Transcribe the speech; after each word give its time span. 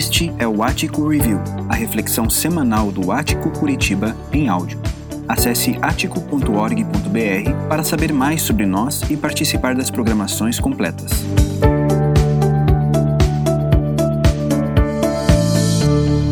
Este 0.00 0.32
é 0.38 0.48
o 0.48 0.62
Ático 0.62 1.06
Review, 1.06 1.38
a 1.68 1.74
reflexão 1.74 2.30
semanal 2.30 2.90
do 2.90 3.12
Ático 3.12 3.50
Curitiba 3.50 4.16
em 4.32 4.48
áudio. 4.48 4.80
Acesse 5.28 5.76
atico.org.br 5.82 7.68
para 7.68 7.84
saber 7.84 8.10
mais 8.10 8.40
sobre 8.40 8.64
nós 8.64 9.02
e 9.10 9.16
participar 9.18 9.74
das 9.74 9.90
programações 9.90 10.58
completas. 10.58 11.10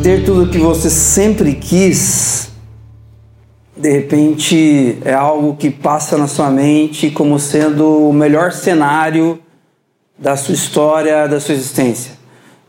Ter 0.02 0.24
tudo 0.24 0.44
o 0.44 0.48
que 0.48 0.56
você 0.56 0.88
sempre 0.88 1.54
quis, 1.54 2.48
de 3.76 3.92
repente 3.92 4.98
é 5.04 5.12
algo 5.12 5.56
que 5.56 5.70
passa 5.70 6.16
na 6.16 6.26
sua 6.26 6.48
mente 6.48 7.10
como 7.10 7.38
sendo 7.38 8.08
o 8.08 8.14
melhor 8.14 8.50
cenário 8.50 9.38
da 10.18 10.38
sua 10.38 10.54
história, 10.54 11.28
da 11.28 11.38
sua 11.38 11.54
existência. 11.54 12.17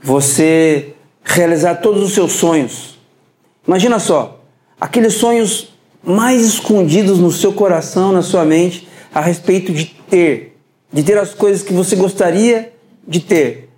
Você 0.02 0.94
realizar 1.24 1.76
todos 1.76 2.04
os 2.04 2.14
seus 2.14 2.34
sonhos. 2.34 2.98
Imagina 3.68 4.00
só, 4.00 4.42
aqueles 4.80 5.14
sonhos 5.14 5.74
mais 6.04 6.42
escondidos 6.42 7.20
no 7.20 7.32
seu 7.32 7.54
coração, 7.54 8.12
na 8.12 8.22
sua 8.22 8.46
mente, 8.46 8.88
a 9.14 9.22
respeito 9.22 9.72
de 9.72 9.86
ter, 10.10 10.58
de 10.92 11.04
ter 11.04 11.18
as 11.18 11.34
coisas 11.34 11.62
que 11.62 11.74
você 11.74 11.96
gostaria 11.96 12.74
de 13.08 13.20
ter. 13.20 13.70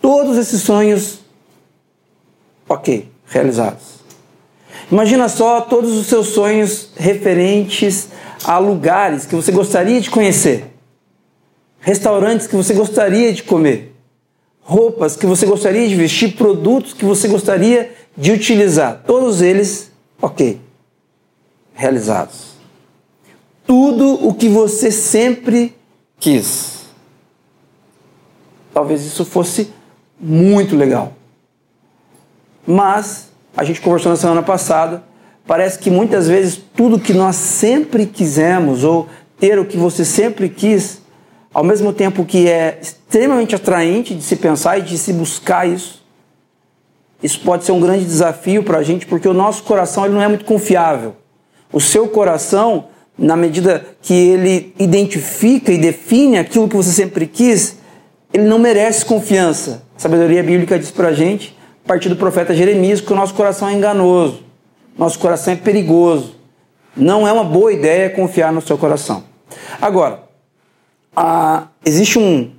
Todos 0.00 0.36
esses 0.38 0.62
sonhos, 0.62 1.20
ok, 2.68 3.08
realizados. 3.26 4.02
Imagina 4.90 5.28
só 5.28 5.60
todos 5.60 5.92
os 5.96 6.06
seus 6.06 6.28
sonhos 6.28 6.90
referentes 6.96 8.08
a 8.44 8.58
lugares 8.58 9.26
que 9.26 9.34
você 9.34 9.52
gostaria 9.52 10.00
de 10.00 10.10
conhecer 10.10 10.72
restaurantes 11.82 12.46
que 12.46 12.56
você 12.56 12.72
gostaria 12.72 13.32
de 13.32 13.42
comer, 13.42 13.91
roupas 14.62 15.16
que 15.16 15.26
você 15.26 15.46
gostaria 15.46 15.88
de 15.88 15.94
vestir, 15.94 16.36
produtos 16.36 16.92
que 16.92 17.04
você 17.04 17.28
gostaria 17.28 17.94
de 18.16 18.32
utilizar. 18.32 19.02
Todos 19.06 19.42
eles, 19.42 19.90
ok, 20.20 20.60
realizados. 21.74 22.52
Tudo 23.66 24.26
o 24.26 24.34
que 24.34 24.48
você 24.48 24.90
sempre 24.90 25.74
quis. 26.18 26.82
Talvez 28.72 29.04
isso 29.04 29.24
fosse 29.24 29.70
muito 30.18 30.76
legal. 30.76 31.12
Mas, 32.66 33.30
a 33.56 33.64
gente 33.64 33.80
conversou 33.80 34.10
na 34.10 34.16
semana 34.16 34.42
passada, 34.42 35.02
parece 35.46 35.78
que 35.78 35.90
muitas 35.90 36.28
vezes 36.28 36.60
tudo 36.74 36.98
que 36.98 37.12
nós 37.12 37.36
sempre 37.36 38.06
quisemos, 38.06 38.84
ou 38.84 39.08
ter 39.38 39.58
o 39.58 39.66
que 39.66 39.76
você 39.76 40.04
sempre 40.04 40.48
quis, 40.48 41.01
ao 41.52 41.62
mesmo 41.62 41.92
tempo 41.92 42.24
que 42.24 42.48
é 42.48 42.78
extremamente 42.80 43.54
atraente 43.54 44.14
de 44.14 44.22
se 44.22 44.36
pensar 44.36 44.78
e 44.78 44.82
de 44.82 44.96
se 44.96 45.12
buscar 45.12 45.68
isso, 45.68 46.02
isso 47.22 47.40
pode 47.40 47.64
ser 47.64 47.72
um 47.72 47.80
grande 47.80 48.04
desafio 48.04 48.62
para 48.62 48.78
a 48.78 48.82
gente, 48.82 49.06
porque 49.06 49.28
o 49.28 49.34
nosso 49.34 49.62
coração 49.62 50.04
ele 50.04 50.14
não 50.14 50.22
é 50.22 50.28
muito 50.28 50.44
confiável. 50.44 51.14
O 51.72 51.80
seu 51.80 52.08
coração, 52.08 52.86
na 53.16 53.36
medida 53.36 53.84
que 54.02 54.12
ele 54.12 54.74
identifica 54.78 55.70
e 55.72 55.78
define 55.78 56.38
aquilo 56.38 56.68
que 56.68 56.76
você 56.76 56.90
sempre 56.90 57.26
quis, 57.26 57.76
ele 58.32 58.44
não 58.44 58.58
merece 58.58 59.04
confiança. 59.04 59.82
A 59.96 60.00
sabedoria 60.00 60.42
bíblica 60.42 60.78
diz 60.78 60.90
para 60.90 61.08
a 61.08 61.12
gente, 61.12 61.56
a 61.84 61.88
partir 61.88 62.08
do 62.08 62.16
profeta 62.16 62.54
Jeremias, 62.54 63.00
que 63.00 63.12
o 63.12 63.16
nosso 63.16 63.34
coração 63.34 63.68
é 63.68 63.72
enganoso, 63.72 64.42
nosso 64.98 65.18
coração 65.18 65.52
é 65.52 65.56
perigoso. 65.56 66.36
Não 66.96 67.26
é 67.26 67.32
uma 67.32 67.44
boa 67.44 67.72
ideia 67.72 68.10
confiar 68.10 68.52
no 68.52 68.60
seu 68.60 68.76
coração. 68.76 69.24
Agora, 69.80 70.24
ah, 71.14 71.68
existe 71.84 72.18
um, 72.18 72.50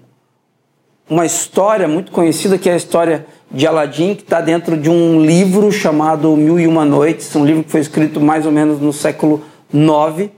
uma 1.10 1.26
história 1.26 1.88
muito 1.88 2.12
conhecida 2.12 2.58
que 2.58 2.70
é 2.70 2.74
a 2.74 2.78
história 2.78 3.26
de 3.52 3.68
Aladim, 3.68 4.16
que 4.16 4.24
está 4.24 4.42
dentro 4.42 4.76
de 4.76 4.90
um 4.90 5.24
livro 5.24 5.72
chamado 5.72 6.36
Mil 6.36 6.60
e 6.60 6.68
Uma 6.68 6.86
Noites, 6.86 7.36
um 7.36 7.46
livro 7.46 7.64
que 7.64 7.72
foi 7.72 7.82
escrito 7.82 8.20
mais 8.20 8.46
ou 8.46 8.52
menos 8.52 8.80
no 8.80 8.92
século 8.92 9.44
IX. 9.72 10.30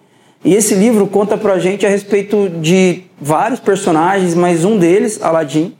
E 0.44 0.54
esse 0.54 0.76
livro 0.76 1.08
conta 1.08 1.38
para 1.38 1.54
a 1.54 1.60
gente 1.60 1.86
a 1.86 1.90
respeito 1.90 2.50
de 2.50 3.04
vários 3.20 3.60
personagens, 3.60 4.36
mas 4.36 4.66
um 4.66 4.78
deles, 4.78 5.22
Aladim, 5.22 5.74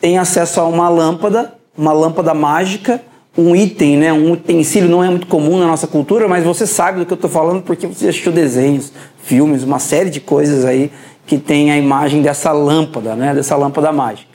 tem 0.00 0.16
acesso 0.16 0.60
a 0.60 0.66
uma 0.66 0.88
lâmpada, 0.88 1.54
uma 1.76 1.92
lâmpada 1.92 2.32
mágica, 2.32 3.00
um 3.36 3.54
item, 3.54 3.96
né, 3.96 4.12
um 4.12 4.32
utensílio 4.32 4.88
não 4.88 5.04
é 5.04 5.08
muito 5.08 5.26
comum 5.26 5.58
na 5.58 5.66
nossa 5.66 5.86
cultura, 5.86 6.26
mas 6.26 6.44
você 6.44 6.66
sabe 6.66 6.98
do 6.98 7.06
que 7.06 7.12
eu 7.12 7.16
estou 7.16 7.30
falando 7.30 7.62
porque 7.62 7.86
você 7.86 8.08
assistiu 8.08 8.32
desenhos, 8.32 8.92
filmes, 9.22 9.62
uma 9.62 9.78
série 9.78 10.10
de 10.10 10.20
coisas 10.20 10.64
aí 10.64 10.90
que 11.30 11.38
tem 11.38 11.70
a 11.70 11.78
imagem 11.78 12.22
dessa 12.22 12.50
lâmpada, 12.50 13.14
né, 13.14 13.32
dessa 13.32 13.54
lâmpada 13.54 13.92
mágica. 13.92 14.28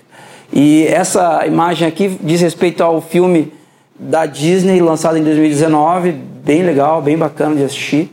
E 0.53 0.88
essa 0.88 1.45
imagem 1.45 1.85
aqui 1.85 2.17
diz 2.22 2.39
respeito 2.39 2.81
ao 2.81 3.01
filme 3.01 3.51
da 4.00 4.25
Disney 4.25 4.79
lançado 4.79 5.17
em 5.17 5.23
2019, 5.25 6.13
bem 6.13 6.63
legal, 6.63 7.01
bem 7.01 7.17
bacana 7.17 7.53
de 7.57 7.66
assistir. 7.66 8.09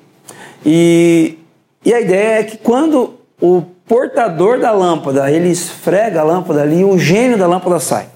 E, 0.66 1.38
e 1.84 1.94
a 1.94 2.00
ideia 2.00 2.40
é 2.40 2.42
que 2.42 2.56
quando 2.56 3.14
o 3.40 3.62
portador 3.86 4.58
da 4.58 4.72
lâmpada 4.72 5.30
ele 5.30 5.50
esfrega 5.50 6.20
a 6.20 6.24
lâmpada 6.24 6.62
ali, 6.62 6.84
o 6.84 6.98
gênio 6.98 7.38
da 7.38 7.46
lâmpada 7.46 7.78
sai. 7.78 8.08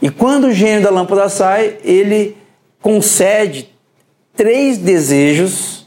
E 0.00 0.10
quando 0.10 0.44
o 0.44 0.52
gênio 0.52 0.84
da 0.84 0.90
lâmpada 0.90 1.28
sai, 1.28 1.78
ele 1.82 2.36
concede 2.80 3.68
três 4.36 4.78
desejos 4.78 5.85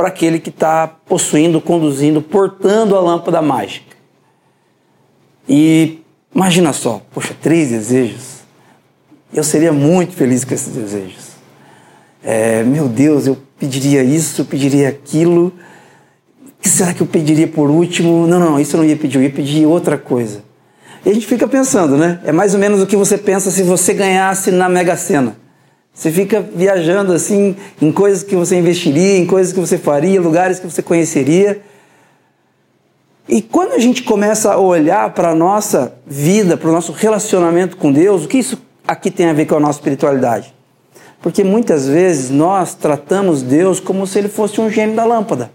para 0.00 0.08
aquele 0.08 0.38
que 0.38 0.48
está 0.48 0.88
possuindo, 0.88 1.60
conduzindo, 1.60 2.22
portando 2.22 2.96
a 2.96 3.00
lâmpada 3.02 3.42
mágica. 3.42 3.94
E 5.46 5.98
imagina 6.34 6.72
só, 6.72 7.02
poxa, 7.12 7.36
três 7.38 7.68
desejos. 7.68 8.38
Eu 9.30 9.44
seria 9.44 9.74
muito 9.74 10.14
feliz 10.14 10.42
com 10.42 10.54
esses 10.54 10.72
desejos. 10.72 11.32
É, 12.24 12.62
meu 12.62 12.88
Deus, 12.88 13.26
eu 13.26 13.36
pediria 13.58 14.02
isso, 14.02 14.40
eu 14.40 14.46
pediria 14.46 14.88
aquilo. 14.88 15.48
O 16.46 16.62
que 16.62 16.68
será 16.70 16.94
que 16.94 17.02
eu 17.02 17.06
pediria 17.06 17.46
por 17.46 17.68
último? 17.68 18.26
Não, 18.26 18.40
não, 18.40 18.58
isso 18.58 18.76
eu 18.76 18.78
não 18.80 18.88
ia 18.88 18.96
pedir, 18.96 19.18
eu 19.18 19.22
ia 19.22 19.30
pedir 19.30 19.66
outra 19.66 19.98
coisa. 19.98 20.42
E 21.04 21.10
a 21.10 21.12
gente 21.12 21.26
fica 21.26 21.46
pensando, 21.46 21.98
né? 21.98 22.20
É 22.24 22.32
mais 22.32 22.54
ou 22.54 22.60
menos 22.60 22.80
o 22.80 22.86
que 22.86 22.96
você 22.96 23.18
pensa 23.18 23.50
se 23.50 23.62
você 23.62 23.92
ganhasse 23.92 24.50
na 24.50 24.66
Mega 24.66 24.96
Sena. 24.96 25.36
Você 26.00 26.10
fica 26.10 26.40
viajando 26.40 27.12
assim 27.12 27.54
em 27.78 27.92
coisas 27.92 28.22
que 28.22 28.34
você 28.34 28.56
investiria, 28.56 29.18
em 29.18 29.26
coisas 29.26 29.52
que 29.52 29.60
você 29.60 29.76
faria, 29.76 30.18
lugares 30.18 30.58
que 30.58 30.66
você 30.66 30.80
conheceria. 30.80 31.60
E 33.28 33.42
quando 33.42 33.72
a 33.72 33.78
gente 33.78 34.02
começa 34.02 34.50
a 34.50 34.56
olhar 34.56 35.12
para 35.12 35.32
a 35.32 35.34
nossa 35.34 35.94
vida, 36.06 36.56
para 36.56 36.70
o 36.70 36.72
nosso 36.72 36.92
relacionamento 36.92 37.76
com 37.76 37.92
Deus, 37.92 38.24
o 38.24 38.28
que 38.28 38.38
isso 38.38 38.58
aqui 38.88 39.10
tem 39.10 39.26
a 39.26 39.34
ver 39.34 39.44
com 39.44 39.56
a 39.56 39.60
nossa 39.60 39.78
espiritualidade? 39.78 40.54
Porque 41.20 41.44
muitas 41.44 41.86
vezes 41.86 42.30
nós 42.30 42.74
tratamos 42.74 43.42
Deus 43.42 43.78
como 43.78 44.06
se 44.06 44.18
ele 44.18 44.30
fosse 44.30 44.58
um 44.58 44.70
gênio 44.70 44.96
da 44.96 45.04
lâmpada. 45.04 45.50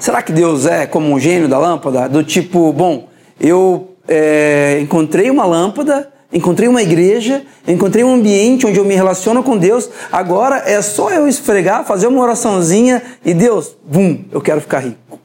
Será 0.00 0.20
que 0.20 0.32
Deus 0.32 0.66
é 0.66 0.84
como 0.84 1.14
um 1.14 1.20
gênio 1.20 1.48
da 1.48 1.60
lâmpada? 1.60 2.08
Do 2.08 2.24
tipo, 2.24 2.72
bom, 2.72 3.08
eu 3.38 3.94
é, 4.08 4.80
encontrei 4.82 5.30
uma 5.30 5.46
lâmpada, 5.46 6.10
encontrei 6.32 6.68
uma 6.68 6.82
igreja, 6.82 7.42
encontrei 7.66 8.04
um 8.04 8.14
ambiente 8.14 8.66
onde 8.66 8.78
eu 8.78 8.84
me 8.84 8.94
relaciono 8.94 9.42
com 9.42 9.56
Deus. 9.56 9.88
Agora 10.10 10.62
é 10.66 10.80
só 10.82 11.10
eu 11.10 11.26
esfregar, 11.28 11.84
fazer 11.84 12.06
uma 12.06 12.22
oraçãozinha 12.22 13.02
e 13.24 13.32
Deus, 13.32 13.76
bum, 13.84 14.24
eu 14.32 14.40
quero 14.40 14.60
ficar 14.60 14.80
rico. 14.80 15.18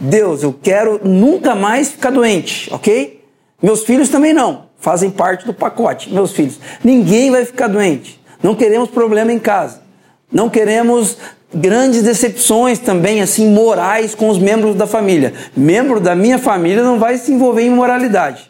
Deus, 0.00 0.42
eu 0.42 0.52
quero 0.52 1.00
nunca 1.04 1.54
mais 1.54 1.88
ficar 1.88 2.10
doente, 2.10 2.68
ok? 2.72 3.24
Meus 3.60 3.82
filhos 3.82 4.08
também 4.08 4.32
não, 4.32 4.66
fazem 4.78 5.10
parte 5.10 5.44
do 5.44 5.52
pacote. 5.52 6.12
Meus 6.12 6.32
filhos, 6.32 6.58
ninguém 6.82 7.30
vai 7.30 7.44
ficar 7.44 7.66
doente. 7.66 8.20
Não 8.42 8.54
queremos 8.54 8.88
problema 8.90 9.32
em 9.32 9.38
casa. 9.38 9.82
Não 10.30 10.48
queremos 10.48 11.16
grandes 11.52 12.02
decepções 12.02 12.78
também, 12.78 13.20
assim, 13.20 13.48
morais 13.50 14.14
com 14.14 14.28
os 14.28 14.38
membros 14.38 14.76
da 14.76 14.86
família. 14.86 15.32
Membro 15.56 15.98
da 15.98 16.14
minha 16.14 16.38
família 16.38 16.82
não 16.82 16.98
vai 16.98 17.16
se 17.16 17.32
envolver 17.32 17.62
em 17.62 17.70
moralidade. 17.70 18.47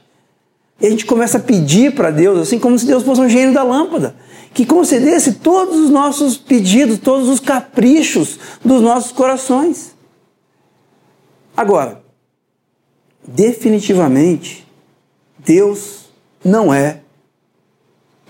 E 0.80 0.86
a 0.86 0.90
gente 0.90 1.04
começa 1.06 1.38
a 1.38 1.40
pedir 1.40 1.94
para 1.94 2.10
Deus, 2.10 2.38
assim 2.38 2.58
como 2.58 2.78
se 2.78 2.86
Deus 2.86 3.02
fosse 3.02 3.20
um 3.20 3.28
gênio 3.28 3.52
da 3.52 3.64
lâmpada, 3.64 4.14
que 4.54 4.64
concedesse 4.64 5.34
todos 5.34 5.76
os 5.76 5.90
nossos 5.90 6.36
pedidos, 6.36 6.98
todos 6.98 7.28
os 7.28 7.40
caprichos 7.40 8.38
dos 8.64 8.80
nossos 8.80 9.10
corações. 9.10 9.96
Agora, 11.56 12.00
definitivamente, 13.26 14.66
Deus 15.38 16.10
não 16.44 16.72
é 16.72 17.00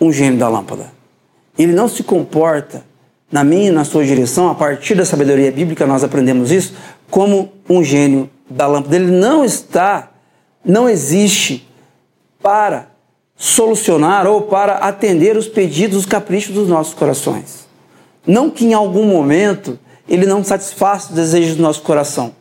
um 0.01 0.11
gênio 0.11 0.39
da 0.39 0.49
lâmpada. 0.49 0.91
Ele 1.59 1.73
não 1.73 1.89
se 1.89 2.03
comporta 2.03 2.85
na 3.31 3.45
minha 3.45 3.69
e 3.69 3.73
na 3.73 3.85
sua 3.85 4.07
direção, 4.07 4.49
a 4.49 4.55
partir 4.55 4.95
da 4.95 5.05
sabedoria 5.05 5.53
bíblica 5.53 5.87
nós 5.87 6.03
aprendemos 6.03 6.51
isso, 6.51 6.75
como 7.11 7.53
um 7.69 7.85
gênio 7.85 8.31
da 8.49 8.67
lâmpada. 8.67 8.97
Ele 8.97 9.11
não 9.11 9.45
está, 9.45 10.11
não 10.65 10.89
existe 10.89 11.68
para 12.43 12.91
solucionar 13.37 14.27
ou 14.27 14.43
para 14.43 14.79
atender 14.79 15.37
os 15.37 15.47
pedidos, 15.47 15.99
os 15.99 16.07
caprichos 16.07 16.55
dos 16.55 16.69
nossos 16.69 16.95
corações. 16.95 17.67
Não 18.27 18.51
que 18.51 18.65
em 18.65 18.75
algum 18.75 19.05
momento 19.05 19.79
ele 20.09 20.27
não 20.27 20.43
satisfaça 20.43 21.11
os 21.11 21.15
desejos 21.15 21.57
do 21.57 21.63
nosso 21.63 21.83
coração, 21.83 22.33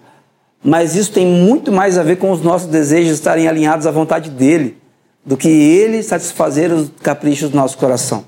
mas 0.63 0.95
isso 0.95 1.11
tem 1.11 1.25
muito 1.25 1.71
mais 1.71 1.97
a 1.97 2.03
ver 2.03 2.17
com 2.17 2.31
os 2.31 2.41
nossos 2.41 2.67
desejos 2.67 3.13
estarem 3.13 3.47
alinhados 3.47 3.85
à 3.85 3.91
vontade 3.91 4.29
dele 4.29 4.77
do 5.25 5.37
que 5.37 5.47
Ele 5.47 6.01
satisfazer 6.01 6.71
os 6.71 6.89
caprichos 7.01 7.49
do 7.49 7.57
nosso 7.57 7.77
coração. 7.77 8.25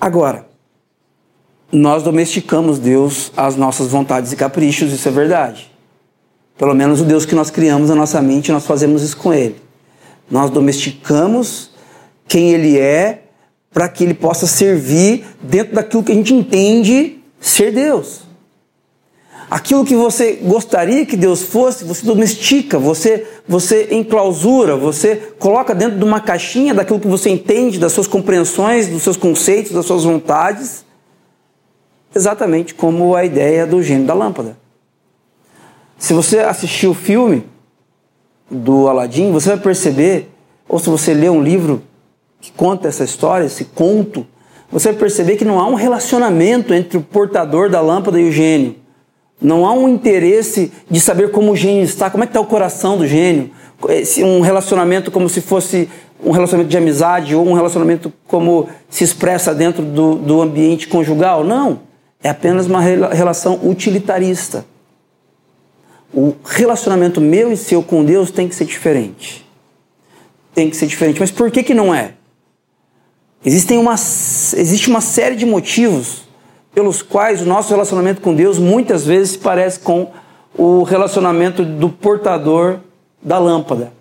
Agora, 0.00 0.46
nós 1.72 2.02
domesticamos 2.02 2.78
Deus 2.78 3.32
às 3.36 3.56
nossas 3.56 3.88
vontades 3.88 4.32
e 4.32 4.36
caprichos, 4.36 4.92
isso 4.92 5.08
é 5.08 5.10
verdade. 5.10 5.70
Pelo 6.56 6.72
menos 6.72 7.00
o 7.00 7.04
Deus 7.04 7.26
que 7.26 7.34
nós 7.34 7.50
criamos 7.50 7.88
na 7.88 7.96
nossa 7.96 8.22
mente, 8.22 8.52
nós 8.52 8.64
fazemos 8.64 9.02
isso 9.02 9.16
com 9.16 9.34
Ele. 9.34 9.63
Nós 10.30 10.50
domesticamos 10.50 11.70
quem 12.26 12.52
Ele 12.52 12.78
é 12.78 13.24
para 13.72 13.88
que 13.88 14.04
Ele 14.04 14.14
possa 14.14 14.46
servir 14.46 15.26
dentro 15.42 15.74
daquilo 15.74 16.02
que 16.02 16.12
a 16.12 16.14
gente 16.14 16.32
entende 16.32 17.18
ser 17.40 17.72
Deus. 17.72 18.22
Aquilo 19.50 19.84
que 19.84 19.94
você 19.94 20.32
gostaria 20.42 21.04
que 21.04 21.16
Deus 21.16 21.42
fosse, 21.42 21.84
você 21.84 22.04
domestica, 22.04 22.78
você, 22.78 23.26
você 23.46 23.88
enclausura, 23.92 24.76
você 24.76 25.16
coloca 25.38 25.74
dentro 25.74 25.98
de 25.98 26.04
uma 26.04 26.20
caixinha 26.20 26.72
daquilo 26.72 26.98
que 26.98 27.06
você 27.06 27.30
entende, 27.30 27.78
das 27.78 27.92
suas 27.92 28.06
compreensões, 28.06 28.88
dos 28.88 29.02
seus 29.02 29.16
conceitos, 29.16 29.72
das 29.72 29.84
suas 29.84 30.04
vontades, 30.04 30.84
exatamente 32.14 32.74
como 32.74 33.14
a 33.14 33.24
ideia 33.24 33.66
do 33.66 33.82
gênio 33.82 34.06
da 34.06 34.14
lâmpada. 34.14 34.56
Se 35.98 36.12
você 36.12 36.38
assistir 36.38 36.86
o 36.86 36.94
filme 36.94 37.44
do 38.50 38.88
Aladim, 38.88 39.32
você 39.32 39.50
vai 39.50 39.58
perceber, 39.58 40.30
ou 40.68 40.78
se 40.78 40.88
você 40.88 41.14
ler 41.14 41.30
um 41.30 41.42
livro 41.42 41.82
que 42.40 42.52
conta 42.52 42.88
essa 42.88 43.04
história, 43.04 43.46
esse 43.46 43.64
conto, 43.64 44.26
você 44.70 44.90
vai 44.90 44.98
perceber 44.98 45.36
que 45.36 45.44
não 45.44 45.60
há 45.60 45.66
um 45.66 45.74
relacionamento 45.74 46.74
entre 46.74 46.98
o 46.98 47.00
portador 47.00 47.70
da 47.70 47.80
lâmpada 47.80 48.20
e 48.20 48.28
o 48.28 48.32
gênio. 48.32 48.76
Não 49.40 49.66
há 49.66 49.72
um 49.72 49.88
interesse 49.88 50.72
de 50.90 51.00
saber 51.00 51.30
como 51.30 51.52
o 51.52 51.56
gênio 51.56 51.84
está, 51.84 52.10
como 52.10 52.24
é 52.24 52.26
que 52.26 52.30
está 52.30 52.40
o 52.40 52.46
coração 52.46 52.96
do 52.96 53.06
gênio. 53.06 53.50
Um 54.18 54.40
relacionamento 54.40 55.10
como 55.10 55.28
se 55.28 55.40
fosse 55.40 55.88
um 56.24 56.30
relacionamento 56.30 56.70
de 56.70 56.76
amizade 56.78 57.34
ou 57.34 57.46
um 57.46 57.52
relacionamento 57.52 58.12
como 58.26 58.68
se 58.88 59.04
expressa 59.04 59.54
dentro 59.54 59.82
do, 59.82 60.14
do 60.14 60.40
ambiente 60.40 60.88
conjugal. 60.88 61.44
Não. 61.44 61.80
É 62.22 62.30
apenas 62.30 62.66
uma 62.66 62.80
relação 62.80 63.60
utilitarista. 63.62 64.64
O 66.12 66.34
relacionamento 66.44 67.20
meu 67.20 67.52
e 67.52 67.56
seu 67.56 67.82
com 67.82 68.04
Deus 68.04 68.30
tem 68.30 68.48
que 68.48 68.54
ser 68.54 68.64
diferente. 68.64 69.44
Tem 70.54 70.70
que 70.70 70.76
ser 70.76 70.86
diferente. 70.86 71.20
Mas 71.20 71.30
por 71.30 71.50
que, 71.50 71.62
que 71.62 71.74
não 71.74 71.94
é? 71.94 72.14
Existem 73.44 73.78
uma, 73.78 73.94
existe 73.94 74.88
uma 74.88 75.00
série 75.00 75.36
de 75.36 75.44
motivos 75.44 76.22
pelos 76.74 77.02
quais 77.02 77.42
o 77.42 77.44
nosso 77.44 77.70
relacionamento 77.70 78.20
com 78.20 78.34
Deus 78.34 78.58
muitas 78.58 79.04
vezes 79.04 79.32
se 79.32 79.38
parece 79.38 79.78
com 79.80 80.10
o 80.56 80.82
relacionamento 80.82 81.64
do 81.64 81.88
portador 81.88 82.80
da 83.22 83.38
lâmpada. 83.38 83.92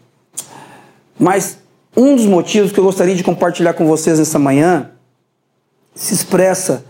Mas 1.19 1.57
um 1.95 2.15
dos 2.15 2.25
motivos 2.25 2.71
que 2.71 2.79
eu 2.79 2.83
gostaria 2.83 3.15
de 3.15 3.23
compartilhar 3.23 3.73
com 3.73 3.87
vocês 3.87 4.17
nessa 4.17 4.39
manhã 4.39 4.91
se 5.93 6.13
expressa 6.13 6.85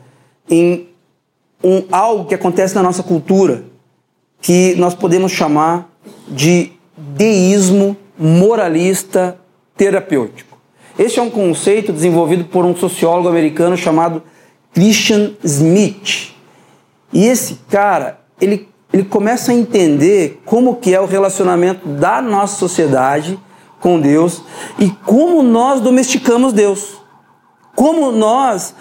em 0.50 0.88
um, 1.64 1.84
algo 1.92 2.26
que 2.26 2.36
acontece 2.36 2.76
na 2.76 2.84
nossa 2.84 3.04
cultura, 3.04 3.64
que 4.44 4.76
nós 4.76 4.94
podemos 4.94 5.32
chamar 5.32 5.90
de 6.28 6.74
deísmo 6.98 7.96
moralista 8.20 9.40
terapêutico. 9.76 10.58
Este 11.00 11.18
é 11.18 11.24
um 11.24 11.30
conceito 11.30 11.94
desenvolvido 11.94 12.44
por 12.44 12.66
um 12.66 12.76
sociólogo 12.76 13.30
americano 13.30 13.78
chamado 13.78 14.22
Christian 14.74 15.32
Smith. 15.46 16.34
E 17.14 17.26
esse 17.26 17.62
cara, 17.70 18.20
ele, 18.40 18.68
ele 18.92 19.06
começa 19.06 19.54
a 19.54 19.56
entender 19.56 20.42
como 20.46 20.76
que 20.76 20.94
é 20.94 21.00
o 21.00 21.06
relacionamento 21.06 21.88
da 21.88 22.22
nossa 22.22 22.58
sociedade 22.58 23.40
com 23.80 23.98
Deus 23.98 24.42
e 24.78 24.90
como 24.90 25.42
nós 25.42 25.80
domesticamos 25.80 26.52
Deus. 26.52 27.02
Como 27.76 28.12
nós 28.12 28.76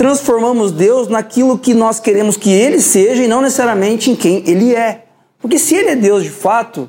transformamos 0.00 0.72
Deus 0.72 1.08
naquilo 1.08 1.58
que 1.58 1.74
nós 1.74 2.00
queremos 2.00 2.38
que 2.38 2.50
Ele 2.50 2.80
seja 2.80 3.22
e 3.22 3.28
não 3.28 3.42
necessariamente 3.42 4.10
em 4.10 4.16
quem 4.16 4.42
Ele 4.48 4.74
é. 4.74 5.04
Porque 5.38 5.58
se 5.58 5.74
Ele 5.74 5.90
é 5.90 5.96
Deus 5.96 6.22
de 6.22 6.30
fato, 6.30 6.88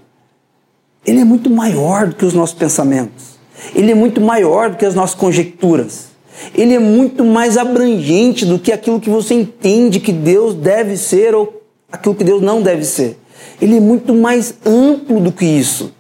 Ele 1.06 1.20
é 1.20 1.26
muito 1.26 1.50
maior 1.50 2.08
do 2.08 2.16
que 2.16 2.24
os 2.24 2.34
nossos 2.34 2.56
pensamentos. 2.56 3.38
Ele 3.76 3.92
é 3.92 3.96
muito 3.96 4.22
maior 4.22 4.70
do 4.70 4.78
que 4.78 4.86
as 4.86 4.96
nossas 4.96 5.16
conjecturas 5.16 6.12
ele 6.56 6.74
é 6.74 6.80
muito 6.80 7.24
mais 7.24 7.58
abrangente 7.58 8.46
do 8.46 8.58
que 8.58 8.72
aquilo 8.72 9.00
que 9.00 9.10
você 9.10 9.34
entende 9.34 10.00
que 10.00 10.12
Deus 10.12 10.56
deve 10.56 10.98
ser 10.98 11.36
ou 11.36 11.62
aquilo 11.92 12.16
que 12.16 12.24
Deus 12.24 12.42
não 12.42 12.62
deve 12.62 12.84
ser. 12.84 13.20
Ele 13.62 13.78
é 13.78 13.80
muito 13.80 14.16
mais 14.16 14.56
amplo 14.66 15.20
do 15.20 15.32
que 15.32 15.46
isso. 15.46 15.94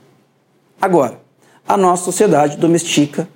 Agora, 0.81 1.19
a 1.67 1.77
nossa 1.77 2.05
sociedade 2.05 2.57
domestica 2.57 3.27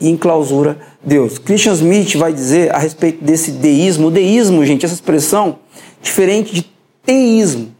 e 0.00 0.08
enclausura 0.08 0.78
Deus. 1.02 1.38
Christian 1.38 1.72
Smith 1.72 2.16
vai 2.16 2.32
dizer 2.32 2.74
a 2.74 2.78
respeito 2.78 3.24
desse 3.24 3.50
deísmo. 3.50 4.08
O 4.08 4.10
deísmo, 4.10 4.64
gente, 4.64 4.84
essa 4.84 4.94
expressão, 4.94 5.58
diferente 6.02 6.54
de 6.54 6.70
teísmo. 7.04 7.74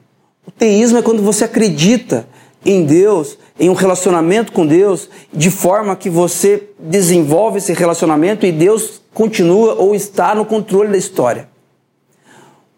O 0.47 0.51
teísmo 0.51 0.99
é 0.99 1.03
quando 1.03 1.23
você 1.23 1.45
acredita 1.45 2.27
em 2.65 2.85
Deus, 2.85 3.39
em 3.59 3.69
um 3.69 3.75
relacionamento 3.75 4.53
com 4.53 4.67
Deus, 4.67 5.09
de 5.33 5.51
forma 5.51 5.95
que 5.95 6.11
você 6.11 6.69
desenvolve 6.79 7.59
esse 7.59 7.73
relacionamento 7.73 8.45
e 8.45 8.53
Deus 8.53 9.01
continua 9.15 9.75
ou 9.75 9.95
está 9.95 10.35
no 10.35 10.45
controle 10.45 10.91
da 10.91 10.99
história. 10.99 11.49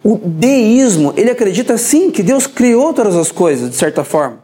O 0.02 0.16
deísmo, 0.16 1.12
ele 1.16 1.30
acredita 1.30 1.76
sim 1.76 2.10
que 2.10 2.22
Deus 2.22 2.46
criou 2.46 2.92
todas 2.94 3.16
as 3.16 3.30
coisas, 3.30 3.70
de 3.70 3.76
certa 3.76 4.02
forma. 4.02 4.42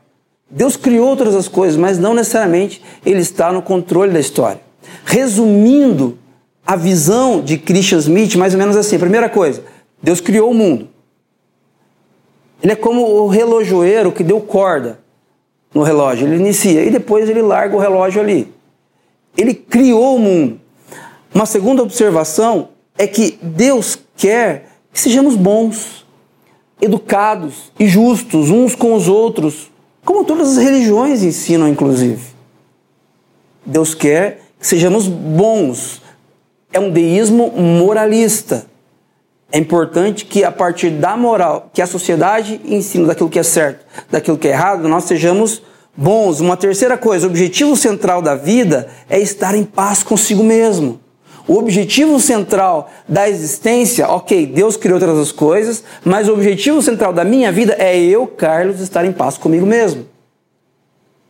Deus 0.51 0.77
criou 0.77 1.17
todas 1.17 1.35
as 1.35 1.49
coisas, 1.49 1.77
mas 1.77 1.99
não 1.99 2.15
necessariamente 2.15 2.83
ele 3.05 3.21
está 3.21 3.51
no 3.51 3.63
controle 3.63 4.13
da 4.13 4.21
história. 4.21 4.61
Resumindo 5.07 6.19
a 6.67 6.75
visão 6.75 7.41
de 7.41 7.57
Christian 7.57 7.99
Smith, 7.99 8.35
mais 8.35 8.53
ou 8.53 8.59
menos 8.59 8.77
assim: 8.77 8.99
primeira 8.99 9.29
coisa, 9.29 9.63
Deus 10.03 10.21
criou 10.21 10.51
o 10.51 10.55
mundo. 10.55 10.89
Ele 12.63 12.73
é 12.73 12.77
como 12.77 13.03
o 13.03 13.29
relojoeiro 13.29 14.11
que 14.11 14.25
deu 14.25 14.41
corda 14.41 14.99
no 15.73 15.83
relógio. 15.83 16.27
Ele 16.27 16.37
inicia 16.37 16.85
e 16.85 16.91
depois 16.91 17.29
ele 17.29 17.41
larga 17.41 17.77
o 17.77 17.79
relógio 17.79 18.21
ali. 18.21 18.53
Ele 19.37 19.55
criou 19.55 20.17
o 20.17 20.19
mundo. 20.19 20.61
Uma 21.33 21.47
segunda 21.47 21.83
observação 21.83 22.71
é 22.99 23.07
que 23.07 23.39
Deus 23.41 23.99
quer 24.17 24.71
que 24.93 24.99
sejamos 24.99 25.37
bons, 25.37 26.07
educados 26.81 27.71
e 27.79 27.87
justos 27.87 28.51
uns 28.51 28.75
com 28.75 28.95
os 28.95 29.07
outros, 29.07 29.71
como 30.05 30.25
todas 30.25 30.57
as 30.57 30.57
religiões 30.57 31.23
ensinam, 31.23 31.69
inclusive. 31.69 32.23
Deus 33.65 33.95
quer 33.95 34.41
que 34.41 34.46
sejamos 34.67 35.07
bons. 35.07 36.03
É 36.73 36.81
um 36.81 36.91
deísmo 36.91 37.53
moralista. 37.53 38.67
É 39.51 39.59
importante 39.59 40.25
que 40.25 40.43
a 40.45 40.51
partir 40.51 40.91
da 40.91 41.17
moral 41.17 41.71
que 41.73 41.81
a 41.81 41.87
sociedade 41.87 42.61
ensina 42.65 43.07
daquilo 43.07 43.31
que 43.31 43.39
é 43.39 43.43
certo, 43.45 43.87
daquilo 44.11 44.37
que 44.37 44.49
é 44.49 44.51
errado, 44.51 44.89
nós 44.89 45.05
sejamos 45.05 45.63
bons. 45.97 46.41
Uma 46.41 46.57
terceira 46.57 46.99
coisa, 46.99 47.27
o 47.27 47.31
objetivo 47.31 47.77
central 47.77 48.21
da 48.21 48.35
vida 48.35 48.89
é 49.09 49.21
estar 49.21 49.55
em 49.55 49.65
paz 49.65 50.03
consigo 50.03 50.43
mesmo. 50.43 51.01
O 51.47 51.55
objetivo 51.59 52.19
central 52.19 52.91
da 53.09 53.29
existência, 53.29 54.09
ok, 54.09 54.47
Deus 54.47 54.77
criou 54.77 54.99
todas 54.99 55.17
as 55.17 55.31
coisas, 55.31 55.85
mas 56.05 56.29
o 56.29 56.33
objetivo 56.33 56.83
central 56.83 57.13
da 57.13 57.25
minha 57.25 57.53
vida 57.53 57.77
é 57.79 57.97
eu, 57.97 58.27
Carlos, 58.27 58.81
estar 58.81 59.05
em 59.05 59.13
paz 59.13 59.39
comigo 59.39 59.65
mesmo. 59.65 60.07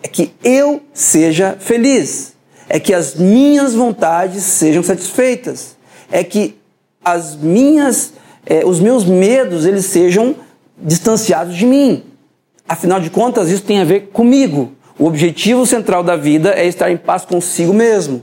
É 0.02 0.09
que 0.09 0.33
eu 0.43 0.81
seja 0.95 1.55
feliz. 1.61 2.36
É 2.68 2.80
que 2.80 2.92
as 2.92 3.14
minhas 3.14 3.75
vontades 3.75 4.42
sejam 4.42 4.82
satisfeitas. 4.82 5.76
É 6.11 6.25
que 6.25 6.56
as 7.04 7.37
minhas, 7.37 8.12
eh, 8.44 8.64
os 8.64 8.80
meus 8.80 9.04
medos 9.04 9.64
eles 9.64 9.87
sejam 9.87 10.35
distanciados 10.76 11.56
de 11.56 11.64
mim. 11.64 12.02
Afinal 12.68 13.00
de 13.00 13.11
contas, 13.11 13.49
isso 13.49 13.62
tem 13.62 13.80
a 13.80 13.85
ver 13.85 14.08
comigo. 14.12 14.73
O 14.99 15.06
objetivo 15.06 15.64
central 15.66 16.02
da 16.02 16.16
vida 16.16 16.50
é 16.50 16.66
estar 16.66 16.90
em 16.90 16.96
paz 16.96 17.25
consigo 17.25 17.73
mesmo. 17.73 18.23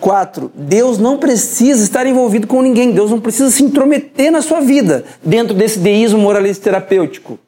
Quatro, 0.00 0.50
Deus 0.54 0.98
não 0.98 1.18
precisa 1.18 1.82
estar 1.82 2.06
envolvido 2.06 2.46
com 2.46 2.62
ninguém. 2.62 2.92
Deus 2.92 3.10
não 3.10 3.20
precisa 3.20 3.50
se 3.50 3.62
intrometer 3.62 4.32
na 4.32 4.40
sua 4.40 4.60
vida 4.60 5.04
dentro 5.22 5.52
desse 5.52 5.78
deísmo 5.78 6.18
moralista 6.18 6.64
terapêutico. 6.64 7.38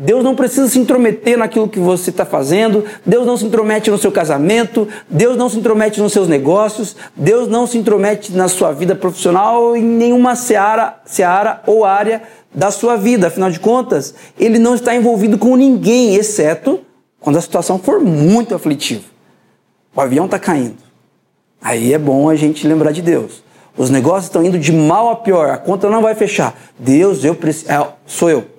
Deus 0.00 0.22
não 0.22 0.36
precisa 0.36 0.68
se 0.68 0.78
intrometer 0.78 1.36
naquilo 1.36 1.68
que 1.68 1.80
você 1.80 2.10
está 2.10 2.24
fazendo, 2.24 2.84
Deus 3.04 3.26
não 3.26 3.36
se 3.36 3.44
intromete 3.44 3.90
no 3.90 3.98
seu 3.98 4.12
casamento, 4.12 4.86
Deus 5.10 5.36
não 5.36 5.48
se 5.48 5.58
intromete 5.58 6.00
nos 6.00 6.12
seus 6.12 6.28
negócios, 6.28 6.94
Deus 7.16 7.48
não 7.48 7.66
se 7.66 7.76
intromete 7.76 8.32
na 8.32 8.46
sua 8.46 8.70
vida 8.70 8.94
profissional 8.94 9.76
em 9.76 9.82
nenhuma 9.82 10.36
seara, 10.36 11.00
seara 11.04 11.62
ou 11.66 11.84
área 11.84 12.22
da 12.54 12.70
sua 12.70 12.94
vida. 12.94 13.26
Afinal 13.26 13.50
de 13.50 13.58
contas, 13.58 14.14
Ele 14.38 14.60
não 14.60 14.76
está 14.76 14.94
envolvido 14.94 15.36
com 15.36 15.56
ninguém, 15.56 16.14
exceto 16.14 16.78
quando 17.18 17.36
a 17.36 17.42
situação 17.42 17.76
for 17.76 17.98
muito 17.98 18.54
aflitiva. 18.54 19.02
O 19.96 20.00
avião 20.00 20.26
está 20.26 20.38
caindo. 20.38 20.76
Aí 21.60 21.92
é 21.92 21.98
bom 21.98 22.30
a 22.30 22.36
gente 22.36 22.68
lembrar 22.68 22.92
de 22.92 23.02
Deus. 23.02 23.42
Os 23.76 23.90
negócios 23.90 24.26
estão 24.26 24.44
indo 24.44 24.60
de 24.60 24.72
mal 24.72 25.10
a 25.10 25.16
pior, 25.16 25.50
a 25.50 25.58
conta 25.58 25.90
não 25.90 26.02
vai 26.02 26.14
fechar. 26.14 26.56
Deus, 26.78 27.24
eu 27.24 27.34
preciso. 27.34 27.72
É, 27.72 27.84
sou 28.06 28.30
eu 28.30 28.57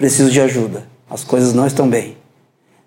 preciso 0.00 0.30
de 0.30 0.40
ajuda. 0.40 0.84
As 1.10 1.22
coisas 1.22 1.52
não 1.52 1.66
estão 1.66 1.86
bem. 1.86 2.16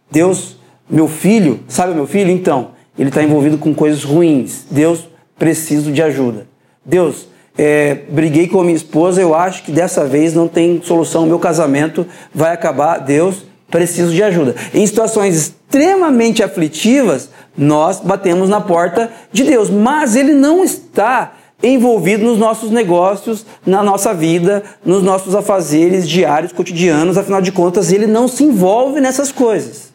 Deus, 0.10 0.58
Meu 0.90 1.08
filho, 1.08 1.62
sabe 1.68 1.94
meu 1.94 2.06
filho? 2.06 2.30
Então, 2.30 2.72
ele 3.00 3.10
está 3.10 3.24
envolvido 3.24 3.58
com 3.58 3.74
coisas 3.74 4.04
ruins. 4.04 4.66
Deus, 4.70 5.08
preciso 5.40 5.92
de 5.92 6.02
ajuda. 6.02 6.46
Deus, 6.84 7.28
é, 7.58 7.96
briguei 8.10 8.48
com 8.48 8.60
a 8.60 8.64
minha 8.64 8.76
esposa, 8.76 9.22
eu 9.22 9.34
acho 9.34 9.64
que 9.64 9.72
dessa 9.72 10.06
vez 10.06 10.34
não 10.34 10.48
tem 10.48 10.82
solução, 10.84 11.26
meu 11.26 11.40
casamento 11.40 12.06
vai 12.34 12.52
acabar. 12.52 12.98
Deus, 12.98 13.46
preciso 13.70 14.12
de 14.12 14.22
ajuda. 14.22 14.56
Em 14.74 14.86
situações 14.86 15.36
extremamente 15.36 16.44
aflitivas, 16.44 17.30
nós 17.58 18.00
batemos 18.02 18.50
na 18.50 18.60
porta 18.60 19.10
de 19.32 19.44
Deus, 19.44 19.70
mas 19.70 20.16
Ele 20.16 20.34
não 20.34 20.64
está 20.64 21.34
envolvido 21.64 22.26
nos 22.26 22.38
nossos 22.38 22.70
negócios, 22.70 23.46
na 23.66 23.82
nossa 23.82 24.14
vida, 24.14 24.64
nos 24.84 25.02
nossos 25.02 25.34
afazeres 25.34 26.08
diários, 26.08 26.52
cotidianos, 26.52 27.18
afinal 27.18 27.42
de 27.42 27.54
contas, 27.54 27.92
Ele 27.92 28.06
não 28.06 28.28
se 28.28 28.44
envolve 28.44 29.00
nessas 29.00 29.32
coisas. 29.32 29.94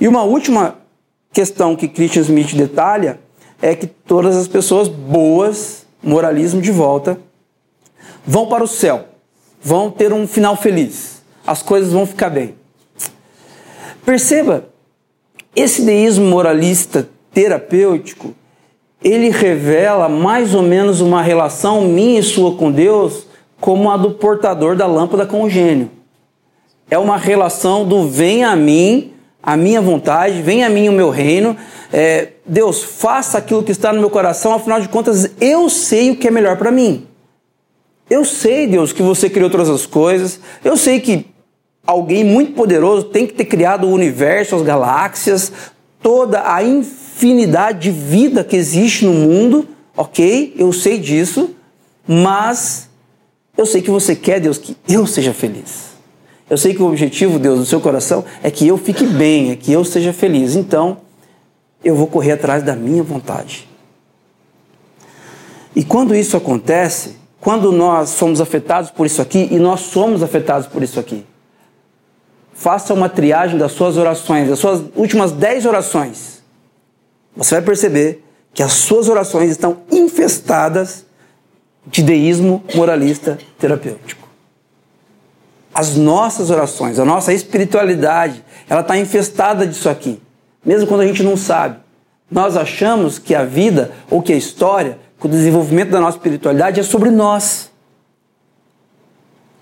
E 0.00 0.08
uma 0.08 0.24
última 0.24 0.76
questão 1.32 1.76
que 1.76 1.86
Christian 1.86 2.22
Smith 2.22 2.54
detalha 2.54 3.20
é 3.62 3.74
que 3.74 3.86
todas 3.86 4.36
as 4.36 4.48
pessoas 4.48 4.88
boas, 4.88 5.86
moralismo 6.02 6.60
de 6.60 6.72
volta, 6.72 7.18
vão 8.26 8.46
para 8.46 8.64
o 8.64 8.68
céu, 8.68 9.06
vão 9.62 9.90
ter 9.90 10.12
um 10.12 10.26
final 10.26 10.56
feliz, 10.56 11.22
as 11.46 11.62
coisas 11.62 11.92
vão 11.92 12.04
ficar 12.04 12.30
bem. 12.30 12.56
Perceba, 14.04 14.68
esse 15.54 15.82
deísmo 15.82 16.26
moralista 16.26 17.08
terapêutico, 17.32 18.34
ele 19.04 19.28
revela 19.28 20.08
mais 20.08 20.54
ou 20.54 20.62
menos 20.62 21.02
uma 21.02 21.20
relação 21.20 21.82
minha 21.82 22.20
e 22.20 22.22
sua 22.22 22.56
com 22.56 22.72
Deus 22.72 23.26
como 23.60 23.90
a 23.90 23.98
do 23.98 24.12
portador 24.12 24.74
da 24.74 24.86
lâmpada 24.86 25.26
com 25.26 25.42
o 25.42 25.50
gênio. 25.50 25.90
É 26.90 26.98
uma 26.98 27.18
relação 27.18 27.86
do 27.86 28.08
vem 28.08 28.44
a 28.44 28.56
mim, 28.56 29.12
a 29.42 29.56
minha 29.56 29.80
vontade, 29.80 30.40
vem 30.40 30.64
a 30.64 30.70
mim 30.70 30.88
o 30.88 30.92
meu 30.92 31.10
reino. 31.10 31.54
É, 31.92 32.28
Deus, 32.46 32.82
faça 32.82 33.38
aquilo 33.38 33.62
que 33.62 33.72
está 33.72 33.92
no 33.92 34.00
meu 34.00 34.10
coração, 34.10 34.54
afinal 34.54 34.80
de 34.80 34.88
contas, 34.88 35.30
eu 35.40 35.68
sei 35.68 36.10
o 36.10 36.16
que 36.16 36.28
é 36.28 36.30
melhor 36.30 36.56
para 36.56 36.70
mim. 36.70 37.06
Eu 38.08 38.24
sei, 38.24 38.66
Deus, 38.66 38.92
que 38.92 39.02
você 39.02 39.30
criou 39.30 39.50
todas 39.50 39.68
as 39.68 39.86
coisas. 39.86 40.40
Eu 40.64 40.76
sei 40.76 41.00
que 41.00 41.26
alguém 41.86 42.24
muito 42.24 42.52
poderoso 42.52 43.04
tem 43.04 43.26
que 43.26 43.34
ter 43.34 43.44
criado 43.44 43.86
o 43.86 43.92
universo, 43.92 44.56
as 44.56 44.62
galáxias, 44.62 45.52
toda 46.04 46.52
a 46.54 46.62
infinidade 46.62 47.80
de 47.80 47.90
vida 47.90 48.44
que 48.44 48.54
existe 48.54 49.06
no 49.06 49.14
mundo, 49.14 49.66
ok? 49.96 50.54
Eu 50.58 50.70
sei 50.70 50.98
disso, 50.98 51.56
mas 52.06 52.90
eu 53.56 53.64
sei 53.64 53.80
que 53.80 53.90
você 53.90 54.14
quer, 54.14 54.38
Deus, 54.38 54.58
que 54.58 54.76
eu 54.86 55.06
seja 55.06 55.32
feliz. 55.32 55.94
Eu 56.50 56.58
sei 56.58 56.74
que 56.74 56.82
o 56.82 56.86
objetivo, 56.86 57.38
Deus, 57.38 57.58
do 57.58 57.64
seu 57.64 57.80
coração 57.80 58.22
é 58.42 58.50
que 58.50 58.68
eu 58.68 58.76
fique 58.76 59.06
bem, 59.06 59.50
é 59.50 59.56
que 59.56 59.72
eu 59.72 59.82
seja 59.82 60.12
feliz. 60.12 60.54
Então, 60.54 60.98
eu 61.82 61.96
vou 61.96 62.06
correr 62.06 62.32
atrás 62.32 62.62
da 62.62 62.76
minha 62.76 63.02
vontade. 63.02 63.66
E 65.74 65.82
quando 65.82 66.14
isso 66.14 66.36
acontece, 66.36 67.16
quando 67.40 67.72
nós 67.72 68.10
somos 68.10 68.42
afetados 68.42 68.90
por 68.90 69.06
isso 69.06 69.22
aqui, 69.22 69.48
e 69.50 69.58
nós 69.58 69.80
somos 69.80 70.22
afetados 70.22 70.66
por 70.66 70.82
isso 70.82 71.00
aqui, 71.00 71.24
faça 72.54 72.94
uma 72.94 73.08
triagem 73.08 73.58
das 73.58 73.72
suas 73.72 73.96
orações, 73.96 74.48
das 74.48 74.58
suas 74.58 74.82
últimas 74.94 75.32
dez 75.32 75.66
orações. 75.66 76.42
Você 77.36 77.56
vai 77.56 77.64
perceber 77.64 78.24
que 78.54 78.62
as 78.62 78.72
suas 78.72 79.08
orações 79.08 79.50
estão 79.50 79.78
infestadas 79.90 81.04
de 81.86 82.02
deísmo 82.02 82.64
moralista 82.74 83.36
terapêutico. 83.58 84.26
As 85.74 85.96
nossas 85.96 86.50
orações, 86.50 87.00
a 87.00 87.04
nossa 87.04 87.32
espiritualidade, 87.32 88.44
ela 88.70 88.80
está 88.80 88.96
infestada 88.96 89.66
disso 89.66 89.88
aqui, 89.88 90.22
mesmo 90.64 90.86
quando 90.86 91.00
a 91.00 91.06
gente 91.06 91.24
não 91.24 91.36
sabe. 91.36 91.78
Nós 92.30 92.56
achamos 92.56 93.18
que 93.18 93.34
a 93.34 93.44
vida 93.44 93.90
ou 94.08 94.22
que 94.22 94.32
a 94.32 94.36
história, 94.36 94.98
que 95.20 95.26
o 95.26 95.30
desenvolvimento 95.30 95.90
da 95.90 96.00
nossa 96.00 96.16
espiritualidade 96.16 96.78
é 96.78 96.82
sobre 96.84 97.10
nós 97.10 97.73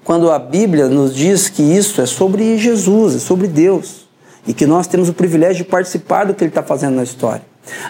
quando 0.05 0.31
a 0.31 0.39
Bíblia 0.39 0.89
nos 0.89 1.15
diz 1.15 1.49
que 1.49 1.63
isso 1.63 2.01
é 2.01 2.07
sobre 2.07 2.59
Jesus, 2.59 3.17
é 3.17 3.19
sobre 3.19 3.47
Deus, 3.47 4.09
e 4.47 4.53
que 4.53 4.67
nós 4.67 4.87
temos 4.87 5.09
o 5.09 5.13
privilégio 5.13 5.65
de 5.65 5.71
participar 5.71 6.25
do 6.25 6.35
que 6.35 6.43
Ele 6.43 6.51
está 6.51 6.63
fazendo 6.63 6.97
na 6.97 7.05
história. 7.05 7.43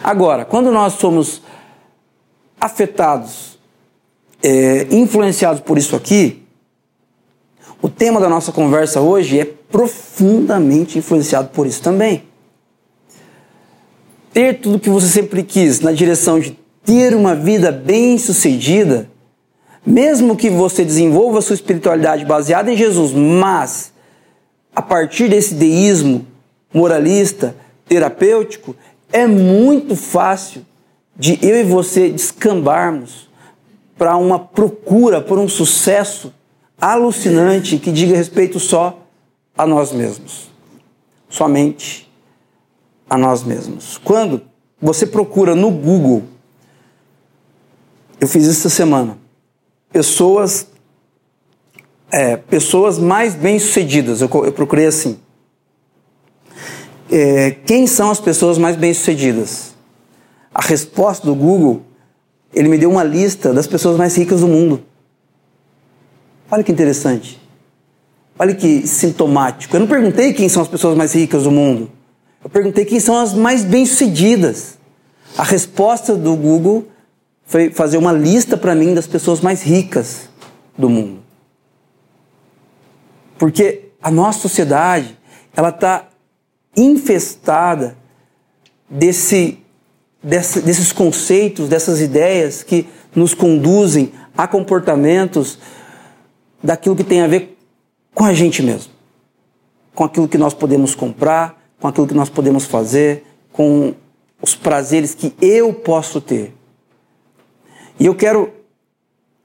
Agora, 0.02 0.44
quando 0.44 0.70
nós 0.70 0.94
somos 0.94 1.42
afetados, 2.60 3.58
é, 4.42 4.86
influenciados 4.90 5.60
por 5.62 5.78
isso 5.78 5.96
aqui, 5.96 6.42
o 7.80 7.88
tema 7.88 8.20
da 8.20 8.28
nossa 8.28 8.52
conversa 8.52 9.00
hoje 9.00 9.40
é 9.40 9.44
profundamente 9.44 10.98
influenciado 10.98 11.48
por 11.48 11.66
isso 11.66 11.82
também. 11.82 12.24
Ter 14.32 14.60
tudo 14.60 14.78
que 14.78 14.90
você 14.90 15.08
sempre 15.08 15.42
quis 15.42 15.80
na 15.80 15.92
direção 15.92 16.38
de 16.38 16.56
ter 16.84 17.14
uma 17.14 17.34
vida 17.34 17.72
bem 17.72 18.18
sucedida 18.18 19.10
mesmo 19.84 20.36
que 20.36 20.48
você 20.48 20.84
desenvolva 20.84 21.40
sua 21.40 21.54
espiritualidade 21.54 22.24
baseada 22.24 22.72
em 22.72 22.76
Jesus, 22.76 23.12
mas 23.12 23.92
a 24.74 24.80
partir 24.80 25.28
desse 25.28 25.54
deísmo 25.54 26.26
moralista, 26.72 27.54
terapêutico, 27.86 28.74
é 29.12 29.26
muito 29.26 29.94
fácil 29.94 30.64
de 31.16 31.38
eu 31.42 31.60
e 31.60 31.64
você 31.64 32.08
descambarmos 32.08 33.28
para 33.98 34.16
uma 34.16 34.38
procura 34.38 35.20
por 35.20 35.38
um 35.38 35.48
sucesso 35.48 36.32
alucinante 36.80 37.78
que 37.78 37.92
diga 37.92 38.16
respeito 38.16 38.58
só 38.58 39.06
a 39.56 39.66
nós 39.66 39.92
mesmos. 39.92 40.50
Somente 41.28 42.10
a 43.08 43.16
nós 43.18 43.42
mesmos. 43.44 43.98
Quando 43.98 44.42
você 44.80 45.06
procura 45.06 45.54
no 45.54 45.70
Google, 45.70 46.24
eu 48.20 48.26
fiz 48.26 48.44
isso 48.44 48.66
essa 48.66 48.70
semana, 48.70 49.18
pessoas 49.92 50.66
é, 52.12 52.36
pessoas 52.36 52.98
mais 52.98 53.34
bem-sucedidas. 53.34 54.20
Eu, 54.20 54.28
eu, 54.44 54.52
procurei 54.52 54.86
assim. 54.86 55.18
É, 57.10 57.52
quem 57.64 57.86
são 57.86 58.10
as 58.10 58.20
pessoas 58.20 58.58
mais 58.58 58.76
bem-sucedidas? 58.76 59.72
A 60.54 60.60
resposta 60.60 61.26
do 61.26 61.34
Google, 61.34 61.82
ele 62.52 62.68
me 62.68 62.76
deu 62.76 62.90
uma 62.90 63.02
lista 63.02 63.54
das 63.54 63.66
pessoas 63.66 63.96
mais 63.96 64.14
ricas 64.14 64.40
do 64.40 64.46
mundo. 64.46 64.82
Olha 66.50 66.62
que 66.62 66.70
interessante. 66.70 67.40
Olha 68.38 68.54
que 68.54 68.86
sintomático. 68.86 69.74
Eu 69.74 69.80
não 69.80 69.86
perguntei 69.86 70.34
quem 70.34 70.48
são 70.48 70.62
as 70.62 70.68
pessoas 70.68 70.96
mais 70.96 71.14
ricas 71.14 71.44
do 71.44 71.50
mundo. 71.50 71.90
Eu 72.44 72.50
perguntei 72.50 72.84
quem 72.84 73.00
são 73.00 73.16
as 73.18 73.32
mais 73.32 73.64
bem-sucedidas. 73.64 74.76
A 75.38 75.42
resposta 75.42 76.14
do 76.14 76.36
Google 76.36 76.86
foi 77.52 77.68
fazer 77.68 77.98
uma 77.98 78.14
lista 78.14 78.56
para 78.56 78.74
mim 78.74 78.94
das 78.94 79.06
pessoas 79.06 79.42
mais 79.42 79.60
ricas 79.62 80.30
do 80.76 80.88
mundo. 80.88 81.20
Porque 83.38 83.90
a 84.02 84.10
nossa 84.10 84.38
sociedade, 84.38 85.18
ela 85.54 85.68
está 85.68 86.08
infestada 86.74 87.94
desse, 88.88 89.58
desse, 90.22 90.62
desses 90.62 90.92
conceitos, 90.92 91.68
dessas 91.68 92.00
ideias 92.00 92.62
que 92.62 92.88
nos 93.14 93.34
conduzem 93.34 94.14
a 94.34 94.48
comportamentos 94.48 95.58
daquilo 96.64 96.96
que 96.96 97.04
tem 97.04 97.20
a 97.20 97.26
ver 97.26 97.58
com 98.14 98.24
a 98.24 98.32
gente 98.32 98.62
mesmo. 98.62 98.90
Com 99.94 100.04
aquilo 100.04 100.26
que 100.26 100.38
nós 100.38 100.54
podemos 100.54 100.94
comprar, 100.94 101.62
com 101.78 101.86
aquilo 101.86 102.06
que 102.06 102.14
nós 102.14 102.30
podemos 102.30 102.64
fazer, 102.64 103.26
com 103.52 103.92
os 104.40 104.54
prazeres 104.54 105.14
que 105.14 105.34
eu 105.38 105.74
posso 105.74 106.18
ter. 106.18 106.61
E 108.02 108.06
eu 108.06 108.16
quero 108.16 108.52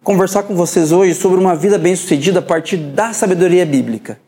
conversar 0.03 0.41
com 0.41 0.55
vocês 0.55 0.91
hoje 0.91 1.13
sobre 1.13 1.39
uma 1.39 1.55
vida 1.55 1.77
bem-sucedida 1.77 2.39
a 2.39 2.41
partir 2.41 2.75
da 2.75 3.13
sabedoria 3.13 3.63
bíblica. 3.67 4.19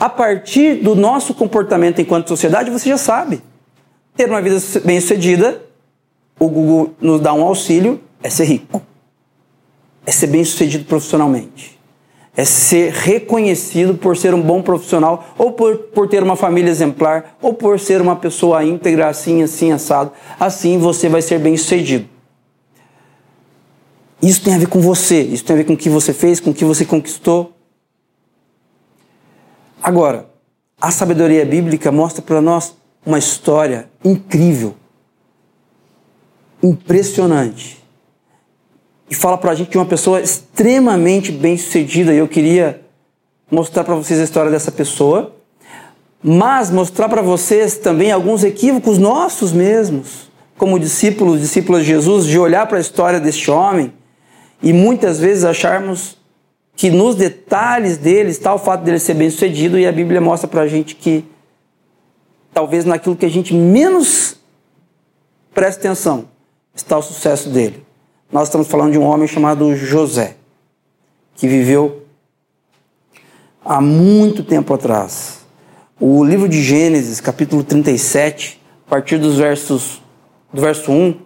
A 0.00 0.08
partir 0.08 0.76
do 0.76 0.94
nosso 0.94 1.34
comportamento 1.34 2.00
enquanto 2.00 2.28
sociedade, 2.28 2.70
você 2.70 2.88
já 2.88 2.96
sabe. 2.96 3.42
Ter 4.16 4.26
uma 4.26 4.40
vida 4.40 4.56
bem-sucedida, 4.82 5.60
o 6.40 6.48
Google 6.48 6.94
nos 6.98 7.20
dá 7.20 7.34
um 7.34 7.42
auxílio, 7.42 8.00
é 8.22 8.30
ser 8.30 8.44
rico. 8.44 8.80
É 10.06 10.12
ser 10.12 10.28
bem-sucedido 10.28 10.86
profissionalmente. 10.86 11.78
É 12.34 12.46
ser 12.46 12.90
reconhecido 12.90 13.96
por 13.96 14.16
ser 14.16 14.32
um 14.32 14.40
bom 14.40 14.62
profissional, 14.62 15.34
ou 15.36 15.52
por, 15.52 15.76
por 15.76 16.08
ter 16.08 16.22
uma 16.22 16.36
família 16.36 16.70
exemplar, 16.70 17.36
ou 17.42 17.52
por 17.52 17.78
ser 17.78 18.00
uma 18.00 18.16
pessoa 18.16 18.64
íntegra, 18.64 19.08
assim, 19.08 19.42
assim, 19.42 19.72
assado. 19.72 20.10
Assim 20.40 20.78
você 20.78 21.06
vai 21.06 21.20
ser 21.20 21.38
bem-sucedido. 21.38 22.16
Isso 24.20 24.42
tem 24.42 24.54
a 24.54 24.58
ver 24.58 24.68
com 24.68 24.80
você, 24.80 25.22
isso 25.22 25.44
tem 25.44 25.54
a 25.54 25.58
ver 25.58 25.64
com 25.64 25.74
o 25.74 25.76
que 25.76 25.88
você 25.88 26.12
fez, 26.12 26.40
com 26.40 26.50
o 26.50 26.54
que 26.54 26.64
você 26.64 26.84
conquistou. 26.84 27.52
Agora, 29.80 30.28
a 30.80 30.90
sabedoria 30.90 31.44
bíblica 31.46 31.92
mostra 31.92 32.20
para 32.20 32.40
nós 32.40 32.76
uma 33.06 33.18
história 33.18 33.88
incrível, 34.04 34.74
impressionante. 36.62 37.82
E 39.08 39.14
fala 39.14 39.38
para 39.38 39.52
a 39.52 39.54
gente 39.54 39.70
de 39.70 39.78
uma 39.78 39.86
pessoa 39.86 40.20
extremamente 40.20 41.32
bem 41.32 41.56
sucedida. 41.56 42.12
E 42.12 42.18
eu 42.18 42.28
queria 42.28 42.82
mostrar 43.50 43.84
para 43.84 43.94
vocês 43.94 44.20
a 44.20 44.24
história 44.24 44.50
dessa 44.50 44.70
pessoa. 44.70 45.34
mas 46.20 46.68
mostrar 46.68 47.08
para 47.08 47.22
vocês 47.22 47.76
também 47.76 48.10
alguns 48.10 48.42
equívocos 48.42 48.98
nossos 48.98 49.52
mesmos, 49.52 50.28
como 50.56 50.78
discípulos, 50.78 51.40
discípulos 51.40 51.82
de 51.82 51.88
Jesus, 51.88 52.26
de 52.26 52.36
olhar 52.36 52.66
para 52.66 52.78
a 52.78 52.80
história 52.80 53.20
deste 53.20 53.48
homem 53.50 53.92
e 54.62 54.72
muitas 54.72 55.18
vezes 55.18 55.44
acharmos 55.44 56.16
que 56.76 56.90
nos 56.90 57.16
detalhes 57.16 57.98
dele 57.98 58.30
está 58.30 58.54
o 58.54 58.58
fato 58.58 58.84
dele 58.84 58.98
ser 58.98 59.14
bem 59.14 59.30
sucedido 59.30 59.78
e 59.78 59.86
a 59.86 59.92
Bíblia 59.92 60.20
mostra 60.20 60.48
para 60.48 60.62
a 60.62 60.68
gente 60.68 60.94
que 60.94 61.24
talvez 62.52 62.84
naquilo 62.84 63.16
que 63.16 63.26
a 63.26 63.30
gente 63.30 63.52
menos 63.54 64.36
presta 65.52 65.80
atenção 65.80 66.28
está 66.74 66.96
o 66.96 67.02
sucesso 67.02 67.50
dele. 67.50 67.84
Nós 68.30 68.48
estamos 68.48 68.68
falando 68.68 68.92
de 68.92 68.98
um 68.98 69.04
homem 69.04 69.26
chamado 69.26 69.74
José, 69.74 70.36
que 71.34 71.48
viveu 71.48 72.02
há 73.64 73.80
muito 73.80 74.44
tempo 74.44 74.72
atrás. 74.74 75.40
O 76.00 76.22
livro 76.24 76.48
de 76.48 76.62
Gênesis, 76.62 77.20
capítulo 77.20 77.64
37, 77.64 78.60
a 78.86 78.90
partir 78.90 79.18
dos 79.18 79.38
versos 79.38 80.00
do 80.52 80.60
verso 80.60 80.92
1, 80.92 81.18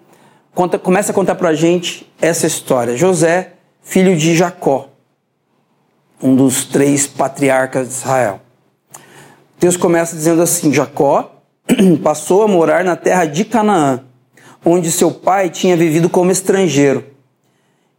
conta, 0.55 0.79
começa 0.79 1.13
a 1.13 1.15
contar 1.15 1.35
para 1.35 1.51
a 1.51 1.55
gente 1.55 2.11
essa 2.23 2.47
história. 2.47 2.97
José, 2.97 3.55
filho 3.83 4.17
de 4.17 4.35
Jacó, 4.35 4.89
um 6.23 6.37
dos 6.37 6.65
três 6.65 7.07
patriarcas 7.07 7.89
de 7.89 7.95
Israel. 7.95 8.41
Deus 9.59 9.77
começa 9.77 10.17
dizendo 10.17 10.41
assim: 10.41 10.73
Jacó 10.73 11.43
passou 12.03 12.45
a 12.45 12.49
morar 12.49 12.85
na 12.85 12.97
terra 12.97 13.25
de 13.25 13.45
Canaã, 13.45 14.05
onde 14.65 14.91
seu 14.93 15.11
pai 15.11 15.51
tinha 15.51 15.77
vivido 15.77 16.09
como 16.09 16.31
estrangeiro. 16.31 17.05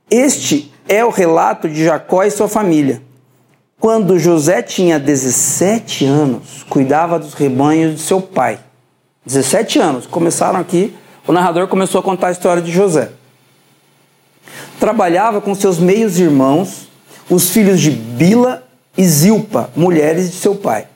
Este 0.10 0.72
é 0.88 1.04
o 1.04 1.10
relato 1.10 1.68
de 1.68 1.84
Jacó 1.84 2.24
e 2.24 2.32
sua 2.32 2.48
família. 2.48 3.02
Quando 3.80 4.18
José 4.18 4.62
tinha 4.62 4.98
17 4.98 6.06
anos, 6.06 6.64
cuidava 6.70 7.20
dos 7.20 7.34
rebanhos 7.34 7.96
de 7.96 8.02
seu 8.02 8.22
pai. 8.22 8.60
17 9.26 9.80
anos, 9.80 10.06
começaram 10.06 10.60
aqui, 10.60 10.96
o 11.28 11.34
narrador 11.34 11.68
começou 11.68 12.00
a 12.00 12.04
contar 12.04 12.28
a 12.28 12.32
história 12.32 12.62
de 12.62 12.72
José. 12.72 13.12
Trabalhava 14.80 15.42
com 15.42 15.56
seus 15.56 15.80
meios 15.80 16.20
irmãos, 16.20 16.88
os 17.30 17.50
filhos 17.50 17.80
de 17.80 17.92
Bila 17.92 18.64
e 18.98 19.06
Zilpa, 19.06 19.70
mulheres 19.76 20.32
de 20.32 20.38
seu 20.38 20.56
pai. 20.56 20.88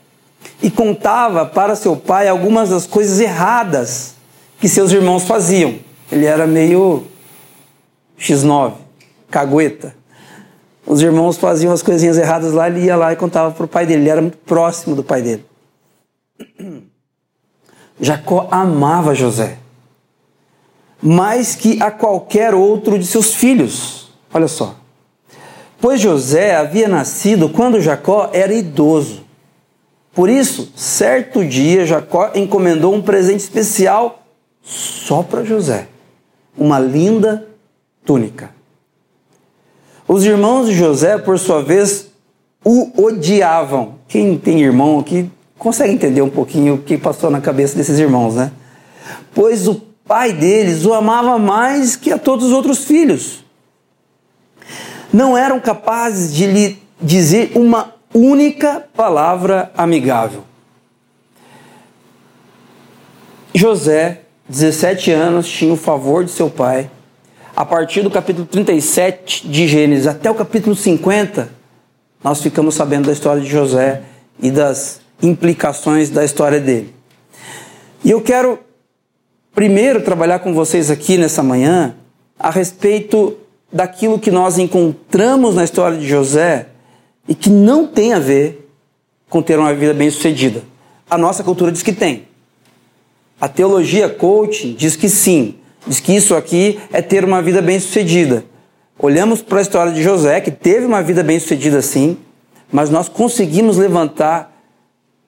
E 0.61 0.69
contava 0.69 1.45
para 1.45 1.75
seu 1.75 1.95
pai 1.95 2.27
algumas 2.27 2.69
das 2.69 2.85
coisas 2.85 3.19
erradas 3.19 4.15
que 4.59 4.67
seus 4.67 4.91
irmãos 4.91 5.23
faziam. 5.23 5.75
Ele 6.11 6.25
era 6.25 6.47
meio 6.47 7.05
X9, 8.19 8.73
cagueta 9.29 9.97
os 10.87 11.01
irmãos 11.01 11.37
faziam 11.37 11.73
as 11.73 11.83
coisinhas 11.83 12.17
erradas 12.17 12.53
lá, 12.53 12.69
ele 12.69 12.85
ia 12.85 12.95
lá 12.95 13.11
e 13.11 13.17
contava 13.17 13.53
para 13.53 13.65
o 13.65 13.67
pai 13.67 13.85
dele. 13.85 14.03
Ele 14.03 14.09
era 14.09 14.21
muito 14.21 14.37
próximo 14.37 14.95
do 14.95 15.03
pai 15.03 15.21
dele. 15.21 15.45
Jacó 17.99 18.47
amava 18.49 19.13
José 19.13 19.57
mais 21.01 21.55
que 21.55 21.81
a 21.81 21.91
qualquer 21.91 22.53
outro 22.53 22.97
de 22.97 23.05
seus 23.05 23.33
filhos. 23.33 24.11
Olha 24.33 24.47
só. 24.47 24.75
Pois 25.79 26.01
José 26.01 26.55
havia 26.55 26.87
nascido 26.87 27.49
quando 27.49 27.79
Jacó 27.79 28.29
era 28.33 28.53
idoso. 28.53 29.23
Por 30.13 30.29
isso, 30.29 30.71
certo 30.75 31.45
dia, 31.45 31.85
Jacó 31.85 32.31
encomendou 32.33 32.93
um 32.93 33.01
presente 33.01 33.41
especial 33.41 34.23
só 34.63 35.21
para 35.21 35.43
José: 35.43 35.87
uma 36.57 36.79
linda 36.79 37.47
túnica. 38.03 38.49
Os 40.07 40.25
irmãos 40.25 40.67
de 40.67 40.73
José, 40.73 41.17
por 41.17 41.37
sua 41.37 41.61
vez, 41.61 42.07
o 42.63 43.03
odiavam. 43.03 43.95
Quem 44.07 44.37
tem 44.37 44.61
irmão 44.61 44.99
aqui 44.99 45.29
consegue 45.59 45.93
entender 45.93 46.21
um 46.21 46.29
pouquinho 46.29 46.75
o 46.75 46.77
que 46.79 46.97
passou 46.97 47.29
na 47.29 47.41
cabeça 47.41 47.75
desses 47.75 47.99
irmãos, 47.99 48.35
né? 48.35 48.51
Pois 49.35 49.67
o 49.67 49.75
pai 50.07 50.33
deles 50.33 50.85
o 50.85 50.93
amava 50.93 51.37
mais 51.37 51.95
que 51.95 52.11
a 52.11 52.17
todos 52.17 52.47
os 52.47 52.51
outros 52.51 52.85
filhos. 52.85 53.43
Não 55.11 55.37
eram 55.37 55.59
capazes 55.59 56.33
de 56.33 56.45
lhe 56.45 56.81
dizer 57.01 57.51
uma 57.55 57.93
única 58.13 58.85
palavra 58.95 59.71
amigável. 59.77 60.43
José, 63.53 64.21
17 64.47 65.11
anos, 65.11 65.47
tinha 65.47 65.73
o 65.73 65.77
favor 65.77 66.23
de 66.23 66.31
seu 66.31 66.49
pai 66.49 66.89
a 67.57 67.65
partir 67.65 68.03
do 68.03 68.11
capítulo 68.11 68.45
37 68.45 69.47
de 69.47 69.67
Gênesis 69.67 70.05
até 70.05 70.29
o 70.29 70.35
capítulo 70.35 70.75
50, 70.75 71.49
nós 72.23 72.39
ficamos 72.39 72.75
sabendo 72.75 73.07
da 73.07 73.11
história 73.11 73.41
de 73.41 73.49
José 73.49 74.03
e 74.39 74.51
das 74.51 75.01
implicações 75.23 76.11
da 76.11 76.23
história 76.23 76.59
dele. 76.59 76.93
E 78.05 78.11
eu 78.11 78.21
quero 78.21 78.59
primeiro 79.57 80.03
trabalhar 80.03 80.37
com 80.37 80.53
vocês 80.53 80.91
aqui 80.91 81.17
nessa 81.17 81.41
manhã 81.41 81.95
a 82.37 82.51
respeito 82.51 83.35
daquilo 83.73 84.19
que 84.19 84.29
nós 84.29 84.59
encontramos 84.59 85.55
na 85.55 85.63
história 85.63 85.97
de 85.97 86.07
José 86.07 86.67
e 87.27 87.33
que 87.33 87.49
não 87.49 87.87
tem 87.87 88.13
a 88.13 88.19
ver 88.19 88.69
com 89.27 89.41
ter 89.41 89.57
uma 89.57 89.73
vida 89.73 89.95
bem-sucedida. 89.95 90.61
A 91.09 91.17
nossa 91.17 91.43
cultura 91.43 91.71
diz 91.71 91.81
que 91.81 91.91
tem. 91.91 92.27
A 93.41 93.47
teologia 93.47 94.07
coaching 94.07 94.75
diz 94.75 94.95
que 94.95 95.09
sim. 95.09 95.55
Diz 95.87 95.99
que 95.99 96.15
isso 96.15 96.35
aqui 96.35 96.79
é 96.93 97.01
ter 97.01 97.25
uma 97.25 97.41
vida 97.41 97.59
bem-sucedida. 97.59 98.45
Olhamos 98.99 99.41
para 99.41 99.57
a 99.57 99.63
história 99.63 99.91
de 99.91 100.03
José, 100.03 100.39
que 100.39 100.51
teve 100.51 100.85
uma 100.85 101.01
vida 101.01 101.23
bem-sucedida 101.23 101.81
sim, 101.81 102.15
mas 102.71 102.91
nós 102.91 103.09
conseguimos 103.09 103.75
levantar 103.75 104.55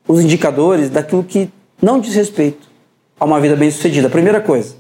os 0.07 0.21
indicadores 0.21 0.91
daquilo 0.91 1.23
que 1.23 1.49
não 1.81 1.99
diz 1.99 2.13
respeito 2.13 2.68
a 3.19 3.25
uma 3.25 3.39
vida 3.39 3.55
bem-sucedida. 3.55 4.09
Primeira 4.09 4.39
coisa, 4.39 4.75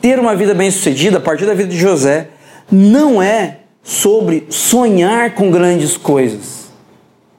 ter 0.00 0.18
uma 0.18 0.34
vida 0.36 0.54
bem-sucedida 0.54 1.18
a 1.18 1.20
partir 1.20 1.46
da 1.46 1.54
vida 1.54 1.70
de 1.70 1.78
José 1.78 2.28
não 2.70 3.22
é 3.22 3.58
sobre 3.82 4.46
sonhar 4.50 5.34
com 5.34 5.50
grandes 5.50 5.96
coisas. 5.96 6.70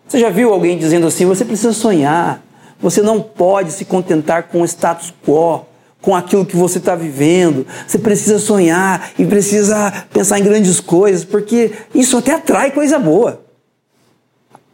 Você 0.08 0.20
já 0.20 0.30
viu 0.30 0.52
alguém 0.52 0.78
dizendo 0.78 1.08
assim: 1.08 1.26
você 1.26 1.46
precisa 1.46 1.74
sonhar, 1.74 2.44
você 2.80 3.02
não 3.02 3.22
pode 3.22 3.72
se 3.72 3.86
contentar 3.86 4.44
com 4.44 4.62
o 4.62 4.66
status 4.66 5.14
quo 5.26 5.66
com 6.02 6.16
aquilo 6.16 6.46
que 6.46 6.56
você 6.56 6.80
está 6.80 6.96
vivendo. 6.96 7.66
Você 7.88 8.00
precisa 8.00 8.40
sonhar 8.40 9.12
e 9.18 9.26
precisa 9.26 10.06
pensar 10.12 10.40
em 10.40 10.44
grandes 10.44 10.80
coisas, 10.80 11.24
porque 11.24 11.72
isso 11.94 12.18
até 12.18 12.34
atrai 12.34 12.72
coisa 12.72 12.98
boa. 12.98 13.40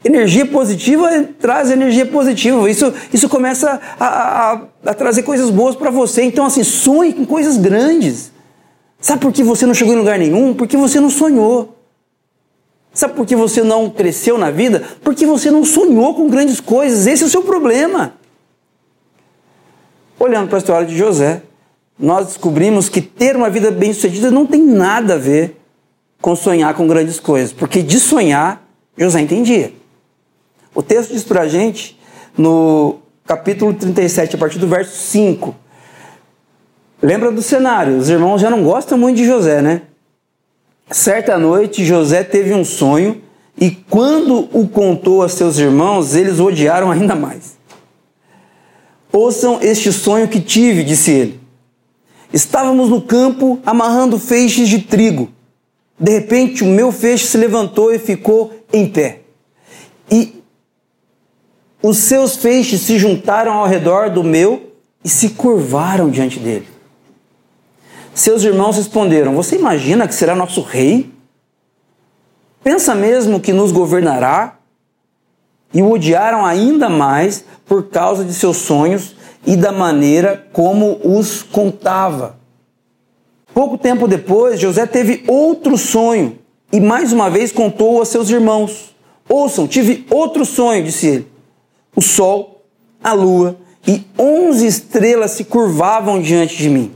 Energia 0.04 0.46
positiva 0.46 1.10
traz 1.40 1.72
energia 1.72 2.06
positiva. 2.06 2.70
Isso, 2.70 2.94
isso 3.12 3.28
começa 3.28 3.80
a, 4.00 4.06
a, 4.06 4.62
a 4.86 4.94
trazer 4.94 5.24
coisas 5.24 5.50
boas 5.50 5.76
para 5.76 5.90
você. 5.90 6.24
Então, 6.24 6.46
assim, 6.46 6.64
sonhe 6.64 7.14
com 7.14 7.26
coisas 7.26 7.58
grandes. 7.58 8.32
Sabe 9.00 9.22
por 9.22 9.34
que 9.34 9.44
você 9.44 9.66
não 9.66 9.74
chegou 9.74 9.94
em 9.94 9.98
lugar 9.98 10.18
nenhum? 10.18 10.54
Porque 10.54 10.78
você 10.78 11.00
não 11.00 11.10
sonhou. 11.10 11.76
Sabe 12.94 13.14
por 13.14 13.26
que 13.26 13.36
você 13.36 13.64
não 13.64 13.90
cresceu 13.90 14.38
na 14.38 14.50
vida? 14.50 14.84
Porque 15.04 15.26
você 15.26 15.52
não 15.52 15.64
sonhou 15.66 16.14
com 16.16 16.30
grandes 16.30 16.60
coisas. 16.60 17.06
Esse 17.06 17.24
é 17.24 17.26
o 17.28 17.30
seu 17.30 17.44
problema. 17.44 18.14
Olhando 20.20 20.48
para 20.48 20.58
a 20.58 20.60
história 20.60 20.88
de 20.88 20.98
José, 20.98 21.44
nós 22.00 22.28
descobrimos 22.28 22.90
que 22.90 23.02
ter 23.02 23.36
uma 23.36 23.50
vida 23.50 23.72
bem-sucedida 23.72 24.32
não 24.32 24.46
tem 24.46 24.62
nada 24.62 25.16
a 25.16 25.18
ver 25.18 25.60
com 26.22 26.36
sonhar 26.36 26.74
com 26.74 26.88
grandes 26.88 27.20
coisas, 27.20 27.54
porque 27.54 27.84
de 27.84 28.00
sonhar, 28.00 28.68
José 28.98 29.22
entendia. 29.22 29.72
O 30.78 30.84
texto 30.84 31.12
diz 31.12 31.24
para 31.24 31.42
a 31.42 31.48
gente, 31.48 31.98
no 32.38 33.00
capítulo 33.26 33.74
37, 33.74 34.36
a 34.36 34.38
partir 34.38 34.60
do 34.60 34.68
verso 34.68 34.96
5, 34.96 35.56
lembra 37.02 37.32
do 37.32 37.42
cenário, 37.42 37.98
os 37.98 38.12
irmãos 38.12 38.40
já 38.40 38.52
não 38.52 38.64
gostam 38.64 38.96
muito 38.96 39.18
de 39.18 39.26
José, 39.26 39.60
né? 39.60 39.82
Certa 40.92 41.36
noite, 41.40 41.84
José 41.84 42.24
teve 42.24 42.54
um 42.54 42.64
sonho 42.64 43.24
e 43.60 43.72
quando 43.72 44.48
o 44.54 44.68
contou 44.68 45.24
a 45.24 45.30
seus 45.30 45.58
irmãos, 45.58 46.14
eles 46.14 46.40
odiaram 46.40 46.92
ainda 46.92 47.16
mais. 47.16 47.58
Ouçam 49.12 49.58
este 49.64 49.92
sonho 49.92 50.28
que 50.28 50.40
tive, 50.40 50.84
disse 50.84 51.10
ele. 51.10 51.40
Estávamos 52.32 52.92
no 52.92 53.02
campo 53.02 53.60
amarrando 53.66 54.20
feixes 54.20 54.70
de 54.70 54.84
trigo. 54.84 55.32
De 56.00 56.12
repente, 56.12 56.64
o 56.64 56.68
meu 56.68 56.92
feixe 56.92 57.26
se 57.26 57.36
levantou 57.36 57.92
e 57.92 57.98
ficou 57.98 58.54
em 58.72 58.88
pé. 58.88 59.22
E 60.12 60.37
os 61.88 62.00
seus 62.00 62.36
feixes 62.36 62.82
se 62.82 63.00
juntaram 63.00 63.54
ao 63.54 63.66
redor 63.66 64.10
do 64.10 64.22
meu 64.22 64.74
e 65.06 65.08
se 65.08 65.30
curvaram 65.30 66.10
diante 66.10 66.38
dele. 66.38 66.68
Seus 68.14 68.44
irmãos 68.44 68.76
responderam: 68.76 69.34
Você 69.36 69.56
imagina 69.56 70.06
que 70.06 70.14
será 70.14 70.36
nosso 70.36 70.62
rei? 70.62 71.10
Pensa 72.62 72.94
mesmo 72.94 73.40
que 73.40 73.54
nos 73.54 73.72
governará? 73.72 74.58
E 75.74 75.82
o 75.82 75.90
odiaram 75.92 76.46
ainda 76.46 76.90
mais 76.90 77.46
por 77.66 77.84
causa 77.84 78.26
de 78.26 78.34
seus 78.34 78.58
sonhos 78.58 79.16
e 79.46 79.56
da 79.56 79.72
maneira 79.72 80.46
como 80.52 81.00
os 81.06 81.42
contava. 81.42 82.36
Pouco 83.54 83.78
tempo 83.78 84.10
depois, 84.10 84.60
José 84.60 84.86
teve 84.86 85.24
outro 85.26 85.78
sonho 85.78 86.38
e 86.70 86.82
mais 86.82 87.14
uma 87.14 87.30
vez 87.30 87.54
contou 87.54 88.02
a 88.02 88.06
seus 88.06 88.30
irmãos. 88.30 88.94
Ouçam, 89.30 89.66
tive 89.68 90.06
outro 90.10 90.44
sonho, 90.44 90.84
disse 90.84 91.08
ele. 91.08 91.37
O 91.98 92.02
sol 92.02 92.64
a 93.04 93.12
lua 93.12 93.58
e 93.88 94.06
onze 94.20 94.68
estrelas 94.68 95.32
se 95.32 95.46
curvavam 95.46 96.22
diante 96.22 96.56
de 96.56 96.70
mim. 96.70 96.92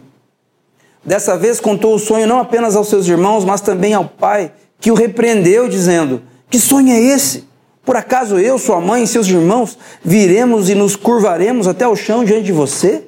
Dessa 1.04 1.36
vez 1.36 1.60
contou 1.60 1.96
o 1.96 2.00
sonho 2.00 2.28
não 2.28 2.38
apenas 2.38 2.76
aos 2.76 2.88
seus 2.88 3.08
irmãos, 3.08 3.44
mas 3.44 3.62
também 3.62 3.96
ao 3.96 4.06
pai, 4.06 4.52
que 4.80 4.92
o 4.92 4.94
repreendeu, 4.94 5.68
dizendo: 5.68 6.22
Que 6.52 6.60
sonho 6.60 6.94
é 6.94 7.00
esse? 7.00 7.48
Por 7.84 7.96
acaso 7.96 8.38
eu, 8.38 8.60
sua 8.60 8.80
mãe 8.80 9.02
e 9.02 9.08
seus 9.08 9.28
irmãos 9.28 9.76
viremos 10.06 10.70
e 10.70 10.76
nos 10.76 10.96
curvaremos 10.96 11.68
até 11.68 11.88
o 11.88 11.96
chão 11.96 12.24
diante 12.24 12.44
de 12.44 12.52
você? 12.52 13.08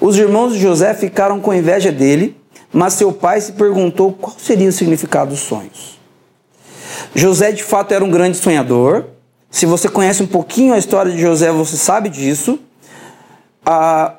Os 0.00 0.16
irmãos 0.16 0.52
de 0.52 0.60
José 0.60 0.94
ficaram 0.94 1.40
com 1.40 1.52
inveja 1.52 1.90
dele, 1.90 2.36
mas 2.72 2.94
seu 2.94 3.12
pai 3.12 3.40
se 3.40 3.52
perguntou 3.52 4.12
qual 4.12 4.36
seria 4.38 4.68
o 4.68 4.72
significado 4.72 5.30
dos 5.30 5.40
sonhos. 5.40 5.98
José 7.12 7.50
de 7.50 7.64
fato 7.64 7.92
era 7.92 8.04
um 8.04 8.10
grande 8.10 8.36
sonhador. 8.36 9.06
Se 9.50 9.66
você 9.66 9.88
conhece 9.88 10.22
um 10.22 10.26
pouquinho 10.26 10.72
a 10.72 10.78
história 10.78 11.10
de 11.10 11.20
José, 11.20 11.50
você 11.50 11.76
sabe 11.76 12.08
disso. 12.08 12.58
Ah, 13.66 14.14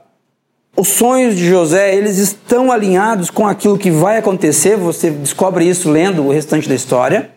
os 0.76 0.90
sonhos 0.90 1.36
de 1.36 1.48
José, 1.48 1.96
eles 1.96 2.18
estão 2.18 2.72
alinhados 2.72 3.30
com 3.30 3.48
aquilo 3.48 3.78
que 3.78 3.90
vai 3.90 4.18
acontecer, 4.18 4.76
você 4.76 5.10
descobre 5.10 5.66
isso 5.68 5.90
lendo 5.90 6.26
o 6.26 6.32
restante 6.32 6.68
da 6.68 6.76
história. 6.76 7.32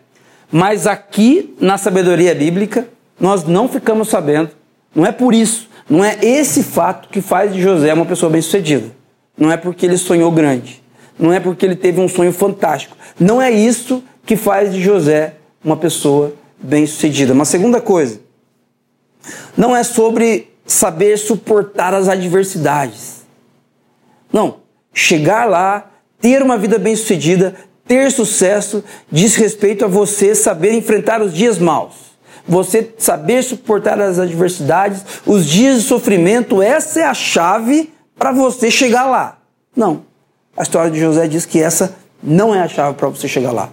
Mas 0.51 0.87
aqui, 0.87 1.55
na 1.61 1.79
sabedoria 1.79 2.35
bíblica, 2.35 2.89
nós 3.19 3.45
não 3.45 3.69
ficamos 3.69 4.09
sabendo. 4.09 4.51
Não 4.95 5.07
é 5.07 5.13
por 5.13 5.35
isso, 5.35 5.69
não 5.89 6.05
é 6.05 6.17
esse 6.23 6.63
fato 6.63 7.09
que 7.09 7.21
faz 7.21 7.53
de 7.53 7.61
José 7.61 7.93
uma 7.93 8.07
pessoa 8.07 8.31
bem-sucedida. 8.31 8.87
Não 9.37 9.51
é 9.51 9.57
porque 9.57 9.87
ele 9.87 9.99
sonhou 9.99 10.31
grande. 10.31 10.83
Não 11.19 11.33
é 11.33 11.41
porque 11.41 11.65
ele 11.65 11.77
teve 11.77 12.01
um 12.01 12.09
sonho 12.09 12.33
fantástico. 12.33 12.97
Não 13.19 13.41
é 13.41 13.51
isso 13.51 14.03
que 14.25 14.37
faz 14.37 14.73
de 14.73 14.81
José 14.81 15.35
uma 15.65 15.77
pessoa 15.77 16.33
bem-sucedida. 16.65 17.33
Uma 17.33 17.45
segunda 17.45 17.81
coisa, 17.81 18.21
não 19.57 19.75
é 19.75 19.83
sobre 19.83 20.53
saber 20.67 21.19
suportar 21.19 21.95
as 21.95 22.09
adversidades. 22.09 23.23
Não, 24.33 24.59
chegar 24.93 25.45
lá, 25.45 25.91
ter 26.21 26.43
uma 26.43 26.59
vida 26.59 26.79
bem-sucedida, 26.79 27.55
ter 27.87 28.11
sucesso, 28.11 28.83
diz 29.11 29.37
respeito 29.37 29.85
a 29.85 29.89
você 29.89 30.35
saber 30.35 30.73
enfrentar 30.73 31.23
os 31.23 31.33
dias 31.33 31.59
maus. 31.59 32.15
Você 32.47 32.95
saber 32.99 33.43
suportar 33.43 34.01
as 34.01 34.19
adversidades, 34.19 35.03
os 35.25 35.47
dias 35.47 35.83
de 35.83 35.89
sofrimento, 35.89 36.61
essa 36.61 37.01
é 37.01 37.05
a 37.05 37.15
chave 37.15 37.93
para 38.17 38.33
você 38.33 38.71
chegar 38.71 39.07
lá. 39.07 39.39
Não. 39.75 40.03
A 40.57 40.63
história 40.63 40.91
de 40.91 41.01
José 41.01 41.27
diz 41.27 41.47
que 41.47 41.61
essa 41.61 41.97
não 42.23 42.55
é 42.55 42.61
a 42.61 42.69
chave 42.69 42.97
para 42.97 43.09
você 43.09 43.27
chegar 43.27 43.53
lá 43.53 43.71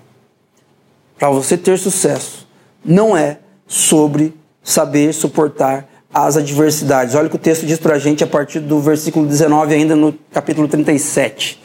para 1.22 1.30
você 1.30 1.56
ter 1.56 1.78
sucesso, 1.78 2.48
não 2.84 3.16
é 3.16 3.40
sobre 3.68 4.34
saber 4.64 5.14
suportar 5.14 5.88
as 6.14 6.36
adversidades. 6.36 7.16
Olha 7.16 7.28
o 7.28 7.30
que 7.30 7.36
o 7.36 7.40
texto 7.40 7.66
diz 7.66 7.80
para 7.80 7.96
a 7.96 8.00
gente 8.00 8.24
a 8.24 8.28
partir 8.28 8.60
do 8.60 8.80
versículo 8.80 9.26
19, 9.26 9.74
ainda 9.74 9.96
no 9.96 10.14
capítulo 10.32 10.68
37. 10.68 11.62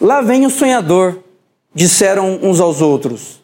Lá 0.00 0.20
vem 0.20 0.44
o 0.44 0.50
sonhador, 0.50 1.20
disseram 1.74 2.38
uns 2.42 2.60
aos 2.60 2.82
outros. 2.82 3.40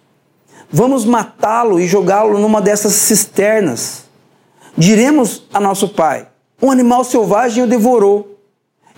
Vamos 0.71 1.05
matá-lo 1.05 1.81
e 1.81 1.87
jogá-lo 1.87 2.39
numa 2.39 2.61
dessas 2.61 2.93
cisternas. 2.93 4.05
Diremos 4.77 5.45
a 5.53 5.61
nosso 5.61 5.89
pai: 5.89 6.29
um 6.61 6.71
animal 6.71 7.05
selvagem 7.05 7.65
o 7.65 7.67
devorou. 7.67 8.39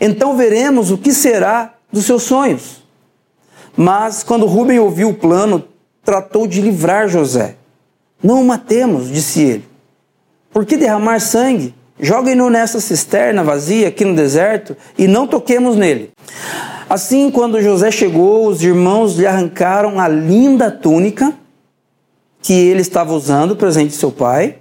Então 0.01 0.37
veremos 0.37 0.91
o 0.91 0.99
que 0.99 1.13
será 1.13 1.75
dos 1.93 2.05
seus 2.05 2.25
sonhos. 2.25 2.83
Mas 3.77 4.23
quando 4.23 4.47
Rubem 4.47 4.79
ouviu 4.79 5.11
o 5.11 5.15
plano, 5.15 5.65
tratou 6.05 6.47
de 6.47 6.61
livrar 6.61 7.09
José. 7.09 7.57
Não 8.25 8.41
o 8.41 8.45
matemos, 8.45 9.11
disse 9.11 9.43
ele. 9.43 9.65
Por 10.51 10.65
que 10.65 10.79
derramar 10.79 11.21
sangue? 11.21 11.75
Joguem-no 12.01 12.49
nessa 12.49 12.81
cisterna 12.81 13.45
vazia 13.45 13.89
aqui 13.89 14.03
no 14.03 14.17
deserto 14.17 14.75
e 14.97 15.07
não 15.07 15.27
toquemos 15.27 15.77
nele. 15.77 16.11
Assim, 16.89 17.31
quando 17.31 17.61
José 17.61 17.91
chegou, 17.91 18.49
os 18.49 18.63
irmãos 18.63 19.17
lhe 19.17 19.27
arrancaram 19.27 20.01
a 20.01 20.09
linda 20.09 20.71
túnica 20.71 21.35
que 22.41 22.55
ele 22.55 22.81
estava 22.81 23.13
usando, 23.13 23.57
presente 23.57 23.91
de 23.91 23.97
seu 23.97 24.11
pai, 24.11 24.57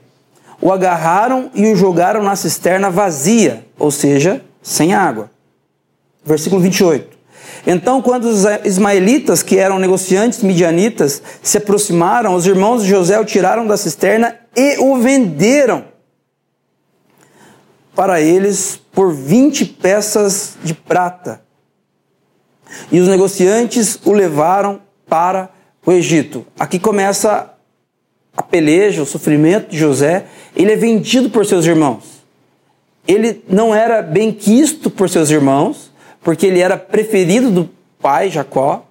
o 0.62 0.70
agarraram 0.70 1.50
e 1.54 1.66
o 1.72 1.76
jogaram 1.76 2.22
na 2.22 2.36
cisterna 2.36 2.90
vazia, 2.90 3.66
ou 3.80 3.92
seja, 3.92 4.42
sem 4.62 4.94
água. 4.94 5.32
Versículo 6.26 6.62
28. 6.62 7.18
Então, 7.66 8.02
quando 8.02 8.26
os 8.26 8.44
ismaelitas, 8.66 9.42
que 9.42 9.58
eram 9.58 9.80
negociantes 9.80 10.44
midianitas, 10.44 11.22
se 11.42 11.58
aproximaram, 11.58 12.36
os 12.36 12.46
irmãos 12.46 12.84
de 12.84 12.90
José 12.90 13.18
o 13.20 13.26
tiraram 13.26 13.66
da 13.66 13.78
cisterna 13.78 14.38
e 14.56 14.78
o 14.80 14.98
venderam 14.98 15.86
para 17.96 18.20
eles 18.20 18.80
por 18.92 19.14
20 19.14 19.66
peças 19.66 20.58
de 20.64 20.74
prata. 20.74 21.42
E 22.92 23.00
os 23.00 23.08
negociantes 23.08 23.98
o 24.04 24.12
levaram 24.12 24.82
para 25.08 25.50
o 25.86 25.92
Egito. 25.92 26.46
Aqui 26.60 26.80
começa 26.80 27.54
a 28.36 28.42
peleja, 28.42 29.04
o 29.04 29.06
sofrimento 29.06 29.70
de 29.70 29.78
José. 29.78 30.26
Ele 30.56 30.72
é 30.72 30.76
vendido 30.76 31.30
por 31.30 31.46
seus 31.46 31.66
irmãos. 31.66 32.24
Ele 33.08 33.44
não 33.48 33.74
era 33.76 34.02
bem 34.02 34.32
quisto 34.32 34.90
por 34.90 35.10
seus 35.10 35.30
irmãos 35.30 35.93
porque 36.24 36.48
ele 36.48 36.60
era 36.60 36.78
preferido 36.78 37.52
do 37.52 37.70
pai 38.02 38.30
Jacó. 38.30 38.86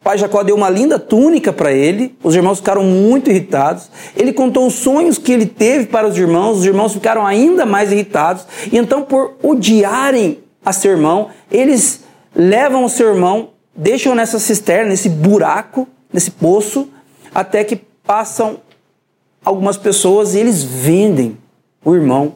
O 0.00 0.04
pai 0.04 0.18
Jacó 0.18 0.42
deu 0.42 0.54
uma 0.54 0.70
linda 0.70 0.98
túnica 0.98 1.52
para 1.52 1.72
ele, 1.72 2.16
os 2.22 2.34
irmãos 2.34 2.58
ficaram 2.58 2.84
muito 2.84 3.30
irritados. 3.30 3.90
Ele 4.16 4.32
contou 4.32 4.66
os 4.66 4.74
sonhos 4.74 5.18
que 5.18 5.32
ele 5.32 5.46
teve 5.46 5.86
para 5.86 6.06
os 6.06 6.16
irmãos, 6.16 6.58
os 6.58 6.64
irmãos 6.64 6.92
ficaram 6.92 7.26
ainda 7.26 7.66
mais 7.66 7.90
irritados. 7.90 8.46
E 8.70 8.76
então, 8.78 9.02
por 9.02 9.36
odiarem 9.42 10.38
a 10.64 10.72
seu 10.72 10.92
irmão, 10.92 11.30
eles 11.50 12.04
levam 12.34 12.84
o 12.84 12.88
seu 12.88 13.08
irmão, 13.08 13.50
deixam 13.74 14.14
nessa 14.14 14.38
cisterna, 14.38 14.90
nesse 14.90 15.08
buraco, 15.08 15.88
nesse 16.12 16.30
poço, 16.30 16.88
até 17.34 17.64
que 17.64 17.76
passam 17.76 18.60
algumas 19.44 19.76
pessoas 19.76 20.34
e 20.34 20.38
eles 20.38 20.62
vendem 20.62 21.36
o 21.84 21.94
irmão 21.94 22.34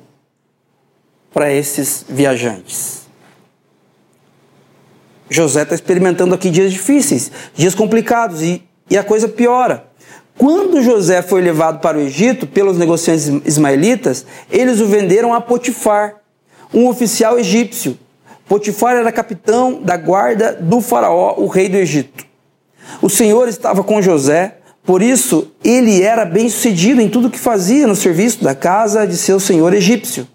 para 1.33 1.53
esses 1.53 2.05
viajantes. 2.09 3.10
José 5.31 5.63
está 5.63 5.77
experimentando 5.77 6.35
aqui 6.35 6.51
dias 6.51 6.73
difíceis, 6.73 7.31
dias 7.55 7.75
complicados 7.75 8.43
e, 8.43 8.63
e 8.91 8.99
a 8.99 9.05
coisa 9.05 9.29
piora. 9.29 9.85
Quando 10.37 10.83
José 10.83 11.23
foi 11.23 11.41
levado 11.41 11.81
para 11.81 11.97
o 11.97 12.01
Egito 12.01 12.47
pelos 12.47 12.77
negociantes 12.77 13.29
ismaelitas, 13.45 14.27
eles 14.51 14.81
o 14.81 14.87
venderam 14.87 15.33
a 15.33 15.41
Potifar, 15.41 16.17
um 16.75 16.89
oficial 16.89 17.39
egípcio. 17.39 17.97
Potifar 18.49 18.97
era 18.97 19.13
capitão 19.13 19.81
da 19.81 19.97
guarda 19.97 20.59
do 20.61 20.81
faraó, 20.81 21.35
o 21.37 21.47
rei 21.47 21.69
do 21.69 21.77
Egito. 21.77 22.27
O 23.01 23.09
Senhor 23.09 23.49
estava 23.49 23.85
com 23.85 24.03
José, 24.03 24.57
por 24.85 25.03
isso 25.03 25.53
ele 25.63 26.03
era 26.03 26.25
bem 26.25 26.49
sucedido 26.49 27.01
em 27.01 27.09
tudo 27.09 27.31
que 27.31 27.39
fazia 27.39 27.87
no 27.87 27.95
serviço 27.95 28.43
da 28.43 28.55
casa 28.55 29.07
de 29.07 29.17
seu 29.17 29.39
senhor 29.39 29.73
egípcio. 29.75 30.27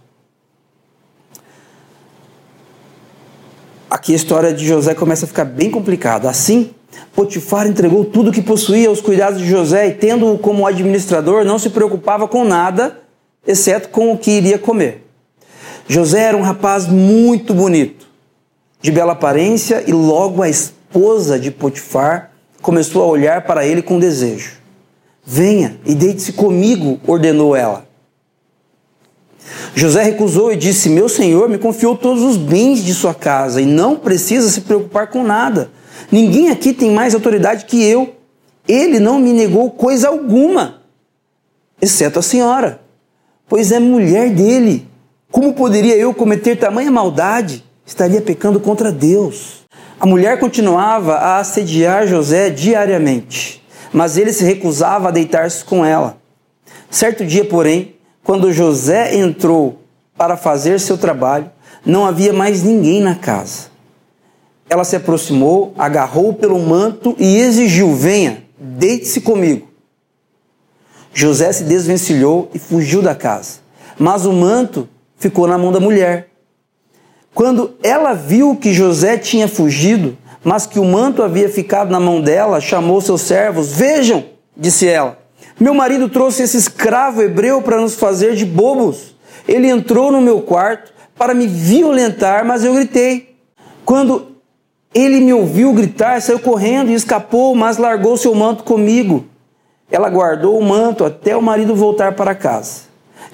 Aqui 3.96 4.12
a 4.12 4.16
história 4.18 4.52
de 4.52 4.68
José 4.68 4.94
começa 4.94 5.24
a 5.24 5.28
ficar 5.28 5.46
bem 5.46 5.72
complicada. 5.72 6.30
Assim, 6.30 6.72
Potifar 7.16 7.66
entregou 7.66 8.04
tudo 8.04 8.30
o 8.30 8.34
que 8.34 8.42
possuía 8.42 8.90
aos 8.90 9.00
cuidados 9.00 9.40
de 9.40 9.48
José 9.48 9.88
e, 9.88 9.94
tendo-o 9.94 10.38
como 10.38 10.68
administrador, 10.68 11.46
não 11.46 11.58
se 11.58 11.70
preocupava 11.70 12.28
com 12.28 12.44
nada, 12.44 13.00
exceto 13.48 13.88
com 13.88 14.12
o 14.12 14.18
que 14.18 14.32
iria 14.32 14.60
comer. 14.60 15.08
José 15.88 16.24
era 16.24 16.36
um 16.36 16.42
rapaz 16.42 16.88
muito 16.88 17.54
bonito, 17.54 18.06
de 18.82 18.92
bela 18.92 19.14
aparência, 19.14 19.82
e 19.88 19.94
logo 19.94 20.44
a 20.44 20.50
esposa 20.50 21.40
de 21.40 21.50
Potifar 21.50 22.32
começou 22.62 23.02
a 23.02 23.08
olhar 23.08 23.46
para 23.46 23.66
ele 23.66 23.82
com 23.82 23.98
desejo. 23.98 24.58
Venha 25.26 25.80
e 25.86 25.96
deite-se 25.96 26.34
comigo, 26.34 27.00
ordenou 27.08 27.56
ela. 27.56 27.85
José 29.74 30.04
recusou 30.04 30.52
e 30.52 30.56
disse: 30.56 30.90
Meu 30.90 31.08
senhor 31.08 31.50
me 31.50 31.58
confiou 31.58 31.96
todos 31.96 32.24
os 32.24 32.38
bens 32.38 32.84
de 32.84 32.94
sua 32.94 33.14
casa 33.14 33.62
e 33.62 33.66
não 33.66 33.96
precisa 33.96 34.50
se 34.50 34.62
preocupar 34.62 35.08
com 35.08 35.24
nada. 35.24 35.70
Ninguém 36.12 36.50
aqui 36.50 36.74
tem 36.74 36.92
mais 36.92 37.14
autoridade 37.14 37.66
que 37.66 37.84
eu. 37.84 38.16
Ele 38.68 39.00
não 39.00 39.20
me 39.20 39.32
negou 39.32 39.70
coisa 39.70 40.08
alguma, 40.08 40.82
exceto 41.80 42.18
a 42.18 42.22
senhora, 42.24 42.82
pois 43.48 43.72
é 43.72 43.80
mulher 43.80 44.32
dele. 44.32 44.88
Como 45.32 45.54
poderia 45.54 45.96
eu 45.96 46.14
cometer 46.14 46.56
tamanha 46.56 46.90
maldade? 46.90 47.64
Estaria 47.86 48.22
pecando 48.22 48.60
contra 48.60 48.92
Deus. 48.92 49.66
A 50.00 50.06
mulher 50.06 50.40
continuava 50.40 51.16
a 51.16 51.40
assediar 51.40 52.08
José 52.08 52.50
diariamente, 52.50 53.64
mas 53.94 54.18
ele 54.18 54.34
se 54.34 54.44
recusava 54.44 55.10
a 55.10 55.12
deitar-se 55.12 55.64
com 55.64 55.86
ela. 55.86 56.18
Certo 56.90 57.26
dia, 57.26 57.46
porém, 57.46 57.95
quando 58.26 58.52
José 58.52 59.16
entrou 59.16 59.84
para 60.18 60.36
fazer 60.36 60.80
seu 60.80 60.98
trabalho, 60.98 61.50
não 61.86 62.08
havia 62.08 62.34
mais 62.34 62.64
ninguém 62.64 63.00
na 63.00 63.14
casa. 63.14 63.68
Ela 64.68 64.84
se 64.84 64.96
aproximou, 64.96 65.76
agarrou 65.78 66.34
pelo 66.34 66.58
manto 66.58 67.16
e 67.20 67.38
exigiu: 67.38 67.94
Venha, 67.94 68.44
deite-se 68.58 69.22
comigo. 69.22 69.68
José 71.14 71.52
se 71.54 71.64
desvencilhou 71.66 72.50
e 72.54 72.60
fugiu 72.60 73.02
da 73.02 73.14
casa. 73.14 73.60
mas 73.98 74.26
o 74.26 74.34
manto 74.34 74.90
ficou 75.18 75.48
na 75.48 75.58
mão 75.58 75.72
da 75.72 75.80
mulher. 75.80 76.28
Quando 77.34 77.76
ela 77.84 78.14
viu 78.14 78.56
que 78.56 78.74
José 78.74 79.18
tinha 79.18 79.48
fugido, 79.48 80.18
mas 80.44 80.66
que 80.66 80.80
o 80.80 80.84
manto 80.84 81.22
havia 81.22 81.48
ficado 81.48 81.92
na 81.92 82.00
mão 82.00 82.20
dela, 82.20 82.60
chamou 82.60 83.00
seus 83.00 83.22
servos. 83.22 83.72
Vejam, 83.72 84.26
disse 84.58 84.88
ela, 84.88 85.18
meu 85.60 85.74
marido 85.74 86.10
trouxe 86.10 86.44
esse 86.44 86.58
escravo 86.58 87.22
hebreu 87.22 87.62
para 87.62 87.80
nos 87.80 87.96
fazer 87.96 88.36
de 88.36 88.46
bobos. 88.46 89.16
Ele 89.48 89.70
entrou 89.70 90.12
no 90.12 90.20
meu 90.20 90.42
quarto 90.42 90.92
para 91.18 91.34
me 91.34 91.48
violentar, 91.48 92.46
mas 92.46 92.64
eu 92.64 92.74
gritei. 92.74 93.36
Quando 93.86 94.36
ele 94.94 95.22
me 95.22 95.34
ouviu 95.34 95.74
gritar, 95.74 96.22
saiu 96.22 96.40
correndo 96.40 96.90
e 96.90 96.94
escapou, 96.94 97.56
mas 97.56 97.78
largou 97.78 98.18
seu 98.18 98.36
manto 98.36 98.64
comigo. 98.64 99.26
Ela 99.90 100.10
guardou 100.10 100.58
o 100.58 100.64
manto 100.64 101.06
até 101.06 101.38
o 101.38 101.42
marido 101.42 101.76
voltar 101.76 102.16
para 102.16 102.36
casa. 102.36 102.86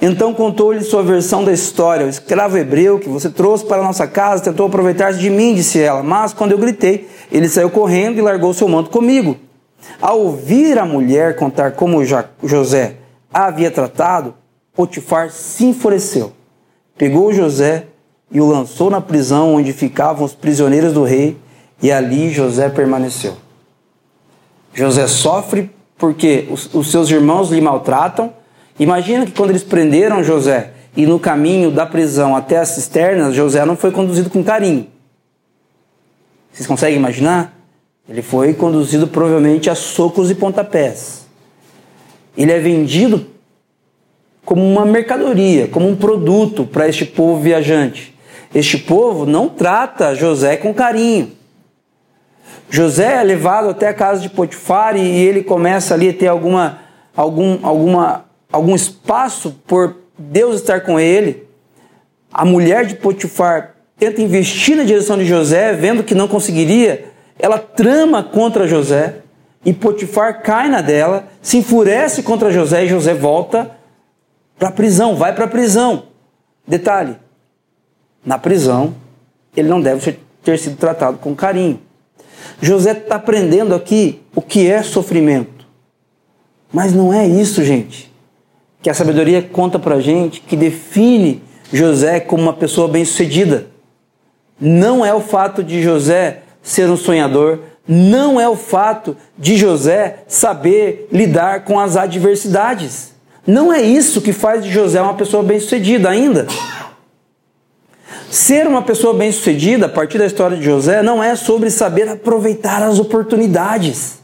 Então 0.02 0.34
contou-lhe 0.34 0.82
sua 0.82 1.04
versão 1.04 1.44
da 1.44 1.52
história. 1.52 2.06
O 2.06 2.10
escravo 2.10 2.58
hebreu 2.58 3.00
que 3.00 3.08
você 3.08 3.30
trouxe 3.30 3.66
para 3.66 3.84
nossa 3.84 4.08
casa 4.08 4.44
tentou 4.44 4.68
aproveitar-se 4.68 5.20
de 5.20 5.30
mim, 5.30 5.54
disse 5.54 5.80
ela. 5.80 6.04
Mas 6.04 6.34
quando 6.34 6.52
eu 6.52 6.58
gritei, 6.58 7.08
ele 7.32 7.48
saiu 7.48 7.70
correndo 7.70 8.18
e 8.18 8.22
largou 8.22 8.54
seu 8.54 8.68
manto 8.68 8.90
comigo. 8.90 9.38
Ao 10.02 10.20
ouvir 10.20 10.78
a 10.78 10.86
mulher 10.86 11.36
contar 11.36 11.72
como 11.72 12.04
José 12.44 12.96
a 13.34 13.46
havia 13.46 13.72
tratado, 13.72 14.36
Potifar 14.74 15.30
se 15.30 15.66
enfureceu. 15.66 16.34
Pegou 16.98 17.34
José 17.34 17.88
e 18.32 18.40
o 18.40 18.48
lançou 18.48 18.90
na 18.90 19.02
prisão 19.02 19.56
onde 19.56 19.74
ficavam 19.74 20.24
os 20.24 20.34
prisioneiros 20.34 20.94
do 20.94 21.04
rei, 21.04 21.38
e 21.82 21.92
ali 21.92 22.30
José 22.30 22.70
permaneceu. 22.70 23.36
José 24.74 25.08
sofre 25.08 25.70
porque 25.98 26.48
os, 26.50 26.74
os 26.74 26.90
seus 26.90 27.10
irmãos 27.10 27.50
lhe 27.50 27.60
maltratam 27.60 28.34
Imagina 28.82 29.28
que 29.28 29.32
quando 29.32 29.52
eles 29.52 29.64
prenderam 29.64 30.24
José 30.24 30.72
e 30.98 31.06
no 31.06 31.20
caminho 31.20 31.70
da 31.70 31.86
prisão 31.86 32.36
até 32.36 32.58
as 32.58 32.70
cisternas, 32.70 33.36
José 33.36 33.64
não 33.64 33.78
foi 33.78 33.92
conduzido 33.92 34.28
com 34.28 34.44
carinho. 34.44 34.88
Vocês 36.52 36.68
conseguem 36.68 36.98
imaginar? 36.98 37.54
Ele 38.10 38.22
foi 38.22 38.54
conduzido 38.54 39.08
provavelmente 39.08 39.70
a 39.70 39.76
socos 39.76 40.30
e 40.30 40.36
pontapés. 40.36 41.26
Ele 42.38 42.52
é 42.52 42.60
vendido 42.60 43.26
como 44.44 44.64
uma 44.64 44.86
mercadoria, 44.86 45.68
como 45.68 45.88
um 45.88 45.96
produto 45.96 46.66
para 46.66 46.88
este 46.88 47.06
povo 47.06 47.42
viajante. 47.42 48.16
Este 48.54 48.78
povo 48.78 49.26
não 49.26 49.48
trata 49.48 50.16
José 50.16 50.58
com 50.58 50.74
carinho. 50.74 51.32
José 52.70 53.16
é 53.16 53.24
levado 53.24 53.70
até 53.70 53.88
a 53.88 53.94
casa 53.94 54.22
de 54.22 54.30
Potifar 54.30 54.96
e 54.96 55.02
ele 55.02 55.44
começa 55.44 55.94
ali 55.94 56.10
a 56.10 56.14
ter 56.14 56.28
alguma, 56.28 56.80
algum, 57.16 57.60
alguma 57.64 58.26
algum 58.52 58.76
espaço 58.76 59.56
por 59.66 59.96
Deus 60.18 60.58
estar 60.58 60.82
com 60.82 61.00
ele, 61.00 61.48
a 62.32 62.46
mulher 62.46 62.86
de 62.86 62.96
Potifar 62.96 63.76
tenta 63.98 64.22
investir 64.22 64.76
na 64.76 64.84
direção 64.84 65.18
de 65.18 65.26
José, 65.26 65.74
vendo 65.74 66.04
que 66.04 66.16
não 66.16 66.28
conseguiria, 66.28 67.11
ela 67.42 67.58
trama 67.58 68.24
contra 68.24 68.68
José 68.68 69.18
e 69.66 69.74
Potifar 69.74 70.42
cai 70.42 70.70
na 70.70 70.82
dela, 70.82 71.28
se 71.42 71.58
enfurece 71.58 72.24
contra 72.24 72.52
José 72.52 72.86
e 72.86 72.88
José 72.88 73.14
volta 73.14 73.72
para 74.58 74.70
a 74.70 74.72
prisão, 74.72 75.16
vai 75.16 75.34
para 75.34 75.46
a 75.46 75.50
prisão. 75.50 76.04
Detalhe: 76.68 77.18
na 78.26 78.38
prisão, 78.38 78.96
ele 79.56 79.68
não 79.68 79.82
deve 79.82 80.20
ter 80.44 80.58
sido 80.58 80.78
tratado 80.78 81.18
com 81.18 81.36
carinho. 81.36 81.80
José 82.62 82.92
está 82.92 83.16
aprendendo 83.16 83.74
aqui 83.74 84.22
o 84.36 84.42
que 84.42 84.70
é 84.70 84.84
sofrimento. 84.84 85.66
Mas 86.72 86.94
não 86.94 87.14
é 87.14 87.28
isso, 87.28 87.64
gente 87.64 88.12
que 88.82 88.90
a 88.90 88.94
sabedoria 88.94 89.42
conta 89.42 89.78
para 89.78 90.00
gente, 90.00 90.42
que 90.42 90.56
define 90.56 91.42
José 91.72 92.20
como 92.20 92.44
uma 92.44 92.54
pessoa 92.54 92.88
bem-sucedida. 92.88 93.68
Não 94.60 95.06
é 95.06 95.14
o 95.14 95.22
fato 95.22 95.64
de 95.64 95.82
José 95.82 96.41
ser 96.62 96.90
um 96.90 96.98
sonhador, 96.98 97.60
não 97.88 98.40
é 98.40 98.48
o 98.48 98.56
fato 98.56 99.18
de 99.38 99.58
José 99.58 100.24
saber 100.28 101.08
lidar 101.12 101.66
com 101.66 101.80
as 101.80 101.98
adversidades. 101.98 103.12
Não 103.46 103.74
é 103.74 103.82
isso 103.82 104.22
que 104.22 104.32
faz 104.32 104.64
de 104.64 104.72
José 104.72 105.02
uma 105.02 105.16
pessoa 105.16 105.42
bem-sucedida 105.42 106.10
ainda. 106.10 106.48
Ser 108.30 108.68
uma 108.68 108.82
pessoa 108.82 109.14
bem-sucedida, 109.14 109.88
a 109.88 109.90
partir 109.90 110.18
da 110.18 110.26
história 110.26 110.56
de 110.56 110.64
José, 110.64 111.02
não 111.04 111.22
é 111.22 111.36
sobre 111.36 111.70
saber 111.70 112.08
aproveitar 112.08 112.82
as 112.82 113.00
oportunidades. 113.00 114.20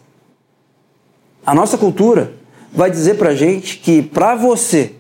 A 1.46 1.54
nossa 1.54 1.78
cultura 1.78 2.32
vai 2.72 2.92
dizer 2.92 3.16
para 3.16 3.36
gente 3.36 3.78
que 3.80 4.02
para 4.02 4.36
você 4.36 4.94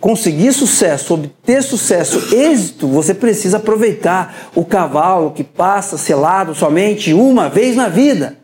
conseguir 0.00 0.52
sucesso, 0.52 1.14
obter 1.14 1.62
sucesso, 1.62 2.34
êxito, 2.34 2.86
você 2.86 3.14
precisa 3.14 3.56
aproveitar 3.56 4.50
o 4.54 4.64
cavalo 4.64 5.30
que 5.30 5.42
passa 5.42 5.96
selado 5.96 6.54
somente 6.54 7.14
uma 7.14 7.48
vez 7.48 7.74
na 7.74 7.88
vida. 7.88 8.36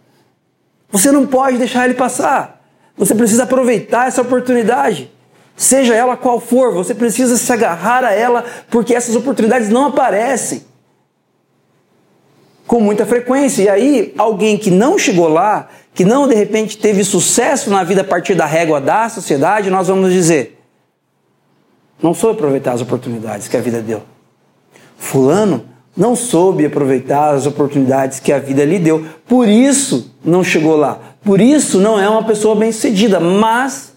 Você 0.90 1.10
não 1.10 1.26
pode 1.26 1.58
deixar 1.58 1.84
ele 1.84 1.94
passar. 1.94 2.60
Você 2.96 3.14
precisa 3.14 3.44
aproveitar 3.44 4.08
essa 4.08 4.22
oportunidade. 4.22 5.10
Seja 5.56 5.94
ela 5.94 6.16
qual 6.16 6.40
for, 6.40 6.72
você 6.72 6.94
precisa 6.94 7.36
se 7.36 7.52
agarrar 7.52 8.04
a 8.04 8.12
ela, 8.12 8.44
porque 8.70 8.94
essas 8.94 9.14
oportunidades 9.14 9.68
não 9.68 9.86
aparecem 9.86 10.64
com 12.66 12.80
muita 12.80 13.04
frequência. 13.04 13.62
E 13.62 13.68
aí, 13.68 14.14
alguém 14.16 14.56
que 14.56 14.70
não 14.70 14.98
chegou 14.98 15.28
lá, 15.28 15.68
que 15.94 16.04
não 16.04 16.26
de 16.26 16.34
repente 16.34 16.78
teve 16.78 17.04
sucesso 17.04 17.70
na 17.70 17.84
vida 17.84 18.00
a 18.00 18.04
partir 18.04 18.34
da 18.34 18.46
régua 18.46 18.80
da 18.80 19.08
sociedade, 19.08 19.70
nós 19.70 19.88
vamos 19.88 20.12
dizer: 20.12 20.61
não 22.02 22.12
soube 22.12 22.38
aproveitar 22.38 22.72
as 22.72 22.80
oportunidades 22.80 23.48
que 23.48 23.56
a 23.56 23.60
vida 23.60 23.80
deu. 23.80 24.02
Fulano 24.96 25.64
não 25.96 26.16
soube 26.16 26.64
aproveitar 26.66 27.34
as 27.34 27.46
oportunidades 27.46 28.18
que 28.18 28.32
a 28.32 28.38
vida 28.38 28.64
lhe 28.64 28.78
deu, 28.78 29.04
por 29.26 29.46
isso 29.46 30.14
não 30.24 30.42
chegou 30.42 30.76
lá, 30.76 30.98
por 31.22 31.40
isso 31.40 31.78
não 31.78 32.00
é 32.00 32.08
uma 32.08 32.24
pessoa 32.24 32.56
bem-sucedida. 32.56 33.20
Mas 33.20 33.92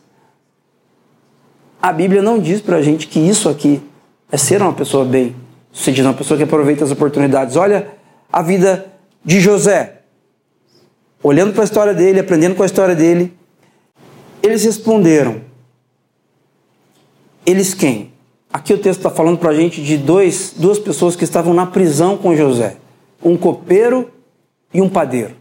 a 1.81 1.91
Bíblia 1.91 2.21
não 2.21 2.39
diz 2.39 2.61
para 2.61 2.77
a 2.77 2.81
gente 2.81 3.07
que 3.07 3.19
isso 3.19 3.49
aqui 3.49 3.81
é 4.31 4.37
ser 4.37 4.61
uma 4.61 4.73
pessoa 4.73 5.05
bem-sucedida, 5.05 6.09
uma 6.09 6.13
pessoa 6.13 6.37
que 6.37 6.43
aproveita 6.43 6.83
as 6.83 6.91
oportunidades. 6.91 7.55
Olha 7.55 7.87
a 8.31 8.41
vida 8.41 8.85
de 9.23 9.39
José 9.39 9.95
olhando 11.25 11.53
para 11.53 11.63
a 11.63 11.65
história 11.65 11.93
dele, 11.93 12.19
aprendendo 12.19 12.53
com 12.53 12.61
a 12.61 12.67
história 12.67 12.93
dele, 12.93 13.33
eles 14.43 14.63
responderam: 14.63 15.41
Eles 17.45 17.73
quem? 17.73 18.11
Aqui 18.51 18.73
o 18.73 18.77
texto 18.77 18.99
está 18.99 19.09
falando 19.09 19.37
para 19.37 19.51
a 19.51 19.53
gente 19.53 19.83
de 19.83 19.97
dois, 19.97 20.53
duas 20.55 20.79
pessoas 20.79 21.15
que 21.15 21.23
estavam 21.23 21.53
na 21.53 21.65
prisão 21.65 22.17
com 22.17 22.35
José: 22.35 22.77
um 23.23 23.37
copeiro 23.37 24.09
e 24.73 24.81
um 24.81 24.89
padeiro. 24.89 25.35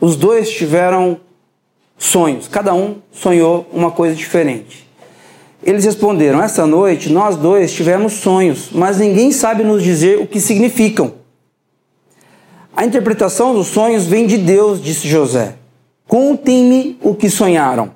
Os 0.00 0.16
dois 0.16 0.50
tiveram 0.50 1.20
sonhos, 1.98 2.48
cada 2.48 2.74
um 2.74 2.96
sonhou 3.10 3.66
uma 3.72 3.90
coisa 3.90 4.14
diferente. 4.14 4.86
Eles 5.62 5.84
responderam: 5.84 6.42
Essa 6.42 6.66
noite 6.66 7.10
nós 7.10 7.36
dois 7.36 7.72
tivemos 7.72 8.14
sonhos, 8.14 8.70
mas 8.70 8.98
ninguém 8.98 9.32
sabe 9.32 9.64
nos 9.64 9.82
dizer 9.82 10.20
o 10.20 10.26
que 10.26 10.40
significam. 10.40 11.14
A 12.76 12.84
interpretação 12.84 13.54
dos 13.54 13.68
sonhos 13.68 14.06
vem 14.06 14.26
de 14.26 14.36
Deus, 14.36 14.82
disse 14.82 15.08
José. 15.08 15.56
Contem-me 16.06 16.98
o 17.02 17.14
que 17.14 17.28
sonharam. 17.28 17.95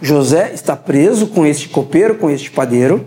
José 0.00 0.52
está 0.52 0.76
preso 0.76 1.28
com 1.28 1.46
este 1.46 1.68
copeiro, 1.68 2.16
com 2.16 2.30
este 2.30 2.50
padeiro, 2.50 3.06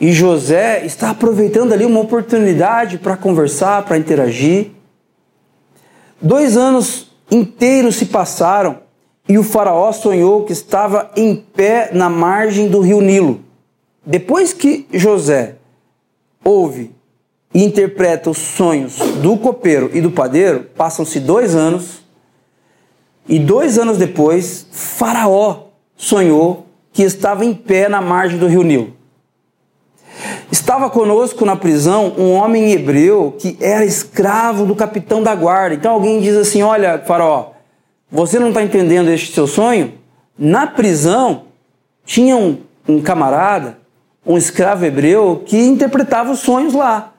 e 0.00 0.12
José 0.12 0.84
está 0.84 1.10
aproveitando 1.10 1.72
ali 1.72 1.84
uma 1.84 2.00
oportunidade 2.00 2.98
para 2.98 3.16
conversar, 3.16 3.84
para 3.84 3.98
interagir. 3.98 4.70
Dois 6.20 6.56
anos 6.56 7.10
inteiros 7.30 7.96
se 7.96 8.06
passaram 8.06 8.78
e 9.28 9.38
o 9.38 9.42
Faraó 9.42 9.92
sonhou 9.92 10.44
que 10.44 10.52
estava 10.52 11.10
em 11.16 11.36
pé 11.36 11.90
na 11.92 12.08
margem 12.08 12.68
do 12.68 12.80
rio 12.80 13.00
Nilo. 13.00 13.40
Depois 14.04 14.52
que 14.52 14.86
José 14.92 15.56
ouve 16.42 16.90
e 17.52 17.62
interpreta 17.64 18.30
os 18.30 18.38
sonhos 18.38 18.96
do 19.22 19.36
copeiro 19.36 19.90
e 19.94 20.00
do 20.00 20.10
padeiro, 20.10 20.64
passam-se 20.76 21.20
dois 21.20 21.54
anos, 21.54 22.02
e 23.26 23.38
dois 23.38 23.78
anos 23.78 23.96
depois, 23.96 24.66
Faraó 24.70 25.63
sonhou 25.96 26.66
que 26.92 27.02
estava 27.02 27.44
em 27.44 27.54
pé 27.54 27.88
na 27.88 28.00
margem 28.00 28.38
do 28.38 28.46
rio 28.46 28.62
Nilo. 28.62 28.94
Estava 30.50 30.88
conosco 30.88 31.44
na 31.44 31.56
prisão 31.56 32.14
um 32.16 32.32
homem 32.32 32.72
hebreu 32.72 33.34
que 33.38 33.56
era 33.60 33.84
escravo 33.84 34.64
do 34.64 34.76
capitão 34.76 35.22
da 35.22 35.34
guarda. 35.34 35.74
Então 35.74 35.92
alguém 35.92 36.20
diz 36.20 36.36
assim: 36.36 36.62
Olha, 36.62 37.02
Faraó, 37.04 37.50
você 38.10 38.38
não 38.38 38.48
está 38.48 38.62
entendendo 38.62 39.08
este 39.08 39.34
seu 39.34 39.46
sonho? 39.46 39.94
Na 40.38 40.66
prisão 40.66 41.46
tinha 42.04 42.36
um, 42.36 42.58
um 42.88 43.00
camarada, 43.00 43.78
um 44.24 44.38
escravo 44.38 44.84
hebreu, 44.84 45.42
que 45.44 45.58
interpretava 45.58 46.30
os 46.30 46.40
sonhos 46.40 46.74
lá. 46.74 47.12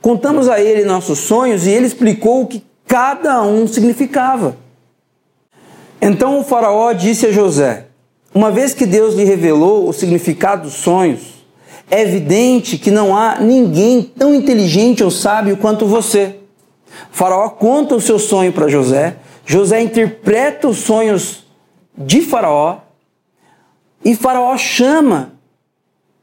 Contamos 0.00 0.48
a 0.48 0.60
ele 0.60 0.84
nossos 0.84 1.18
sonhos 1.18 1.66
e 1.66 1.70
ele 1.70 1.86
explicou 1.86 2.42
o 2.42 2.46
que 2.46 2.64
cada 2.86 3.42
um 3.42 3.66
significava. 3.66 4.56
Então 6.00 6.38
o 6.38 6.44
Faraó 6.44 6.92
disse 6.92 7.26
a 7.26 7.32
José: 7.32 7.85
Uma 8.34 8.50
vez 8.50 8.74
que 8.74 8.84
Deus 8.84 9.14
lhe 9.14 9.24
revelou 9.24 9.88
o 9.88 9.92
significado 9.92 10.64
dos 10.64 10.74
sonhos, 10.74 11.36
é 11.90 12.02
evidente 12.02 12.76
que 12.76 12.90
não 12.90 13.16
há 13.16 13.40
ninguém 13.40 14.02
tão 14.02 14.34
inteligente 14.34 15.02
ou 15.02 15.10
sábio 15.10 15.56
quanto 15.56 15.86
você. 15.86 16.36
Faraó 17.10 17.48
conta 17.50 17.94
o 17.94 18.00
seu 18.00 18.18
sonho 18.18 18.52
para 18.52 18.68
José, 18.68 19.16
José 19.44 19.80
interpreta 19.80 20.66
os 20.66 20.78
sonhos 20.78 21.46
de 21.96 22.20
Faraó 22.20 22.78
e 24.04 24.14
Faraó 24.14 24.56
chama 24.56 25.32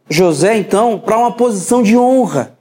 José 0.09 0.57
então 0.57 0.99
para 0.99 1.17
uma 1.17 1.31
posição 1.31 1.81
de 1.81 1.97
honra. 1.97 2.57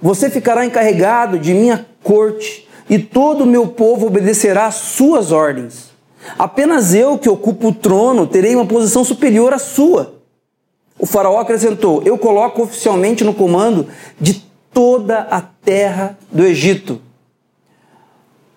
Você 0.00 0.30
ficará 0.30 0.64
encarregado 0.64 1.38
de 1.38 1.52
minha 1.52 1.84
corte 2.02 2.68
e 2.88 2.98
todo 2.98 3.42
o 3.42 3.46
meu 3.46 3.66
povo 3.66 4.06
obedecerá 4.06 4.66
às 4.66 4.76
suas 4.76 5.32
ordens. 5.32 5.90
Apenas 6.38 6.94
eu 6.94 7.18
que 7.18 7.28
ocupo 7.28 7.68
o 7.68 7.74
trono 7.74 8.26
terei 8.26 8.54
uma 8.54 8.66
posição 8.66 9.04
superior 9.04 9.52
à 9.52 9.58
sua. 9.58 10.14
O 10.98 11.06
faraó 11.06 11.38
acrescentou: 11.38 12.02
Eu 12.04 12.18
coloco 12.18 12.62
oficialmente 12.62 13.24
no 13.24 13.34
comando 13.34 13.86
de 14.20 14.44
toda 14.72 15.20
a 15.30 15.40
terra 15.40 16.18
do 16.30 16.44
Egito. 16.44 17.00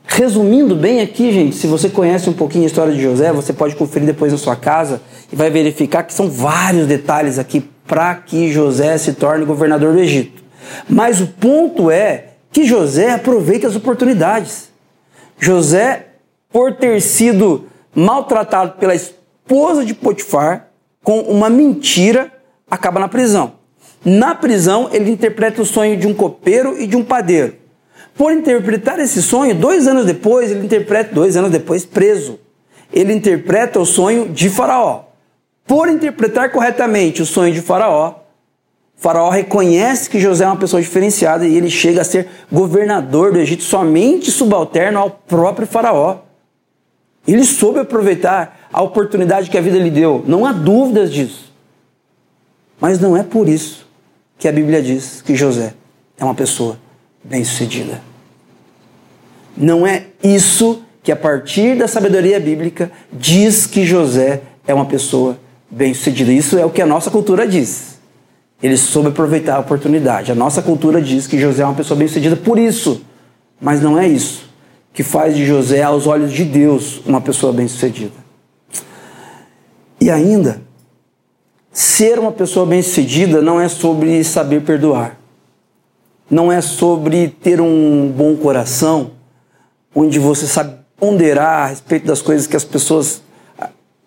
Resumindo 0.06 0.76
bem 0.76 1.02
aqui, 1.02 1.32
gente, 1.32 1.56
se 1.56 1.68
você 1.68 1.88
conhece 1.88 2.30
um 2.30 2.34
pouquinho 2.34 2.64
a 2.64 2.68
história 2.68 2.94
de 2.94 3.02
José, 3.02 3.32
você 3.32 3.54
pode 3.54 3.76
conferir 3.76 4.08
depois 4.08 4.32
na 4.32 4.38
sua 4.38 4.56
casa 4.56 5.02
e 5.32 5.36
vai 5.36 5.50
verificar 5.50 6.04
que 6.04 6.14
são 6.14 6.30
vários 6.30 6.88
detalhes 6.88 7.38
aqui 7.38 7.64
para 7.88 8.16
que 8.16 8.52
José 8.52 8.98
se 8.98 9.14
torne 9.14 9.46
governador 9.46 9.94
do 9.94 10.00
Egito. 10.00 10.44
Mas 10.90 11.22
o 11.22 11.28
ponto 11.28 11.90
é 11.90 12.30
que 12.52 12.66
José 12.66 13.14
aproveita 13.14 13.68
as 13.68 13.76
oportunidades. 13.76 14.70
José, 15.40 16.08
por 16.52 16.74
ter 16.74 17.02
sido 17.02 17.66
maltratado 17.96 18.74
pela 18.80 18.96
esposa 18.96 19.86
de 19.86 19.94
Potifar, 19.94 20.68
com 21.04 21.20
uma 21.22 21.50
mentira, 21.50 22.32
acaba 22.70 23.00
na 23.00 23.08
prisão. 23.08 23.54
Na 24.04 24.34
prisão, 24.34 24.90
ele 24.92 25.12
interpreta 25.12 25.62
o 25.62 25.66
sonho 25.66 25.98
de 25.98 26.08
um 26.08 26.14
copeiro 26.14 26.80
e 26.80 26.88
de 26.88 26.96
um 26.96 27.04
padeiro. 27.04 27.56
Por 28.16 28.32
interpretar 28.32 29.00
esse 29.00 29.22
sonho, 29.22 29.56
dois 29.56 29.88
anos 29.88 30.06
depois, 30.06 30.52
ele 30.52 30.66
interpreta, 30.66 31.14
dois 31.14 31.38
anos 31.38 31.52
depois, 31.52 31.86
preso. 31.86 32.40
Ele 32.92 33.14
interpreta 33.14 33.80
o 33.80 33.86
sonho 33.86 34.30
de 34.30 34.50
Faraó. 34.50 35.06
Por 35.66 35.88
interpretar 35.88 36.52
corretamente 36.52 37.22
o 37.22 37.26
sonho 37.26 37.54
de 37.54 37.62
Faraó, 37.62 38.16
Faraó 38.98 39.30
reconhece 39.30 40.10
que 40.10 40.20
José 40.20 40.44
é 40.44 40.48
uma 40.48 40.58
pessoa 40.58 40.82
diferenciada 40.82 41.48
e 41.48 41.56
ele 41.56 41.70
chega 41.70 42.02
a 42.02 42.04
ser 42.04 42.28
governador 42.52 43.32
do 43.32 43.40
Egito 43.40 43.64
somente 43.64 44.30
subalterno 44.30 45.00
ao 45.00 45.10
próprio 45.10 45.66
Faraó. 45.66 46.29
Ele 47.28 47.44
soube 47.44 47.80
aproveitar 47.80 48.70
a 48.72 48.82
oportunidade 48.82 49.50
que 49.50 49.58
a 49.58 49.62
vida 49.62 49.78
lhe 49.78 49.90
deu, 49.90 50.24
não 50.28 50.46
há 50.46 50.52
dúvidas 50.52 51.12
disso. 51.12 51.52
Mas 52.80 53.00
não 53.00 53.16
é 53.16 53.24
por 53.24 53.48
isso 53.48 53.88
que 54.38 54.48
a 54.48 54.52
Bíblia 54.52 54.82
diz 54.82 55.22
que 55.22 55.36
José 55.36 55.74
é 56.18 56.24
uma 56.24 56.34
pessoa 56.34 56.80
bem-sucedida. 57.24 58.02
Não 59.56 59.86
é 59.86 60.06
isso 60.24 60.82
que, 61.04 61.12
a 61.12 61.16
partir 61.16 61.78
da 61.78 61.88
sabedoria 61.88 62.40
bíblica, 62.40 62.90
diz 63.12 63.66
que 63.66 63.86
José 63.86 64.42
é 64.66 64.74
uma 64.74 64.86
pessoa 64.86 65.38
bem-sucedida. 65.70 66.32
Isso 66.32 66.58
é 66.58 66.66
o 66.66 66.70
que 66.70 66.82
a 66.82 66.86
nossa 66.86 67.12
cultura 67.12 67.46
diz. 67.46 68.00
Ele 68.64 68.78
soube 68.78 69.10
aproveitar 69.10 69.56
a 69.56 69.60
oportunidade. 69.60 70.32
A 70.32 70.36
nossa 70.36 70.62
cultura 70.62 71.02
diz 71.02 71.28
que 71.28 71.38
José 71.38 71.64
é 71.64 71.66
uma 71.66 71.76
pessoa 71.76 71.98
bem-sucedida 71.98 72.38
por 72.38 72.58
isso, 72.58 73.02
mas 73.60 73.82
não 73.82 74.00
é 74.00 74.08
isso 74.08 74.49
que 75.00 75.04
faz 75.04 75.34
de 75.34 75.46
José, 75.46 75.82
aos 75.82 76.08
olhos 76.08 76.34
de 76.34 76.44
Deus, 76.44 77.00
uma 77.06 77.22
pessoa 77.22 77.54
bem-sucedida. 77.54 78.12
E 79.98 80.12
ainda, 80.12 80.62
ser 81.72 82.20
uma 82.20 82.34
pessoa 82.34 82.66
bem-sucedida 82.66 83.42
não 83.42 83.62
é 83.62 83.70
sobre 83.70 84.22
saber 84.26 84.62
perdoar, 84.64 85.18
não 86.30 86.52
é 86.52 86.60
sobre 86.60 87.30
ter 87.30 87.62
um 87.62 88.12
bom 88.12 88.36
coração, 88.36 89.12
onde 89.96 90.20
você 90.20 90.46
sabe 90.46 90.76
ponderar 90.98 91.64
a 91.64 91.68
respeito 91.68 92.06
das 92.06 92.22
coisas 92.22 92.46
que 92.46 92.58
as 92.58 92.66
pessoas. 92.66 93.22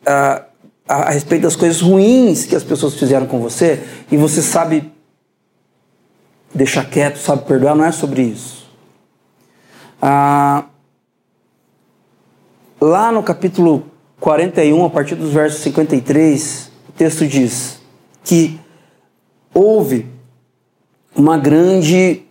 A, 0.05 0.43
a, 0.87 0.95
a, 0.95 1.11
respeito 1.11 1.45
das 1.45 1.57
coisas 1.57 1.81
ruins 1.81 2.45
que 2.45 2.55
as 2.55 2.65
pessoas 2.65 2.93
fizeram 2.97 3.25
com 3.25 3.41
você 3.41 3.83
e 4.11 4.17
você 4.19 4.43
sabe 4.43 4.93
deixar 6.55 6.85
quieto, 6.85 7.17
sabe 7.17 7.47
perdoar, 7.47 7.75
não 7.75 7.87
é 7.87 7.93
sobre 7.93 8.21
isso. 8.21 8.71
Ah, 10.03 10.67
lá 12.83 13.13
no 13.13 13.23
capítulo 13.23 13.85
41, 14.19 14.85
a 14.85 14.91
partir 14.91 15.15
dos 15.15 15.33
versos 15.33 15.61
53, 15.61 16.73
o 16.89 16.93
texto 16.93 17.25
diz 17.29 17.81
que 18.25 18.59
houve 19.55 20.07
uma 21.15 21.39
grande 21.39 22.23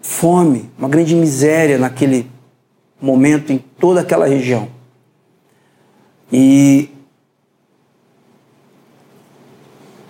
fome, 0.00 0.70
uma 0.78 0.88
grande 0.88 1.14
miséria 1.14 1.76
naquele 1.76 2.26
momento 2.98 3.52
em 3.52 3.58
toda 3.58 4.00
aquela 4.00 4.26
região. 4.26 4.66
E 6.32 6.88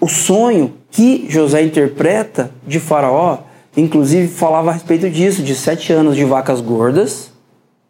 o 0.00 0.06
sonho 0.06 0.74
que 0.92 1.26
José 1.28 1.60
interpreta 1.60 2.52
de 2.64 2.78
Faraó, 2.78 3.38
inclusive 3.76 4.28
falava 4.28 4.70
a 4.70 4.74
respeito 4.74 5.10
disso, 5.10 5.42
de 5.42 5.56
sete 5.56 5.92
anos 5.92 6.14
de 6.14 6.24
vacas 6.24 6.60
gordas, 6.60 7.32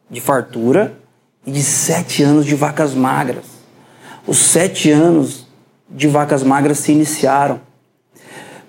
de 0.08 0.22
fartura, 0.22 1.01
e 1.46 1.50
de 1.50 1.62
sete 1.62 2.22
anos 2.22 2.46
de 2.46 2.54
vacas 2.54 2.94
magras. 2.94 3.44
Os 4.26 4.38
sete 4.38 4.90
anos 4.90 5.46
de 5.88 6.08
vacas 6.08 6.42
magras 6.42 6.78
se 6.78 6.92
iniciaram. 6.92 7.60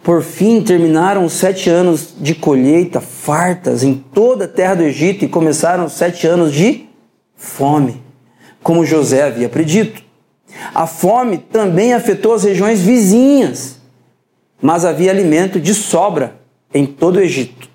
Por 0.03 0.21
fim, 0.21 0.61
terminaram 0.61 1.23
os 1.23 1.33
sete 1.33 1.69
anos 1.69 2.13
de 2.19 2.35
colheita 2.35 2.99
fartas 2.99 3.83
em 3.83 3.93
toda 3.93 4.45
a 4.45 4.47
terra 4.47 4.75
do 4.75 4.83
Egito 4.83 5.23
e 5.23 5.29
começaram 5.29 5.85
os 5.85 5.93
sete 5.93 6.27
anos 6.27 6.51
de 6.51 6.89
fome, 7.35 8.01
como 8.61 8.85
José 8.85 9.23
havia 9.23 9.47
predito. 9.47 10.03
A 10.73 10.85
fome 10.85 11.37
também 11.37 11.93
afetou 11.93 12.33
as 12.33 12.43
regiões 12.43 12.81
vizinhas, 12.81 13.77
mas 14.61 14.83
havia 14.83 15.11
alimento 15.11 15.59
de 15.59 15.73
sobra 15.73 16.35
em 16.73 16.85
todo 16.85 17.17
o 17.17 17.21
Egito. 17.21 17.72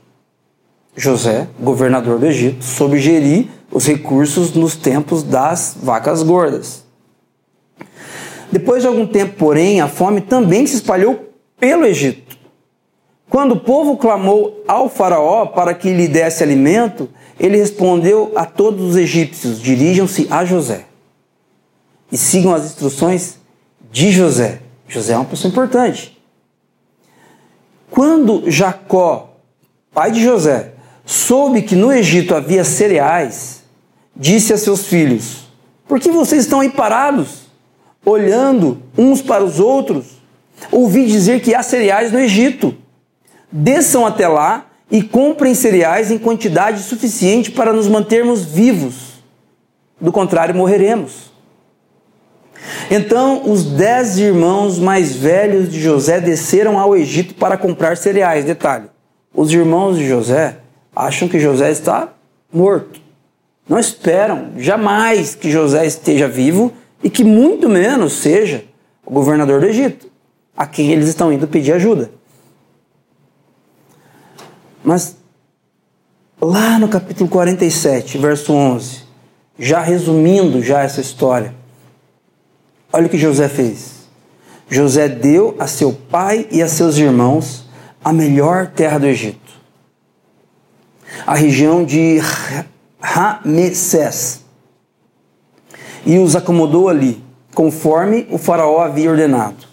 José, 0.99 1.47
governador 1.61 2.19
do 2.19 2.27
Egito, 2.27 2.65
soube 2.65 2.99
gerir 2.99 3.47
os 3.71 3.87
recursos 3.87 4.53
nos 4.53 4.75
tempos 4.75 5.23
das 5.23 5.77
vacas 5.81 6.25
gordas. 6.25 6.85
Depois 8.51 8.83
de 8.83 8.89
algum 8.89 9.07
tempo, 9.07 9.37
porém, 9.39 9.81
a 9.81 9.87
fome 9.87 10.21
também 10.21 10.67
se 10.67 10.75
espalhou 10.75 11.33
pelo 11.61 11.87
Egito. 11.87 12.37
Quando 13.31 13.53
o 13.53 13.61
povo 13.61 13.97
clamou 13.97 14.65
ao 14.67 14.89
Faraó 14.89 15.47
para 15.47 15.73
que 15.73 15.93
lhe 15.93 16.09
desse 16.09 16.43
alimento, 16.43 17.09
ele 17.39 17.57
respondeu 17.57 18.33
a 18.35 18.45
todos 18.45 18.83
os 18.83 18.97
egípcios: 18.97 19.63
dirijam-se 19.63 20.27
a 20.29 20.45
José 20.45 20.87
e 22.11 22.17
sigam 22.17 22.53
as 22.53 22.65
instruções 22.65 23.39
de 23.93 24.11
José. 24.11 24.63
José 24.89 25.13
é 25.13 25.17
uma 25.17 25.27
pessoa 25.27 25.51
importante. 25.51 26.19
Quando 27.89 28.51
Jacó, 28.51 29.37
pai 29.93 30.11
de 30.11 30.23
José, 30.23 30.73
soube 31.09 31.63
que 31.63 31.75
no 31.75 31.91
Egito 31.91 32.35
havia 32.35 32.63
cereais, 32.63 33.63
disse 34.15 34.53
a 34.53 34.59
seus 34.59 34.87
filhos: 34.87 35.49
Por 35.89 35.99
que 35.99 36.11
vocês 36.11 36.43
estão 36.43 36.61
aí 36.61 36.69
parados, 36.69 37.49
olhando 38.05 38.83
uns 38.97 39.23
para 39.23 39.43
os 39.43 39.59
outros? 39.59 40.19
Ouvi 40.71 41.07
dizer 41.07 41.41
que 41.41 41.55
há 41.55 41.63
cereais 41.63 42.13
no 42.13 42.19
Egito. 42.19 42.77
Desçam 43.51 44.05
até 44.05 44.29
lá 44.29 44.67
e 44.91 45.03
comprem 45.03 45.55
cereais 45.55 46.11
em 46.11 46.19
quantidade 46.19 46.83
suficiente 46.83 47.53
para 47.53 47.73
nos 47.73 47.89
mantermos 47.89 48.45
vivos. 48.45 49.23
Do 49.99 50.13
contrário, 50.13 50.55
morreremos. 50.55 51.33
Então 52.91 53.51
os 53.51 53.65
dez 53.65 54.19
irmãos 54.19 54.79
mais 54.79 55.17
velhos 55.17 55.71
de 55.71 55.81
José 55.81 56.21
desceram 56.21 56.79
ao 56.79 56.95
Egito 56.95 57.35
para 57.35 57.57
comprar 57.57 57.97
cereais. 57.97 58.45
Detalhe: 58.45 58.91
os 59.33 59.51
irmãos 59.51 59.97
de 59.97 60.07
José 60.07 60.59
acham 60.99 61.29
que 61.29 61.39
José 61.39 61.71
está 61.71 62.13
morto. 62.53 63.01
Não 63.69 63.79
esperam 63.79 64.53
jamais 64.57 65.35
que 65.35 65.51
José 65.51 65.87
esteja 65.87 66.27
vivo 66.27 66.73
e 67.03 67.09
que 67.09 67.23
muito 67.23 67.69
menos 67.69 68.15
seja 68.15 68.65
o 69.07 69.13
governador 69.13 69.61
do 69.61 69.67
Egito, 69.67 70.11
a 70.57 70.67
quem 70.67 70.91
eles 70.91 71.09
estão 71.09 71.33
indo 71.33 71.47
pedir 71.47 71.73
ajuda. 71.73 72.11
Mas 74.83 75.17
lá 76.41 76.79
no 76.79 76.89
capítulo 76.89 77.31
47, 77.31 78.19
verso 78.19 78.53
11, 78.53 79.03
já 79.59 79.81
resumindo 79.81 80.63
já 80.63 80.83
essa 80.83 81.01
história, 81.01 81.55
Olha 82.93 83.07
o 83.07 83.11
que 83.11 83.19
José 83.19 83.49
fez. 83.49 84.09
José 84.69 85.09
deu 85.09 85.55
a 85.59 85.67
seu 85.67 85.93
pai 85.93 86.47
e 86.51 86.63
a 86.63 86.69
seus 86.69 86.97
irmãos 86.97 87.67
a 88.03 88.13
melhor 88.13 88.69
terra 88.69 88.99
do 88.99 89.07
Egito, 89.07 89.48
a 91.27 91.35
região 91.35 91.85
de 91.85 92.21
Ramessés, 93.01 94.45
e 96.05 96.19
os 96.19 96.35
acomodou 96.37 96.89
ali, 96.89 97.23
conforme 97.55 98.27
o 98.31 98.39
Faraó 98.39 98.81
havia 98.81 99.11
ordenado. 99.11 99.69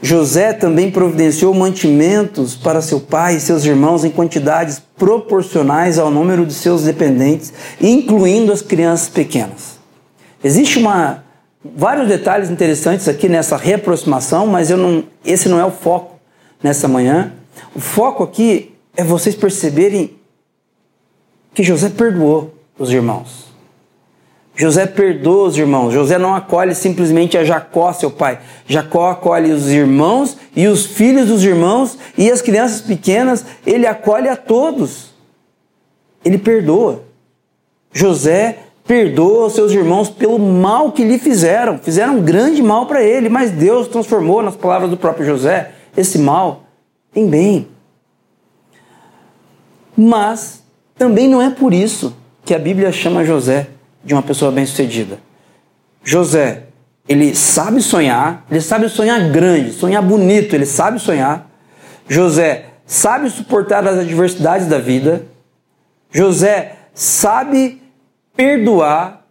José 0.00 0.52
também 0.52 0.90
providenciou 0.90 1.52
mantimentos 1.52 2.54
para 2.54 2.80
seu 2.80 3.00
pai 3.00 3.36
e 3.36 3.40
seus 3.40 3.64
irmãos 3.64 4.04
em 4.04 4.10
quantidades 4.10 4.80
proporcionais 4.96 5.98
ao 5.98 6.10
número 6.10 6.46
de 6.46 6.54
seus 6.54 6.84
dependentes, 6.84 7.52
incluindo 7.80 8.52
as 8.52 8.62
crianças 8.62 9.08
pequenas. 9.08 9.78
Existe 10.42 10.78
uma, 10.78 11.24
vários 11.64 12.06
detalhes 12.06 12.48
interessantes 12.48 13.08
aqui 13.08 13.28
nessa 13.28 13.56
reaproximação, 13.56 14.46
mas 14.46 14.70
eu 14.70 14.76
não, 14.76 15.02
esse 15.24 15.48
não 15.48 15.58
é 15.58 15.64
o 15.64 15.72
foco 15.72 16.16
nessa 16.62 16.86
manhã. 16.86 17.32
O 17.74 17.80
foco 17.80 18.22
aqui 18.22 18.72
é 18.96 19.02
vocês 19.02 19.34
perceberem 19.34 20.17
que 21.58 21.64
José 21.64 21.88
perdoou 21.88 22.54
os 22.78 22.88
irmãos. 22.92 23.46
José 24.54 24.86
perdoa 24.86 25.48
os 25.48 25.58
irmãos. 25.58 25.92
José 25.92 26.16
não 26.16 26.32
acolhe 26.32 26.72
simplesmente 26.72 27.36
a 27.36 27.42
Jacó, 27.42 27.92
seu 27.92 28.12
pai. 28.12 28.38
Jacó 28.64 29.10
acolhe 29.10 29.50
os 29.50 29.68
irmãos 29.68 30.36
e 30.54 30.68
os 30.68 30.86
filhos 30.86 31.26
dos 31.26 31.42
irmãos 31.42 31.98
e 32.16 32.30
as 32.30 32.40
crianças 32.40 32.80
pequenas. 32.80 33.44
Ele 33.66 33.88
acolhe 33.88 34.28
a 34.28 34.36
todos. 34.36 35.12
Ele 36.24 36.38
perdoa. 36.38 37.02
José 37.92 38.58
perdoa 38.86 39.46
os 39.46 39.54
seus 39.54 39.72
irmãos 39.72 40.08
pelo 40.08 40.38
mal 40.38 40.92
que 40.92 41.02
lhe 41.02 41.18
fizeram. 41.18 41.76
Fizeram 41.76 42.18
um 42.18 42.22
grande 42.22 42.62
mal 42.62 42.86
para 42.86 43.02
ele, 43.02 43.28
mas 43.28 43.50
Deus 43.50 43.88
transformou, 43.88 44.44
nas 44.44 44.54
palavras 44.54 44.90
do 44.90 44.96
próprio 44.96 45.26
José, 45.26 45.72
esse 45.96 46.20
mal 46.20 46.66
em 47.16 47.26
bem. 47.26 47.66
Mas 49.96 50.67
também 50.98 51.28
não 51.28 51.40
é 51.40 51.48
por 51.48 51.72
isso 51.72 52.14
que 52.44 52.54
a 52.54 52.58
Bíblia 52.58 52.90
chama 52.90 53.24
José 53.24 53.68
de 54.04 54.12
uma 54.12 54.22
pessoa 54.22 54.50
bem-sucedida. 54.50 55.18
José, 56.02 56.64
ele 57.08 57.34
sabe 57.34 57.80
sonhar, 57.80 58.44
ele 58.50 58.60
sabe 58.60 58.88
sonhar 58.88 59.30
grande, 59.30 59.72
sonhar 59.72 60.02
bonito, 60.02 60.54
ele 60.54 60.66
sabe 60.66 60.98
sonhar. 60.98 61.48
José 62.08 62.66
sabe 62.86 63.30
suportar 63.30 63.86
as 63.86 63.98
adversidades 63.98 64.66
da 64.66 64.78
vida. 64.78 65.26
José 66.10 66.76
sabe 66.92 67.80
perdoar. 68.36 69.26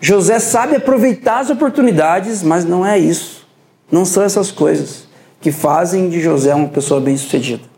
José 0.00 0.38
sabe 0.38 0.76
aproveitar 0.76 1.40
as 1.40 1.50
oportunidades, 1.50 2.42
mas 2.42 2.64
não 2.64 2.86
é 2.86 2.98
isso. 2.98 3.46
Não 3.92 4.04
são 4.04 4.22
essas 4.22 4.50
coisas 4.50 5.06
que 5.40 5.52
fazem 5.52 6.08
de 6.08 6.20
José 6.20 6.54
uma 6.54 6.68
pessoa 6.68 7.00
bem-sucedida. 7.00 7.69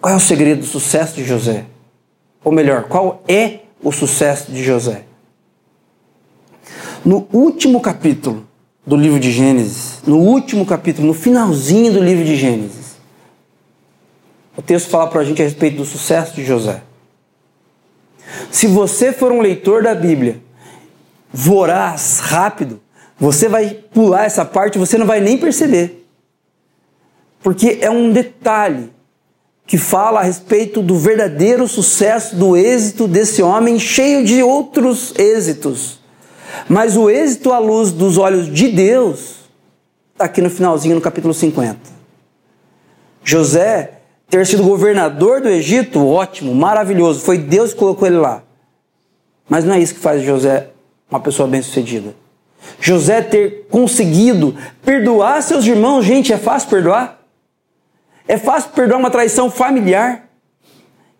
Qual 0.00 0.12
é 0.12 0.16
o 0.16 0.20
segredo 0.20 0.60
do 0.60 0.66
sucesso 0.66 1.14
de 1.14 1.24
José? 1.24 1.64
Ou 2.42 2.52
melhor, 2.52 2.84
qual 2.84 3.22
é 3.26 3.60
o 3.84 3.92
sucesso 3.92 4.50
de 4.50 4.64
José. 4.64 5.04
No 7.04 7.28
último 7.32 7.80
capítulo 7.80 8.48
do 8.86 8.96
livro 8.96 9.20
de 9.20 9.30
Gênesis, 9.30 10.00
no 10.06 10.16
último 10.16 10.64
capítulo, 10.64 11.06
no 11.06 11.14
finalzinho 11.14 11.92
do 11.92 12.02
livro 12.02 12.24
de 12.24 12.34
Gênesis, 12.34 12.94
o 14.56 14.62
texto 14.62 14.88
fala 14.88 15.08
para 15.08 15.20
a 15.20 15.24
gente 15.24 15.42
a 15.42 15.44
respeito 15.44 15.76
do 15.76 15.84
sucesso 15.84 16.34
de 16.34 16.44
José. 16.44 16.82
Se 18.50 18.66
você 18.66 19.12
for 19.12 19.30
um 19.30 19.40
leitor 19.40 19.82
da 19.82 19.94
Bíblia, 19.94 20.40
voraz, 21.30 22.20
rápido, 22.20 22.80
você 23.18 23.48
vai 23.48 23.70
pular 23.92 24.24
essa 24.24 24.44
parte, 24.44 24.78
você 24.78 24.96
não 24.96 25.06
vai 25.06 25.20
nem 25.20 25.36
perceber. 25.36 26.06
Porque 27.42 27.78
é 27.82 27.90
um 27.90 28.10
detalhe 28.10 28.90
que 29.66 29.78
fala 29.78 30.20
a 30.20 30.22
respeito 30.22 30.82
do 30.82 30.96
verdadeiro 30.96 31.66
sucesso, 31.66 32.36
do 32.36 32.56
êxito 32.56 33.08
desse 33.08 33.42
homem, 33.42 33.78
cheio 33.78 34.24
de 34.24 34.42
outros 34.42 35.14
êxitos. 35.18 35.98
Mas 36.68 36.96
o 36.96 37.08
êxito 37.08 37.52
à 37.52 37.58
luz 37.58 37.90
dos 37.90 38.18
olhos 38.18 38.52
de 38.52 38.68
Deus 38.68 39.36
está 40.12 40.26
aqui 40.26 40.40
no 40.40 40.50
finalzinho, 40.50 40.94
no 40.94 41.00
capítulo 41.00 41.32
50. 41.32 41.78
José 43.24 44.00
ter 44.28 44.46
sido 44.46 44.62
governador 44.62 45.40
do 45.40 45.48
Egito, 45.48 46.06
ótimo, 46.06 46.54
maravilhoso, 46.54 47.20
foi 47.20 47.38
Deus 47.38 47.72
que 47.72 47.78
colocou 47.78 48.06
ele 48.06 48.18
lá. 48.18 48.42
Mas 49.48 49.64
não 49.64 49.74
é 49.74 49.80
isso 49.80 49.94
que 49.94 50.00
faz 50.00 50.22
José 50.22 50.68
uma 51.10 51.20
pessoa 51.20 51.48
bem-sucedida. 51.48 52.14
José 52.80 53.22
ter 53.22 53.66
conseguido 53.70 54.54
perdoar 54.84 55.42
seus 55.42 55.64
irmãos, 55.66 56.04
gente, 56.04 56.32
é 56.32 56.38
fácil 56.38 56.68
perdoar? 56.68 57.23
É 58.26 58.36
fácil 58.38 58.70
perdoar 58.70 58.98
uma 58.98 59.10
traição 59.10 59.50
familiar 59.50 60.28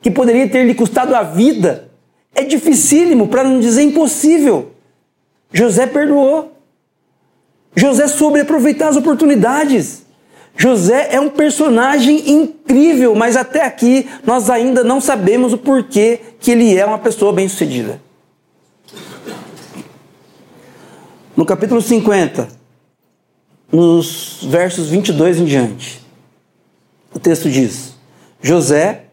que 0.00 0.10
poderia 0.10 0.48
ter 0.48 0.64
lhe 0.64 0.74
custado 0.74 1.14
a 1.14 1.22
vida. 1.22 1.90
É 2.34 2.42
dificílimo, 2.42 3.28
para 3.28 3.44
não 3.44 3.60
dizer 3.60 3.82
impossível. 3.82 4.72
José 5.52 5.86
perdoou. 5.86 6.52
José 7.76 8.06
soube 8.08 8.40
aproveitar 8.40 8.88
as 8.88 8.96
oportunidades. 8.96 10.04
José 10.56 11.08
é 11.10 11.20
um 11.20 11.30
personagem 11.30 12.30
incrível, 12.30 13.14
mas 13.14 13.36
até 13.36 13.64
aqui 13.64 14.08
nós 14.24 14.48
ainda 14.48 14.84
não 14.84 15.00
sabemos 15.00 15.52
o 15.52 15.58
porquê 15.58 16.20
que 16.38 16.52
ele 16.52 16.76
é 16.76 16.84
uma 16.86 16.98
pessoa 16.98 17.32
bem-sucedida. 17.32 18.00
No 21.36 21.44
capítulo 21.44 21.82
50, 21.82 22.48
nos 23.72 24.38
versos 24.42 24.88
22 24.88 25.40
em 25.40 25.44
diante, 25.44 26.03
o 27.14 27.18
texto 27.18 27.48
diz: 27.48 27.94
José, 28.42 29.04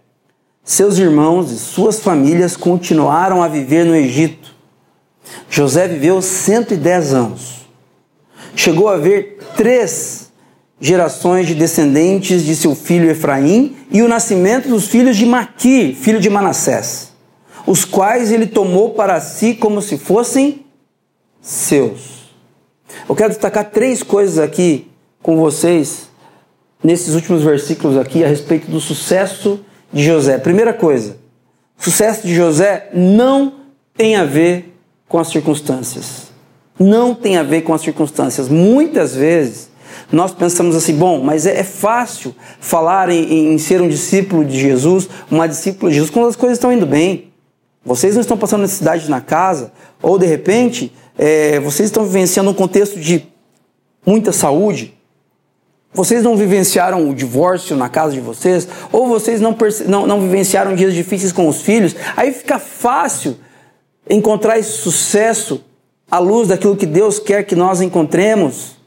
seus 0.63 0.97
irmãos 0.97 1.51
e 1.51 1.57
suas 1.57 1.99
famílias 1.99 2.57
continuaram 2.57 3.41
a 3.41 3.47
viver 3.47 3.85
no 3.85 3.95
Egito. 3.95 4.53
José 5.49 5.87
viveu 5.87 6.21
110 6.21 7.13
anos. 7.13 7.61
Chegou 8.55 8.89
a 8.89 8.97
ver 8.97 9.39
três 9.55 10.31
gerações 10.79 11.47
de 11.47 11.53
descendentes 11.53 12.43
de 12.43 12.55
seu 12.55 12.75
filho 12.75 13.09
Efraim 13.09 13.77
e 13.91 14.01
o 14.01 14.07
nascimento 14.07 14.67
dos 14.67 14.87
filhos 14.87 15.15
de 15.15 15.25
Maquir, 15.25 15.95
filho 15.95 16.19
de 16.19 16.29
Manassés, 16.29 17.11
os 17.67 17.85
quais 17.85 18.31
ele 18.31 18.47
tomou 18.47 18.89
para 18.89 19.21
si 19.21 19.53
como 19.53 19.81
se 19.81 19.97
fossem 19.97 20.65
seus. 21.39 22.31
Eu 23.07 23.15
quero 23.15 23.29
destacar 23.29 23.69
três 23.69 24.03
coisas 24.03 24.39
aqui 24.39 24.89
com 25.21 25.37
vocês 25.37 26.10
nesses 26.83 27.13
últimos 27.15 27.43
versículos 27.43 27.97
aqui 27.97 28.23
a 28.23 28.27
respeito 28.27 28.69
do 28.69 28.79
sucesso 28.79 29.59
de 29.91 30.03
José. 30.03 30.37
Primeira 30.37 30.73
coisa, 30.73 31.17
o 31.77 31.83
sucesso 31.83 32.25
de 32.25 32.33
José 32.33 32.89
não 32.93 33.53
tem 33.95 34.15
a 34.15 34.23
ver 34.23 34.73
com 35.07 35.19
as 35.19 35.27
circunstâncias. 35.27 36.31
Não 36.79 37.13
tem 37.13 37.37
a 37.37 37.43
ver 37.43 37.61
com 37.61 37.73
as 37.73 37.81
circunstâncias. 37.81 38.47
Muitas 38.49 39.15
vezes 39.15 39.69
nós 40.11 40.33
pensamos 40.33 40.75
assim, 40.75 40.95
bom, 40.95 41.21
mas 41.21 41.45
é, 41.45 41.59
é 41.59 41.63
fácil 41.63 42.35
falar 42.59 43.09
em, 43.09 43.53
em 43.53 43.57
ser 43.57 43.81
um 43.81 43.87
discípulo 43.87 44.43
de 44.43 44.59
Jesus, 44.59 45.07
uma 45.29 45.47
discípula 45.47 45.89
de 45.89 45.95
Jesus, 45.95 46.11
quando 46.11 46.27
as 46.27 46.35
coisas 46.35 46.57
estão 46.57 46.71
indo 46.71 46.85
bem. 46.85 47.31
Vocês 47.83 48.13
não 48.13 48.21
estão 48.21 48.37
passando 48.37 48.61
necessidade 48.61 49.09
na 49.09 49.21
casa, 49.21 49.71
ou 50.01 50.17
de 50.17 50.25
repente 50.25 50.91
é, 51.17 51.59
vocês 51.59 51.87
estão 51.87 52.05
vivenciando 52.05 52.49
um 52.49 52.53
contexto 52.53 52.99
de 52.99 53.25
muita 54.05 54.31
saúde, 54.31 54.93
vocês 55.93 56.23
não 56.23 56.37
vivenciaram 56.37 57.09
o 57.09 57.13
divórcio 57.13 57.75
na 57.75 57.89
casa 57.89 58.13
de 58.13 58.21
vocês? 58.21 58.67
Ou 58.91 59.07
vocês 59.07 59.41
não, 59.41 59.55
não, 59.87 60.07
não 60.07 60.21
vivenciaram 60.21 60.73
dias 60.73 60.93
difíceis 60.93 61.33
com 61.33 61.47
os 61.47 61.61
filhos? 61.61 61.95
Aí 62.15 62.31
fica 62.31 62.57
fácil 62.57 63.37
encontrar 64.09 64.57
esse 64.57 64.71
sucesso 64.71 65.63
à 66.09 66.17
luz 66.17 66.47
daquilo 66.47 66.77
que 66.77 66.85
Deus 66.85 67.19
quer 67.19 67.43
que 67.43 67.55
nós 67.55 67.81
encontremos? 67.81 68.77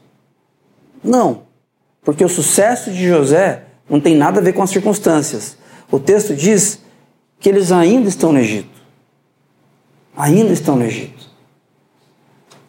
Não, 1.03 1.43
porque 2.03 2.25
o 2.25 2.29
sucesso 2.29 2.91
de 2.91 3.07
José 3.07 3.63
não 3.87 3.99
tem 3.99 4.15
nada 4.15 4.39
a 4.39 4.43
ver 4.43 4.53
com 4.53 4.63
as 4.63 4.71
circunstâncias. 4.71 5.57
O 5.91 5.99
texto 5.99 6.35
diz 6.35 6.79
que 7.39 7.47
eles 7.47 7.71
ainda 7.71 8.09
estão 8.09 8.31
no 8.31 8.39
Egito. 8.39 8.81
Ainda 10.17 10.51
estão 10.51 10.75
no 10.75 10.85
Egito. 10.85 11.29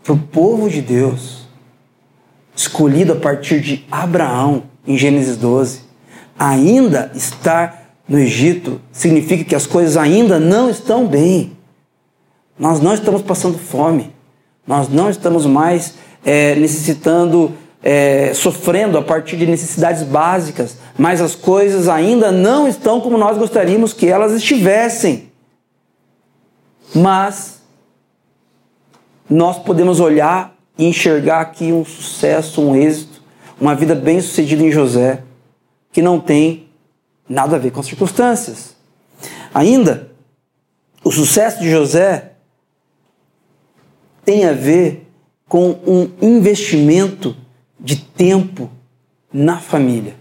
Para 0.05 0.13
o 0.13 0.19
povo 0.19 0.69
de 0.69 0.83
Deus, 0.83 1.46
escolhido 2.57 3.13
a 3.13 3.17
partir 3.17 3.61
de 3.61 3.85
Abraão, 3.91 4.65
em 4.87 4.97
Gênesis 4.97 5.37
12, 5.37 5.83
ainda 6.39 7.13
estar 7.15 7.87
no 8.09 8.19
Egito 8.19 8.81
significa 8.91 9.45
que 9.45 9.55
as 9.55 9.67
coisas 9.67 9.97
ainda 9.97 10.41
não 10.41 10.71
estão 10.71 11.07
bem. 11.07 11.57
Nós 12.59 12.81
não 12.81 12.95
estamos 12.95 13.21
passando 13.23 13.59
fome. 13.59 14.15
Nós 14.67 14.89
não 14.89 15.11
estamos 15.11 15.45
mais 15.45 15.95
é, 16.25 16.55
necessitando, 16.55 17.53
é, 17.83 18.33
sofrendo 18.35 18.97
a 18.97 19.03
partir 19.03 19.37
de 19.37 19.47
necessidades 19.47 20.03
básicas, 20.03 20.79
mas 20.99 21.21
as 21.21 21.35
coisas 21.35 21.89
ainda 21.89 22.33
não 22.33 22.67
estão 22.67 23.01
como 23.01 23.19
nós 23.19 23.37
gostaríamos 23.37 23.93
que 23.93 24.07
elas 24.07 24.33
estivessem. 24.33 25.31
Mas 26.95 27.61
nós 29.29 29.59
podemos 29.59 30.01
olhar 30.01 30.56
e 30.79 30.85
enxergar 30.85 31.41
aqui 31.41 31.73
um 31.73 31.85
sucesso, 31.85 32.63
um 32.63 32.77
êxito, 32.77 33.23
uma 33.61 33.75
vida 33.75 33.95
bem 33.95 34.21
sucedida 34.21 34.63
em 34.63 34.71
José, 34.71 35.23
que 35.93 36.03
não 36.03 36.21
tem 36.21 36.69
nada 37.29 37.57
a 37.57 37.59
ver 37.59 37.71
com 37.71 37.81
as 37.81 37.87
circunstâncias. 37.87 38.77
Ainda, 39.55 40.11
o 41.03 41.11
sucesso 41.11 41.61
de 41.61 41.71
José 41.71 42.33
tem 44.25 44.45
a 44.45 44.53
ver 44.53 45.09
com 45.49 45.79
um 45.87 46.11
investimento 46.21 47.37
de 47.79 47.97
tempo 47.97 48.71
na 49.33 49.59
família. 49.59 50.17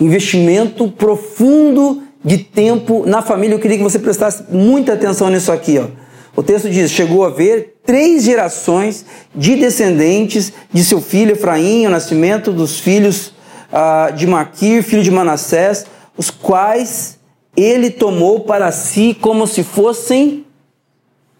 Investimento 0.00 0.90
profundo 0.90 2.02
de 2.24 2.38
tempo 2.38 3.06
na 3.06 3.22
família. 3.22 3.54
Eu 3.54 3.60
queria 3.60 3.76
que 3.76 3.82
você 3.82 3.98
prestasse 3.98 4.44
muita 4.50 4.92
atenção 4.94 5.30
nisso 5.30 5.52
aqui. 5.52 5.78
Ó. 5.78 5.86
O 6.34 6.42
texto 6.42 6.70
diz: 6.70 6.90
chegou 6.90 7.24
a 7.24 7.30
ver 7.30 7.76
três 7.84 8.24
gerações 8.24 9.04
de 9.34 9.56
descendentes 9.56 10.52
de 10.72 10.84
seu 10.84 11.00
filho 11.00 11.32
Efraim, 11.32 11.86
o 11.86 11.90
nascimento 11.90 12.52
dos 12.52 12.78
filhos 12.78 13.32
uh, 13.72 14.12
de 14.14 14.26
Maquir, 14.26 14.82
filho 14.82 15.02
de 15.02 15.10
Manassés, 15.10 15.86
os 16.16 16.30
quais 16.30 17.18
ele 17.56 17.90
tomou 17.90 18.40
para 18.40 18.72
si 18.72 19.16
como 19.20 19.46
se 19.46 19.62
fossem 19.62 20.46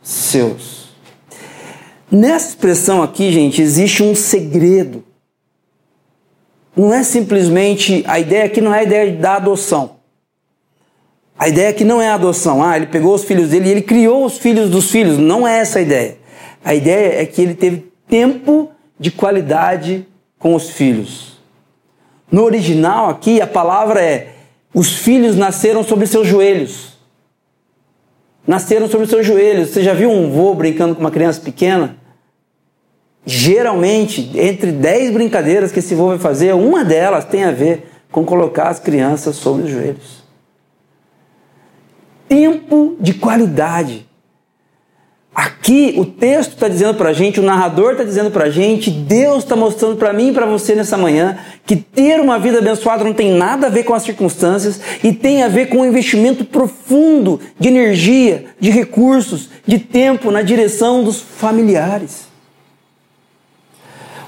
seus. 0.03 0.83
Nessa 2.11 2.51
expressão 2.51 3.03
aqui, 3.03 3.33
gente, 3.33 3.63
existe 3.63 4.03
um 4.03 4.15
segredo. 4.15 5.03
Não 6.77 6.93
é 6.93 7.03
simplesmente 7.03 8.05
a 8.07 8.19
ideia 8.19 8.45
aqui 8.45 8.61
não 8.61 8.75
é 8.75 8.81
a 8.81 8.83
ideia 8.83 9.13
da 9.17 9.37
adoção. 9.37 10.02
A 11.43 11.49
ideia 11.49 11.71
aqui 11.71 11.83
não 11.83 12.01
é 12.01 12.09
a 12.09 12.15
adoção. 12.15 12.63
Ah, 12.63 12.77
ele 12.77 12.87
pegou 12.87 13.13
os 13.13 13.25
filhos 13.25 13.49
dele 13.49 13.69
e 13.69 13.73
ele 13.73 13.83
criou 13.83 14.25
os 14.25 14.39
filhos 14.39 14.71
dos 14.71 14.93
filhos. 14.93 15.19
Não 15.19 15.45
é 15.45 15.59
essa 15.59 15.81
a 15.81 15.83
ideia. 15.83 16.17
A 16.65 16.73
ideia 16.73 17.21
é 17.21 17.27
que 17.27 17.43
ele 17.43 17.53
teve 17.53 17.93
tempo 18.09 18.71
de 18.97 19.11
qualidade 19.11 20.07
com 20.39 20.55
os 20.55 20.71
filhos. 20.71 21.43
No 22.31 22.45
original 22.45 23.11
aqui 23.11 23.41
a 23.41 23.47
palavra 23.49 24.01
é 24.01 24.35
os 24.73 24.93
filhos 24.93 25.35
nasceram 25.35 25.83
sobre 25.83 26.07
seus 26.07 26.29
joelhos. 26.29 26.97
Nasceram 28.47 28.87
sobre 28.87 29.09
seus 29.09 29.27
joelhos. 29.27 29.71
Você 29.71 29.83
já 29.83 29.95
viu 29.95 30.13
um 30.13 30.31
vô 30.31 30.55
brincando 30.55 30.95
com 30.95 31.01
uma 31.01 31.11
criança 31.11 31.41
pequena? 31.41 31.97
Geralmente, 33.27 34.31
entre 34.39 34.71
10 34.71 35.13
brincadeiras 35.13 35.73
que 35.73 35.81
esse 35.81 35.97
vô 35.97 36.07
vai 36.07 36.19
fazer, 36.21 36.55
uma 36.55 36.85
delas 36.85 37.25
tem 37.25 37.43
a 37.43 37.51
ver 37.51 37.91
com 38.13 38.25
colocar 38.25 38.69
as 38.69 38.79
crianças 38.79 39.35
sobre 39.35 39.65
os 39.65 39.71
joelhos. 39.71 40.22
Tempo 42.33 42.97
de 42.99 43.13
qualidade. 43.13 44.09
Aqui 45.35 45.93
o 45.99 46.07
texto 46.07 46.55
está 46.55 46.67
dizendo 46.67 46.95
para 46.95 47.11
a 47.11 47.13
gente, 47.13 47.39
o 47.39 47.43
narrador 47.43 47.93
está 47.93 48.05
dizendo 48.05 48.31
para 48.31 48.45
a 48.45 48.51
gente, 48.51 48.91
Deus 48.91 49.45
está 49.45 49.55
mostrando 49.55 49.97
para 49.97 50.15
mim 50.15 50.31
e 50.31 50.33
para 50.33 50.47
você 50.47 50.75
nessa 50.75 50.97
manhã 50.97 51.37
que 51.67 51.77
ter 51.77 52.21
uma 52.21 52.39
vida 52.39 52.57
abençoada 52.57 53.05
não 53.05 53.13
tem 53.13 53.33
nada 53.33 53.67
a 53.67 53.71
ver 53.71 53.83
com 53.83 53.93
as 53.93 54.05
circunstâncias 54.05 54.81
e 55.05 55.13
tem 55.13 55.43
a 55.43 55.49
ver 55.49 55.67
com 55.67 55.81
um 55.81 55.85
investimento 55.85 56.43
profundo 56.43 57.39
de 57.61 57.69
energia, 57.69 58.47
de 58.59 58.71
recursos, 58.71 59.51
de 59.67 59.79
tempo 59.79 60.31
na 60.31 60.41
direção 60.41 61.05
dos 61.05 61.21
familiares. 61.21 62.29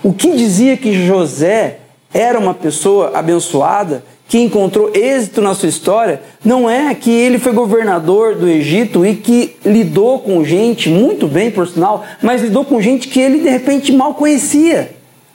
O 0.03 0.13
que 0.13 0.37
dizia 0.37 0.77
que 0.77 1.07
José 1.07 1.79
era 2.13 2.39
uma 2.39 2.53
pessoa 2.53 3.17
abençoada 3.19 4.05
que 4.27 4.39
encontrou 4.39 4.91
êxito 4.95 5.41
na 5.41 5.55
sua 5.55 5.69
história 5.69 6.23
não 6.45 6.69
é 6.69 6.95
que 6.95 7.11
ele 7.11 7.39
foi 7.39 7.53
governador 7.53 8.35
do 8.35 8.49
Egito 8.49 9.05
e 9.05 9.15
que 9.15 9.57
lidou 9.65 10.19
com 10.21 10.45
gente 10.45 10.89
muito 10.89 11.29
bem, 11.29 11.51
por 11.51 11.69
sinal, 11.69 12.05
mas 12.23 12.43
lidou 12.43 12.65
com 12.65 12.81
gente 12.81 13.09
que 13.09 13.21
ele 13.21 13.41
de 13.41 13.49
repente 13.49 13.93
mal 13.93 14.15
conhecia. 14.15 14.93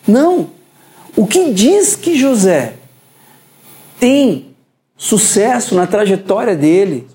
Não. 0.08 0.48
O 1.16 1.28
que 1.28 1.52
diz 1.52 1.96
que 1.96 2.18
José 2.18 2.74
tem 4.00 4.48
sucesso 4.98 5.76
na 5.76 5.86
trajetória 5.86 6.56
dele 6.56 7.08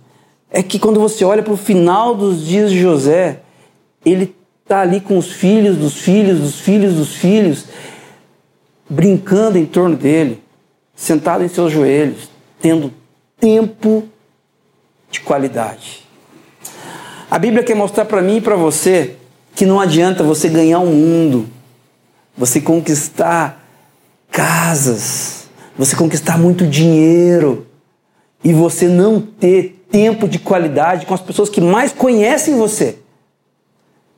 é 0.51 0.63
que 0.63 0.79
quando 0.79 1.01
você 1.01 1.25
olha 1.25 1.43
para 1.43 1.53
o 1.53 1.57
final 1.57 2.15
dos 2.15 2.47
dias 2.47 2.71
de 2.71 2.79
José, 2.79 3.41
ele 4.07 4.35
está 4.63 4.81
ali 4.81 5.01
com 5.01 5.19
os 5.19 5.33
filhos 5.33 5.77
dos 5.77 5.95
filhos 5.97 6.41
dos 6.41 6.61
filhos 6.61 6.95
dos 6.95 7.17
filhos, 7.17 7.65
brincando 8.89 9.59
em 9.59 9.67
torno 9.67 9.97
dele 9.97 10.44
sentado 10.95 11.45
em 11.45 11.49
seus 11.49 11.73
joelhos, 11.73 12.29
tendo 12.61 12.93
tempo 13.39 14.05
de 15.11 15.21
qualidade. 15.21 16.05
A 17.31 17.39
Bíblia 17.39 17.63
quer 17.63 17.75
mostrar 17.75 18.05
para 18.05 18.23
mim 18.23 18.37
e 18.37 18.41
para 18.41 18.57
você 18.57 19.17
que 19.55 19.67
não 19.67 19.81
adianta 19.81 20.23
você 20.23 20.49
ganhar 20.49 20.81
o 20.81 20.85
um 20.85 20.93
mundo, 20.93 21.49
você 22.37 22.61
conquistar 22.61 23.65
casas, 24.31 25.49
você 25.77 25.95
conquistar 25.95 26.39
muito 26.39 26.67
dinheiro 26.67 27.67
e 28.43 28.53
você 28.53 28.89
não 28.89 29.21
ter 29.21 29.85
tempo 29.91 30.27
de 30.29 30.39
qualidade 30.39 31.07
com 31.07 31.15
as 31.15 31.21
pessoas 31.21 31.49
que 31.49 31.61
mais 31.61 31.93
conhecem 31.93 32.57
você, 32.57 32.99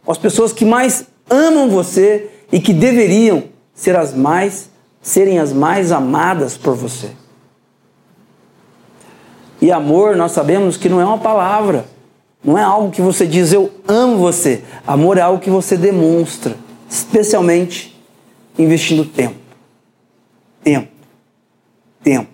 com 0.05 0.11
as 0.11 0.19
pessoas 0.19 0.53
que 0.53 0.65
mais 0.65 1.05
amam 1.29 1.69
você 1.69 2.31
e 2.51 2.61
que 2.61 2.73
deveriam 2.73 3.45
ser 3.75 3.95
as 3.97 4.15
mais 4.15 4.71
serem 5.07 5.39
as 5.39 5.53
mais 5.53 5.93
amadas 5.93 6.57
por 6.57 6.75
você. 6.75 7.13
E 9.63 9.71
amor, 9.71 10.17
nós 10.17 10.33
sabemos 10.33 10.77
que 10.77 10.89
não 10.89 11.01
é 11.01 11.05
uma 11.05 11.19
palavra, 11.19 11.87
não 12.43 12.59
é 12.59 12.63
algo 12.65 12.91
que 12.91 13.01
você 13.01 13.25
diz 13.25 13.53
eu 13.53 13.71
amo 13.87 14.19
você. 14.19 14.65
Amor 14.85 15.17
é 15.17 15.21
algo 15.21 15.41
que 15.41 15.49
você 15.49 15.77
demonstra, 15.77 16.57
especialmente 16.91 17.97
investindo 18.59 19.05
tempo. 19.05 19.37
Tempo. 20.65 20.89
Tempo. 22.03 22.31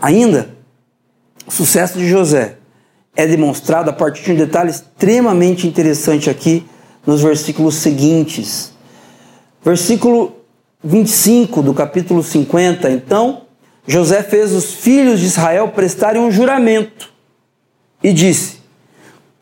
Ainda, 0.00 0.54
o 1.44 1.50
sucesso 1.50 1.98
de 1.98 2.08
José 2.08 2.56
é 3.16 3.26
demonstrado 3.26 3.90
a 3.90 3.92
partir 3.92 4.22
de 4.22 4.30
um 4.30 4.36
detalhe 4.36 4.70
extremamente 4.70 5.66
interessante 5.66 6.30
aqui 6.30 6.64
nos 7.04 7.20
versículos 7.20 7.74
seguintes. 7.74 8.72
Versículo 9.60 10.37
25 10.82 11.62
do 11.62 11.74
capítulo 11.74 12.22
50. 12.22 12.90
Então, 12.90 13.42
José 13.86 14.22
fez 14.22 14.52
os 14.52 14.74
filhos 14.74 15.20
de 15.20 15.26
Israel 15.26 15.68
prestarem 15.68 16.20
um 16.20 16.30
juramento 16.30 17.10
e 18.02 18.12
disse: 18.12 18.58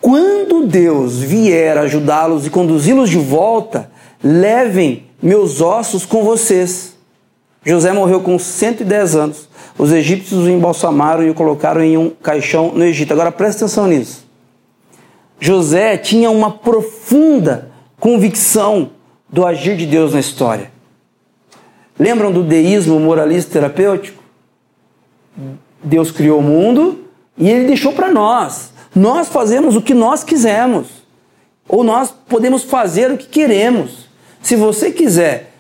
Quando 0.01 0.67
Deus 0.67 1.19
vier 1.19 1.77
ajudá-los 1.77 2.47
e 2.47 2.51
conduzi-los 2.51 3.11
de 3.11 3.19
volta, 3.19 3.91
levem 4.23 5.05
meus 5.23 5.61
ossos 5.61 6.07
com 6.07 6.23
vocês. 6.23 6.97
José 7.65 7.93
morreu 7.93 8.21
com 8.21 8.39
110 8.39 9.17
anos. 9.17 9.49
Os 9.77 9.93
egípcios 9.93 10.47
o 10.47 10.49
embalsamaram 10.49 11.25
e 11.25 11.31
o 11.31 11.35
colocaram 11.35 11.83
em 11.83 11.99
um 11.99 12.11
caixão 12.11 12.73
no 12.73 12.85
Egito. 12.85 13.13
Agora 13.13 13.33
preste 13.33 13.59
atenção 13.59 13.87
nisso. 13.87 14.25
José 15.39 15.99
tinha 15.99 16.31
uma 16.31 16.51
profunda 16.51 17.71
convicção 17.99 18.91
do 19.29 19.45
agir 19.45 19.77
de 19.77 19.85
Deus 19.85 20.15
na 20.15 20.21
história. 20.21 20.76
Lembram 21.99 22.31
do 22.31 22.43
deísmo 22.43 23.01
moralista 23.01 23.53
terapêutico? 23.53 24.23
Deus 25.83 26.11
criou 26.11 26.41
o 26.41 26.43
mundo 26.43 27.05
e 27.39 27.49
ele 27.49 27.67
deixou 27.67 27.93
para 27.93 28.11
nós. 28.11 28.71
Nós 28.95 29.29
fazemos 29.29 29.77
o 29.77 29.83
que 29.83 29.95
nós 29.95 30.25
quisermos. 30.25 30.89
Ou 31.69 31.83
nós 31.83 32.13
podemos 32.29 32.63
fazer 32.63 33.11
o 33.11 33.17
que 33.17 33.27
queremos. 33.27 34.09
Se 34.43 34.57
você 34.57 34.91
quiser 34.91 35.53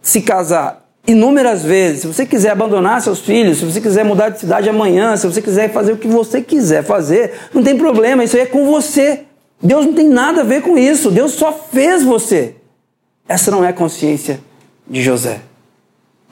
se 0.00 0.20
casar 0.20 0.86
inúmeras 1.06 1.62
vezes, 1.62 2.00
se 2.00 2.06
você 2.06 2.26
quiser 2.26 2.50
abandonar 2.50 3.00
seus 3.00 3.20
filhos, 3.20 3.58
se 3.58 3.64
você 3.64 3.80
quiser 3.80 4.04
mudar 4.04 4.28
de 4.28 4.40
cidade 4.40 4.68
amanhã, 4.68 5.16
se 5.16 5.26
você 5.26 5.40
quiser 5.40 5.72
fazer 5.72 5.92
o 5.92 5.96
que 5.96 6.08
você 6.08 6.42
quiser 6.42 6.82
fazer, 6.82 7.32
não 7.54 7.62
tem 7.62 7.76
problema, 7.76 8.24
isso 8.24 8.36
aí 8.36 8.42
é 8.42 8.46
com 8.46 8.66
você. 8.66 9.24
Deus 9.62 9.86
não 9.86 9.94
tem 9.94 10.08
nada 10.08 10.42
a 10.42 10.44
ver 10.44 10.62
com 10.62 10.76
isso. 10.76 11.10
Deus 11.10 11.32
só 11.32 11.52
fez 11.52 12.02
você. 12.02 12.56
Essa 13.28 13.50
não 13.50 13.64
é 13.64 13.68
a 13.68 13.72
consciência 13.72 14.40
de 14.88 15.02
José. 15.02 15.40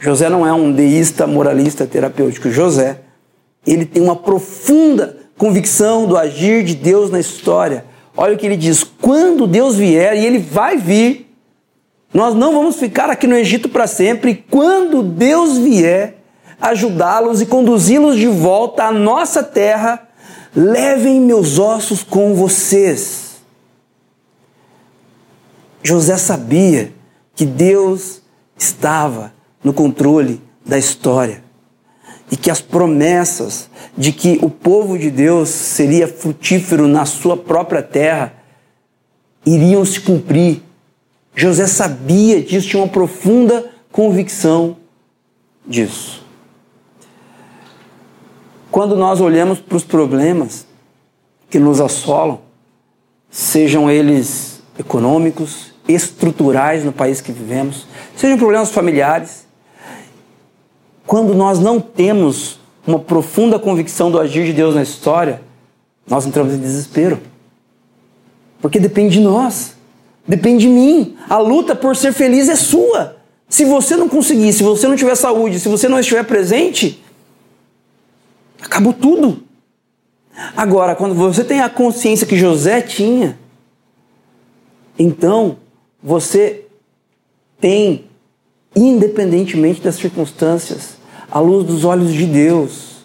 José 0.05 0.29
não 0.29 0.47
é 0.47 0.53
um 0.53 0.71
deísta, 0.71 1.27
moralista, 1.27 1.87
terapêutico. 1.87 2.51
José, 2.51 2.99
ele 3.67 3.87
tem 3.87 4.03
uma 4.03 4.15
profunda 4.15 5.17
convicção 5.39 6.07
do 6.07 6.15
agir 6.15 6.63
de 6.63 6.75
Deus 6.75 7.11
na 7.11 7.19
história. 7.19 7.87
Olha 8.15 8.35
o 8.35 8.37
que 8.37 8.45
ele 8.45 8.59
diz: 8.59 8.85
quando 8.85 9.47
Deus 9.47 9.77
vier, 9.77 10.15
e 10.15 10.27
ele 10.27 10.39
vai 10.39 10.77
vir, 10.77 11.35
nós 12.13 12.35
não 12.35 12.53
vamos 12.53 12.77
ficar 12.77 13.09
aqui 13.09 13.27
no 13.27 13.35
Egito 13.35 13.67
para 13.71 13.87
sempre. 13.87 14.45
Quando 14.51 15.03
Deus 15.03 15.57
vier 15.57 16.19
ajudá-los 16.61 17.41
e 17.41 17.47
conduzi-los 17.47 18.19
de 18.19 18.27
volta 18.27 18.85
à 18.85 18.93
nossa 18.93 19.43
terra, 19.43 20.07
levem 20.55 21.19
meus 21.19 21.59
ossos 21.59 22.03
com 22.03 22.35
vocês. 22.35 23.37
José 25.83 26.19
sabia 26.19 26.93
que 27.35 27.47
Deus 27.47 28.21
estava 28.55 29.33
no 29.65 29.73
controle 29.73 30.41
da 30.65 30.79
história. 30.79 31.43
E 32.31 32.37
que 32.37 32.51
as 32.51 32.61
promessas 32.61 33.69
de 33.97 34.13
que 34.13 34.39
o 34.43 34.51
povo 34.51 34.99
de 34.99 35.11
Deus 35.11 35.49
seria 35.49 36.07
frutífero 36.07 36.87
na 36.87 37.05
sua 37.05 37.37
própria 37.37 37.83
terra 37.83 38.35
iriam 39.45 39.85
se 39.85 40.01
cumprir. 40.01 40.63
José 41.35 41.67
sabia 41.67 42.43
disso, 42.43 42.69
tinha 42.69 42.83
uma 42.83 42.89
profunda 42.89 43.71
convicção 43.91 44.77
disso. 45.67 46.25
Quando 48.71 48.97
nós 48.97 49.21
olhamos 49.21 49.61
para 49.61 49.77
os 49.77 49.85
problemas 49.85 50.67
que 51.49 51.59
nos 51.59 51.81
assolam, 51.81 52.41
sejam 53.31 53.91
eles 53.91 54.63
econômicos, 54.79 55.73
estruturais 55.87 56.85
no 56.85 56.93
país 56.93 57.21
que 57.21 57.31
vivemos, 57.31 57.87
sejam 58.17 58.39
problemas 58.39 58.71
familiares. 58.71 59.44
Quando 61.07 61.35
nós 61.35 61.59
não 61.59 61.81
temos 61.81 62.59
uma 62.87 62.99
profunda 62.99 63.59
convicção 63.59 64.11
do 64.11 64.19
agir 64.19 64.47
de 64.47 64.53
Deus 64.53 64.75
na 64.75 64.83
história, 64.83 65.43
nós 66.07 66.27
entramos 66.27 66.55
em 66.55 66.59
desespero. 66.59 67.21
Porque 68.61 68.79
depende 68.79 69.15
de 69.15 69.21
nós, 69.21 69.77
depende 70.27 70.67
de 70.67 70.69
mim. 70.69 71.17
A 71.29 71.39
luta 71.39 71.75
por 71.75 71.95
ser 71.95 72.13
feliz 72.13 72.49
é 72.49 72.57
sua. 72.57 73.17
Se 73.49 73.65
você 73.65 73.97
não 73.97 74.09
conseguir, 74.09 74.53
se 74.53 74.63
você 74.63 74.89
não 74.89 74.97
tiver 74.97 75.15
saúde, 75.15 75.61
se 75.61 75.69
você 75.69 75.89
não 75.89 76.01
estiver 76.01 76.25
presente, 76.25 77.03
acabou 78.61 78.93
tudo. 78.93 79.43
Agora, 80.57 80.97
quando 80.97 81.15
você 81.15 81.45
tem 81.45 81.61
a 81.61 81.69
consciência 81.69 82.27
que 82.27 82.37
José 82.37 82.81
tinha, 82.81 83.39
então 84.99 85.59
você 86.03 86.67
tem, 87.61 88.05
independentemente 88.75 89.81
das 89.81 89.97
circunstâncias, 89.97 90.97
à 91.31 91.39
luz 91.39 91.67
dos 91.67 91.85
olhos 91.85 92.13
de 92.13 92.27
Deus, 92.27 93.05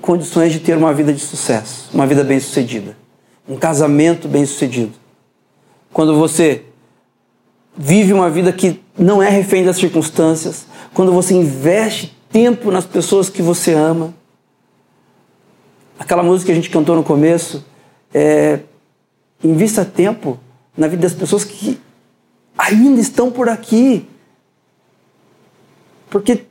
condições 0.00 0.52
de 0.52 0.60
ter 0.60 0.76
uma 0.76 0.92
vida 0.92 1.12
de 1.12 1.20
sucesso, 1.20 1.90
uma 1.92 2.06
vida 2.06 2.22
bem-sucedida, 2.22 2.96
um 3.48 3.56
casamento 3.56 4.28
bem-sucedido. 4.28 4.92
Quando 5.92 6.16
você 6.16 6.64
vive 7.76 8.12
uma 8.12 8.28
vida 8.28 8.52
que 8.52 8.80
não 8.98 9.22
é 9.22 9.28
refém 9.28 9.64
das 9.64 9.76
circunstâncias, 9.76 10.66
quando 10.92 11.12
você 11.12 11.34
investe 11.34 12.18
tempo 12.30 12.70
nas 12.70 12.84
pessoas 12.84 13.30
que 13.30 13.42
você 13.42 13.72
ama. 13.72 14.14
Aquela 15.98 16.22
música 16.22 16.46
que 16.46 16.52
a 16.52 16.54
gente 16.54 16.70
cantou 16.70 16.94
no 16.94 17.02
começo, 17.02 17.64
é, 18.12 18.60
invista 19.42 19.84
tempo 19.84 20.38
na 20.76 20.86
vida 20.86 21.02
das 21.02 21.14
pessoas 21.14 21.44
que 21.44 21.78
ainda 22.56 23.00
estão 23.00 23.30
por 23.30 23.48
aqui. 23.48 24.06
Porque 26.10 26.44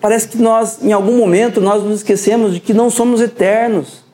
parece 0.00 0.28
que 0.28 0.38
nós, 0.38 0.82
em 0.82 0.92
algum 0.92 1.16
momento, 1.16 1.60
nós 1.60 1.82
nos 1.82 1.98
esquecemos 1.98 2.54
de 2.54 2.60
que 2.60 2.72
não 2.72 2.90
somos 2.90 3.20
eternos. 3.20 4.04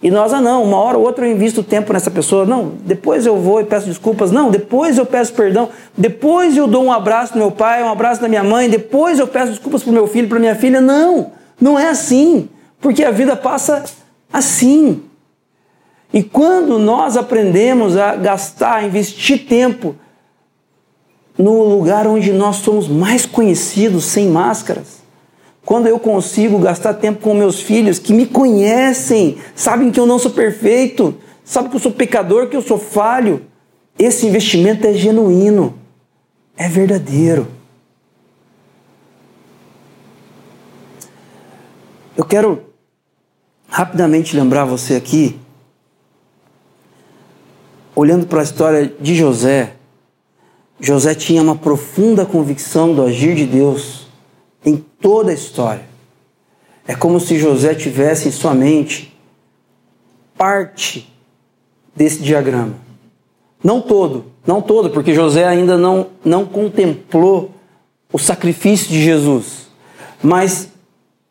E 0.00 0.10
nós, 0.10 0.32
ah 0.32 0.40
não, 0.40 0.62
uma 0.62 0.76
hora 0.78 0.96
ou 0.96 1.04
outra 1.04 1.26
eu 1.26 1.32
invisto 1.32 1.62
tempo 1.62 1.92
nessa 1.92 2.10
pessoa. 2.10 2.44
Não, 2.44 2.72
depois 2.84 3.26
eu 3.26 3.36
vou 3.36 3.60
e 3.60 3.64
peço 3.64 3.86
desculpas. 3.86 4.30
Não, 4.30 4.50
depois 4.50 4.96
eu 4.96 5.04
peço 5.04 5.32
perdão. 5.32 5.68
Depois 5.96 6.56
eu 6.56 6.68
dou 6.68 6.84
um 6.84 6.92
abraço 6.92 7.34
no 7.34 7.40
meu 7.40 7.50
pai, 7.50 7.82
um 7.82 7.90
abraço 7.90 8.22
na 8.22 8.28
minha 8.28 8.44
mãe. 8.44 8.70
Depois 8.70 9.18
eu 9.18 9.26
peço 9.26 9.52
desculpas 9.52 9.82
para 9.82 9.90
o 9.90 9.94
meu 9.94 10.06
filho, 10.06 10.28
para 10.28 10.38
minha 10.38 10.54
filha. 10.54 10.80
Não, 10.80 11.32
não 11.60 11.76
é 11.76 11.88
assim. 11.88 12.48
Porque 12.80 13.02
a 13.02 13.10
vida 13.10 13.34
passa 13.34 13.84
assim. 14.32 15.02
E 16.12 16.22
quando 16.22 16.78
nós 16.78 17.16
aprendemos 17.16 17.96
a 17.96 18.14
gastar, 18.14 18.76
a 18.76 18.84
investir 18.84 19.46
tempo 19.46 19.96
no 21.38 21.62
lugar 21.62 22.06
onde 22.06 22.32
nós 22.32 22.56
somos 22.56 22.88
mais 22.88 23.24
conhecidos, 23.24 24.04
sem 24.04 24.28
máscaras, 24.28 24.98
quando 25.64 25.86
eu 25.86 25.98
consigo 25.98 26.58
gastar 26.58 26.94
tempo 26.94 27.20
com 27.20 27.32
meus 27.32 27.60
filhos 27.60 27.98
que 27.98 28.12
me 28.12 28.26
conhecem, 28.26 29.38
sabem 29.54 29.90
que 29.90 30.00
eu 30.00 30.06
não 30.06 30.18
sou 30.18 30.32
perfeito, 30.32 31.14
sabem 31.44 31.70
que 31.70 31.76
eu 31.76 31.80
sou 31.80 31.92
pecador, 31.92 32.48
que 32.48 32.56
eu 32.56 32.62
sou 32.62 32.78
falho, 32.78 33.42
esse 33.98 34.26
investimento 34.26 34.86
é 34.86 34.94
genuíno, 34.94 35.74
é 36.56 36.68
verdadeiro. 36.68 37.46
Eu 42.16 42.24
quero 42.24 42.62
rapidamente 43.68 44.34
lembrar 44.34 44.64
você 44.64 44.94
aqui 44.94 45.38
olhando 47.94 48.26
para 48.26 48.40
a 48.40 48.44
história 48.44 48.92
de 49.00 49.14
José, 49.14 49.74
José 50.80 51.14
tinha 51.14 51.42
uma 51.42 51.56
profunda 51.56 52.24
convicção 52.24 52.94
do 52.94 53.02
agir 53.02 53.34
de 53.34 53.46
Deus 53.46 54.06
em 54.64 54.76
toda 54.76 55.30
a 55.30 55.34
história. 55.34 55.84
É 56.86 56.94
como 56.94 57.20
se 57.20 57.38
José 57.38 57.74
tivesse 57.74 58.28
em 58.28 58.32
sua 58.32 58.54
mente 58.54 59.16
parte 60.36 61.12
desse 61.94 62.22
diagrama. 62.22 62.74
Não 63.62 63.80
todo, 63.80 64.26
não 64.46 64.62
todo, 64.62 64.90
porque 64.90 65.12
José 65.12 65.44
ainda 65.44 65.76
não, 65.76 66.06
não 66.24 66.46
contemplou 66.46 67.50
o 68.12 68.18
sacrifício 68.18 68.88
de 68.88 69.02
Jesus. 69.02 69.66
Mas 70.22 70.68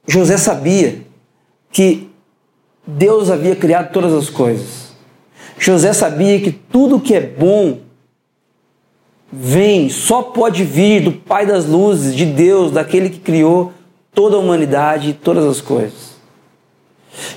José 0.06 0.38
sabia 0.38 1.02
que 1.72 2.10
Deus 2.86 3.30
havia 3.30 3.56
criado 3.56 3.92
todas 3.92 4.14
as 4.14 4.30
coisas 4.30 4.88
José 5.60 5.92
sabia 5.92 6.40
que 6.40 6.52
tudo 6.52 7.00
que 7.00 7.16
é 7.16 7.22
bom 7.22 7.80
vem, 9.32 9.90
só 9.90 10.22
pode 10.22 10.64
vir 10.64 11.02
do 11.02 11.12
Pai 11.12 11.46
das 11.46 11.66
luzes, 11.66 12.16
de 12.16 12.26
Deus, 12.26 12.72
daquele 12.72 13.10
que 13.10 13.20
criou 13.20 13.74
toda 14.14 14.36
a 14.36 14.40
humanidade 14.40 15.10
e 15.10 15.14
todas 15.14 15.46
as 15.46 15.62
coisas. 15.62 16.16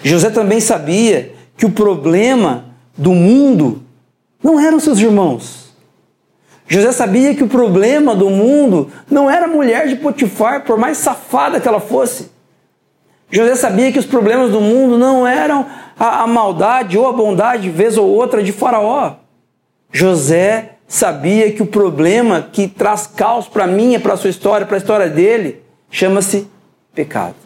José 0.02 0.30
também 0.30 0.60
sabia 0.60 1.32
que 1.56 1.66
o 1.66 1.70
problema 1.70 2.64
do 2.96 3.12
mundo 3.12 3.82
não 4.42 4.58
eram 4.58 4.80
seus 4.80 4.98
irmãos. 4.98 5.74
José 6.66 6.92
sabia 6.92 7.34
que 7.34 7.42
o 7.42 7.48
problema 7.48 8.14
do 8.14 8.30
mundo 8.30 8.90
não 9.10 9.28
era 9.28 9.46
a 9.46 9.48
mulher 9.48 9.88
de 9.88 9.96
Potifar, 9.96 10.64
por 10.64 10.78
mais 10.78 10.98
safada 10.98 11.58
que 11.58 11.66
ela 11.66 11.80
fosse. 11.80 12.30
José 13.30 13.56
sabia 13.56 13.92
que 13.92 13.98
os 13.98 14.06
problemas 14.06 14.50
do 14.50 14.60
mundo 14.60 14.96
não 14.96 15.26
eram 15.26 15.66
a, 15.98 16.22
a 16.22 16.26
maldade 16.26 16.96
ou 16.96 17.08
a 17.08 17.12
bondade, 17.12 17.70
vez 17.70 17.98
ou 17.98 18.08
outra, 18.08 18.42
de 18.42 18.52
Faraó. 18.52 19.16
José 19.92 20.76
sabia 20.90 21.52
que 21.52 21.62
o 21.62 21.66
problema 21.66 22.42
que 22.42 22.66
traz 22.66 23.06
caos 23.06 23.46
para 23.46 23.64
mim 23.64 23.96
para 24.00 24.14
a 24.14 24.16
sua 24.16 24.28
história, 24.28 24.66
para 24.66 24.76
a 24.76 24.78
história 24.78 25.08
dele, 25.08 25.62
chama-se 25.88 26.48
pecado. 26.92 27.36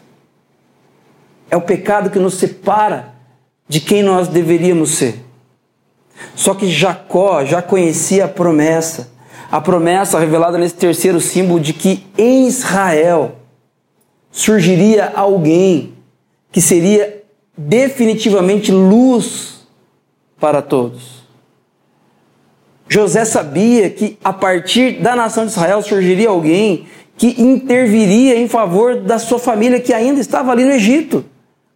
É 1.51 1.55
o 1.55 1.61
pecado 1.61 2.09
que 2.09 2.17
nos 2.17 2.33
separa 2.33 3.13
de 3.67 3.79
quem 3.79 4.01
nós 4.01 4.27
deveríamos 4.27 4.95
ser. 4.95 5.23
Só 6.33 6.55
que 6.55 6.71
Jacó 6.71 7.45
já 7.45 7.61
conhecia 7.61 8.25
a 8.25 8.27
promessa, 8.27 9.11
a 9.51 9.61
promessa 9.61 10.17
revelada 10.17 10.57
nesse 10.57 10.73
terceiro 10.73 11.21
símbolo 11.21 11.59
de 11.59 11.73
que 11.73 12.03
em 12.17 12.47
Israel 12.47 13.35
surgiria 14.31 15.13
alguém 15.15 15.93
que 16.51 16.59
seria 16.59 17.23
definitivamente 17.55 18.71
luz 18.71 19.67
para 20.39 20.63
todos. 20.63 21.24
José 22.87 23.25
sabia 23.25 23.89
que 23.89 24.17
a 24.23 24.31
partir 24.31 25.01
da 25.01 25.15
nação 25.15 25.45
de 25.45 25.51
Israel 25.51 25.81
surgiria 25.81 26.29
alguém 26.29 26.87
que 27.17 27.41
interviria 27.41 28.37
em 28.37 28.47
favor 28.47 28.97
da 28.97 29.17
sua 29.17 29.39
família 29.39 29.79
que 29.79 29.93
ainda 29.93 30.19
estava 30.19 30.51
ali 30.51 30.63
no 30.63 30.71
Egito. 30.71 31.25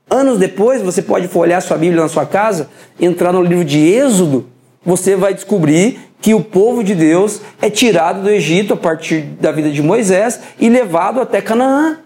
Anos 0.09 0.37
depois, 0.39 0.81
você 0.81 1.01
pode 1.01 1.27
folhear 1.27 1.61
sua 1.61 1.77
Bíblia 1.77 2.01
na 2.01 2.09
sua 2.09 2.25
casa, 2.25 2.69
entrar 2.99 3.31
no 3.31 3.41
livro 3.41 3.63
de 3.63 3.79
Êxodo, 3.79 4.47
você 4.83 5.15
vai 5.15 5.33
descobrir 5.33 5.99
que 6.21 6.33
o 6.33 6.43
povo 6.43 6.83
de 6.83 6.95
Deus 6.95 7.41
é 7.61 7.69
tirado 7.69 8.23
do 8.23 8.29
Egito 8.29 8.73
a 8.73 8.77
partir 8.77 9.21
da 9.21 9.51
vida 9.51 9.69
de 9.69 9.81
Moisés 9.81 10.39
e 10.59 10.67
levado 10.69 11.21
até 11.21 11.41
Canaã. 11.41 11.99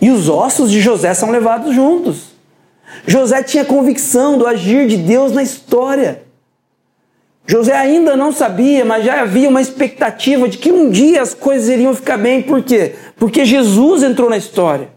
E 0.00 0.10
os 0.10 0.28
ossos 0.28 0.70
de 0.70 0.80
José 0.80 1.14
são 1.14 1.30
levados 1.30 1.74
juntos. 1.74 2.32
José 3.06 3.42
tinha 3.42 3.64
convicção 3.64 4.36
do 4.36 4.46
agir 4.46 4.86
de 4.86 4.96
Deus 4.96 5.32
na 5.32 5.42
história. 5.42 6.22
José 7.46 7.74
ainda 7.74 8.16
não 8.16 8.32
sabia, 8.32 8.84
mas 8.84 9.04
já 9.04 9.22
havia 9.22 9.48
uma 9.48 9.60
expectativa 9.60 10.48
de 10.48 10.58
que 10.58 10.70
um 10.70 10.88
dia 10.88 11.20
as 11.20 11.34
coisas 11.34 11.68
iriam 11.68 11.94
ficar 11.94 12.16
bem. 12.16 12.42
Por 12.42 12.62
quê? 12.62 12.94
Porque 13.16 13.44
Jesus 13.44 14.02
entrou 14.02 14.30
na 14.30 14.36
história. 14.36 14.90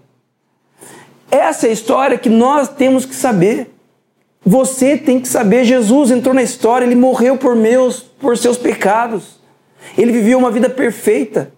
Essa 1.30 1.68
é 1.68 1.70
a 1.72 1.74
história 1.74 2.18
que 2.18 2.30
nós 2.30 2.70
temos 2.70 3.06
que 3.06 3.16
saber. 3.16 3.72
Você 4.46 4.96
tem 4.96 5.20
que 5.20 5.28
saber. 5.28 5.66
Jesus 5.66 6.12
entrou 6.12 6.36
na 6.36 6.44
história, 6.44 6.86
ele 6.86 6.96
morreu 6.96 7.36
por 7.36 7.56
meus, 7.56 8.00
por 8.00 8.38
seus 8.38 8.58
pecados. 8.58 9.40
Ele 9.98 10.12
viveu 10.12 10.38
uma 10.38 10.52
vida 10.52 10.70
perfeita 10.70 11.52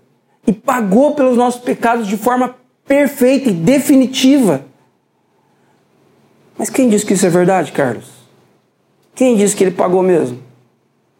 e 0.46 0.54
pagou 0.54 1.14
pelos 1.14 1.36
nossos 1.36 1.62
pecados 1.62 2.08
de 2.08 2.16
forma 2.16 2.56
perfeita 2.88 3.50
e 3.50 3.54
definitiva. 3.54 4.66
Mas 6.58 6.70
quem 6.70 6.88
disse 6.88 7.06
que 7.06 7.14
isso 7.14 7.26
é 7.26 7.30
verdade, 7.30 7.74
Carlos? 7.74 8.06
Quem 9.14 9.36
disse 9.36 9.56
que 9.56 9.64
ele 9.64 9.72
pagou 9.72 10.02
mesmo? 10.02 10.47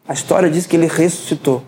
A 0.08 0.14
história 0.14 0.50
diz 0.50 0.66
que 0.66 0.74
ele 0.74 0.86
ressuscitou. 0.86 1.62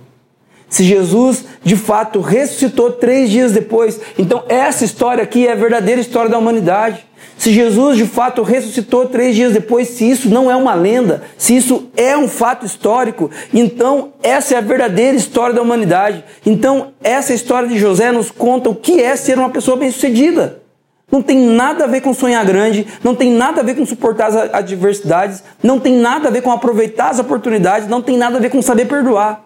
Se 0.66 0.82
Jesus 0.82 1.45
de 1.62 1.76
fato 1.76 2.20
ressuscitou 2.20 2.93
três 2.93 3.28
dias 3.28 3.53
depois, 3.53 4.01
então 4.18 4.45
essa 4.49 4.84
história 4.84 5.22
aqui 5.22 5.47
é 5.47 5.53
a 5.53 5.57
verdadeira 5.57 6.01
história 6.01 6.30
da 6.30 6.38
humanidade. 6.38 7.05
Se 7.36 7.53
Jesus 7.53 7.99
de 7.99 8.07
fato 8.07 8.43
ressuscitou 8.43 9.07
três 9.07 9.34
dias 9.34 9.53
depois, 9.53 9.88
se 9.88 10.09
isso 10.09 10.30
não 10.30 10.51
é 10.51 10.57
uma 10.57 10.74
lenda, 10.74 11.22
se 11.36 11.57
isso 11.57 11.91
é 11.97 12.16
um 12.16 12.28
fato 12.28 12.64
histórico, 12.64 13.30
então 13.53 14.12
essa 14.22 14.55
é 14.55 14.59
a 14.59 14.62
verdadeira 14.62 15.16
história 15.16 15.55
da 15.55 15.62
humanidade. 15.62 16.24
Então 16.47 16.93
essa 17.03 17.34
história 17.34 17.68
de 17.68 17.78
José 17.78 18.12
nos 18.12 18.30
conta 18.30 18.70
o 18.70 18.74
que 18.74 19.03
é 19.03 19.16
ser 19.16 19.38
uma 19.38 19.51
pessoa 19.51 19.76
bem-sucedida. 19.76 20.62
Não 21.11 21.22
tem 21.22 21.38
nada 21.38 21.84
a 21.84 21.86
ver 21.86 22.00
com 22.00 22.14
sonhar 22.14 22.44
grande, 22.44 22.86
não 23.02 23.14
tem 23.14 23.32
nada 23.32 23.61
a 23.61 23.64
ver 23.64 23.74
com 23.74 23.84
suportar 23.84 24.28
as 24.28 24.36
adversidades, 24.54 25.42
não 25.62 25.80
tem 25.80 25.94
nada 25.96 26.28
a 26.28 26.30
ver 26.30 26.42
com 26.42 26.52
aproveitar 26.52 27.11
as 27.11 27.18
oportunidades, 27.18 27.88
não 27.88 28.00
tem 28.00 28.16
nada 28.16 28.36
a 28.36 28.40
ver 28.40 28.50
com 28.50 28.62
saber 28.62 28.86
perdoar. 28.86 29.44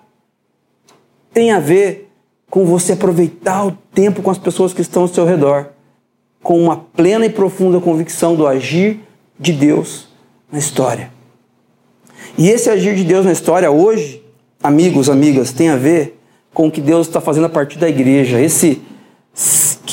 Tem 1.32 1.52
a 1.52 1.58
ver 1.58 2.10
com 2.50 2.66
você 2.66 2.92
aproveitar 2.92 3.66
o 3.66 3.72
tempo 3.94 4.22
com 4.22 4.30
as 4.30 4.38
pessoas 4.38 4.72
que 4.72 4.82
estão 4.82 5.02
ao 5.02 5.08
seu 5.08 5.24
redor, 5.24 5.70
com 6.42 6.62
uma 6.62 6.76
plena 6.76 7.24
e 7.24 7.30
profunda 7.30 7.80
convicção 7.80 8.36
do 8.36 8.46
agir 8.46 9.00
de 9.40 9.52
Deus 9.52 10.08
na 10.52 10.58
história. 10.58 11.10
E 12.36 12.48
esse 12.48 12.68
agir 12.68 12.94
de 12.94 13.04
Deus 13.04 13.24
na 13.24 13.32
história 13.32 13.70
hoje, 13.70 14.22
amigos, 14.62 15.08
amigas, 15.08 15.52
tem 15.52 15.70
a 15.70 15.76
ver 15.76 16.20
com 16.52 16.68
o 16.68 16.70
que 16.70 16.80
Deus 16.80 17.06
está 17.06 17.20
fazendo 17.20 17.46
a 17.46 17.48
partir 17.48 17.78
da 17.78 17.88
igreja. 17.88 18.40
Esse 18.40 18.82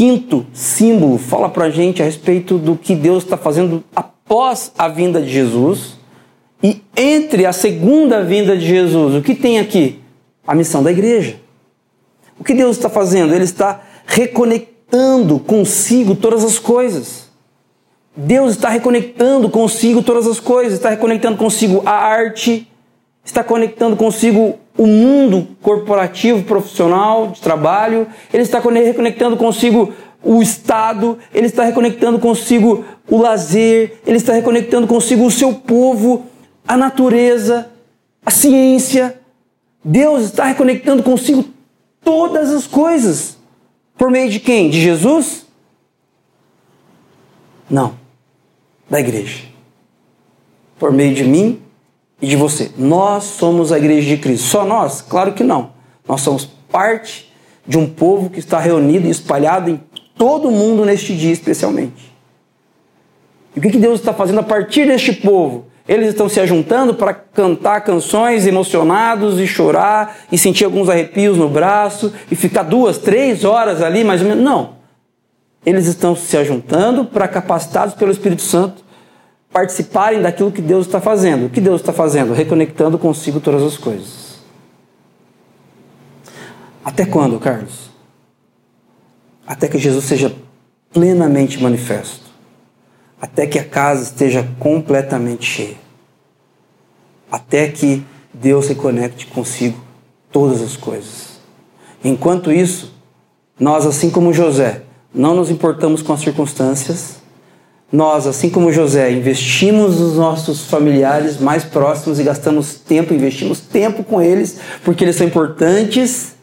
quinto 0.02 0.48
símbolo 0.52 1.20
fala 1.20 1.48
para 1.48 1.66
a 1.66 1.70
gente 1.70 2.02
a 2.02 2.06
respeito 2.06 2.58
do 2.58 2.76
que 2.76 2.96
Deus 2.96 3.24
está 3.24 3.38
fazendo 3.38 3.84
após 3.96 4.72
a 4.76 4.88
vinda 4.88 5.22
de 5.22 5.30
Jesus 5.30 5.96
e 6.64 6.82
entre 6.98 7.46
a 7.46 7.54
segunda 7.54 8.24
vinda 8.24 8.58
de 8.58 8.66
Jesus. 8.66 9.14
O 9.14 9.22
que 9.22 9.36
tem 9.36 9.60
aqui? 9.60 10.00
A 10.48 10.56
missão 10.56 10.82
da 10.82 10.92
igreja. 10.92 11.36
O 12.40 12.44
que 12.44 12.56
Deus 12.56 12.78
está 12.78 12.90
fazendo? 12.90 13.32
Ele 13.32 13.44
está 13.44 13.80
reconectando 14.08 15.38
consigo 15.38 16.16
todas 16.16 16.44
as 16.44 16.58
coisas. 16.58 17.30
Deus 18.18 18.54
está 18.54 18.70
reconectando 18.70 19.52
consigo 19.52 20.02
todas 20.02 20.26
as 20.26 20.40
coisas, 20.40 20.74
está 20.74 20.90
reconectando 20.90 21.38
consigo 21.38 21.84
a 21.86 21.92
arte, 21.92 22.68
está 23.24 23.44
conectando 23.44 23.96
consigo 23.96 24.60
o 24.78 24.88
mundo 24.88 25.48
corporativo, 25.62 26.44
profissional, 26.44 27.28
de 27.28 27.42
trabalho, 27.42 28.08
ele 28.34 28.44
está 28.44 28.60
reconectando 28.60 29.38
consigo 29.38 29.94
o 30.24 30.42
Estado, 30.42 31.18
ele 31.34 31.48
está 31.48 31.64
reconectando 31.64 32.20
consigo 32.20 32.86
o 33.10 33.18
lazer, 33.18 34.00
ele 34.06 34.18
está 34.18 34.34
reconectando 34.34 34.88
consigo 34.88 35.26
o 35.26 35.32
seu 35.32 35.54
povo, 35.54 36.26
a 36.68 36.78
natureza, 36.78 37.70
a 38.26 38.32
ciência. 38.32 39.20
Deus 39.84 40.24
está 40.24 40.46
reconectando 40.46 41.04
consigo 41.04 41.46
todas 42.04 42.52
as 42.52 42.68
coisas. 42.68 43.38
Por 43.98 44.12
meio 44.12 44.30
de 44.30 44.40
quem? 44.40 44.70
De 44.70 44.80
Jesus? 44.80 45.46
Não 47.70 48.02
da 48.92 49.00
igreja. 49.00 49.46
Por 50.78 50.92
meio 50.92 51.16
de 51.16 51.24
mim 51.24 51.62
e 52.22 52.28
de 52.28 52.36
você. 52.36 52.72
Nós 52.78 53.24
somos 53.24 53.72
a 53.72 53.78
igreja 53.78 54.08
de 54.08 54.18
Cristo. 54.18 54.48
Só 54.48 54.66
nós? 54.66 55.02
Claro 55.02 55.34
que 55.34 55.44
não. 55.44 55.72
Nós 56.08 56.22
somos 56.22 56.50
parte 56.72 57.32
de 57.66 57.78
um 57.78 57.88
povo 57.88 58.30
que 58.30 58.40
está 58.40 58.60
reunido 58.60 59.08
e 59.08 59.10
espalhado 59.10 59.70
em 59.70 59.82
todo 60.18 60.50
o 60.50 60.52
mundo 60.52 60.86
neste 60.86 61.16
dia, 61.16 61.32
especialmente. 61.32 62.12
E 63.56 63.60
o 63.60 63.62
que 63.62 63.78
Deus 63.78 64.00
está 64.00 64.14
fazendo 64.14 64.40
a 64.40 64.44
partir 64.44 64.88
deste 64.88 65.14
povo? 65.14 65.66
Eles 65.88 66.10
estão 66.10 66.30
se 66.30 66.40
ajuntando 66.40 66.94
para 66.94 67.14
cantar 67.14 67.82
canções 67.82 68.46
emocionados 68.46 69.40
e 69.40 69.48
chorar 69.48 70.20
e 70.32 70.38
sentir 70.38 70.64
alguns 70.64 70.90
arrepios 70.90 71.38
no 71.38 71.50
braço 71.50 72.14
e 72.30 72.36
ficar 72.36 72.64
duas, 72.64 72.98
três 72.98 73.44
horas 73.44 73.82
ali, 73.82 74.04
mais 74.04 74.22
ou 74.22 74.28
menos. 74.28 74.44
Não 74.44 74.82
eles 75.66 75.86
estão 75.86 76.16
se 76.16 76.36
ajuntando 76.38 77.06
para, 77.06 77.28
capacitados 77.28 77.94
pelo 77.94 78.12
Espírito 78.12 78.42
Santo, 78.42 78.84
participarem 79.52 80.22
daquilo 80.22 80.52
que 80.52 80.62
Deus 80.62 80.86
está 80.86 81.02
fazendo. 81.02 81.46
O 81.46 81.50
que 81.50 81.62
Deus 81.62 81.82
está 81.82 81.92
fazendo? 81.92 82.34
Reconectando 82.34 82.98
consigo 82.98 83.40
todas 83.40 83.62
as 83.64 83.78
coisas. 83.78 84.40
Até 86.84 87.06
quando, 87.06 87.40
Carlos? 87.40 87.92
Até 89.46 89.68
que 89.68 89.78
Jesus 89.78 90.06
seja 90.06 90.34
plenamente 90.92 91.62
manifesto. 91.62 92.32
Até 93.22 93.46
que 93.46 93.60
a 93.60 93.64
casa 93.64 94.04
esteja 94.04 94.48
completamente 94.60 95.46
cheia. 95.46 95.78
Até 97.32 97.68
que 97.68 98.04
Deus 98.34 98.66
se 98.66 98.76
conecte 98.76 99.28
consigo 99.28 99.80
todas 100.32 100.62
as 100.62 100.76
coisas. 100.76 101.40
Enquanto 102.04 102.52
isso, 102.52 102.94
nós, 103.60 103.86
assim 103.86 104.10
como 104.10 104.34
José, 104.34 104.84
não 105.14 105.36
nos 105.36 105.52
importamos 105.52 106.02
com 106.02 106.14
as 106.14 106.22
circunstâncias. 106.22 107.21
Nós, 107.92 108.26
assim 108.26 108.50
como 108.50 108.72
José, 108.72 109.12
investimos 109.12 110.00
nos 110.00 110.16
nossos 110.16 110.66
familiares 110.66 111.38
mais 111.40 111.66
próximos 111.66 112.20
e 112.20 112.24
gastamos 112.24 112.76
tempo, 112.76 113.14
investimos 113.14 113.60
tempo 113.60 114.02
com 114.04 114.22
eles, 114.22 114.60
porque 114.84 115.04
eles 115.04 115.18
são 115.18 115.28
importantes. 115.28 116.36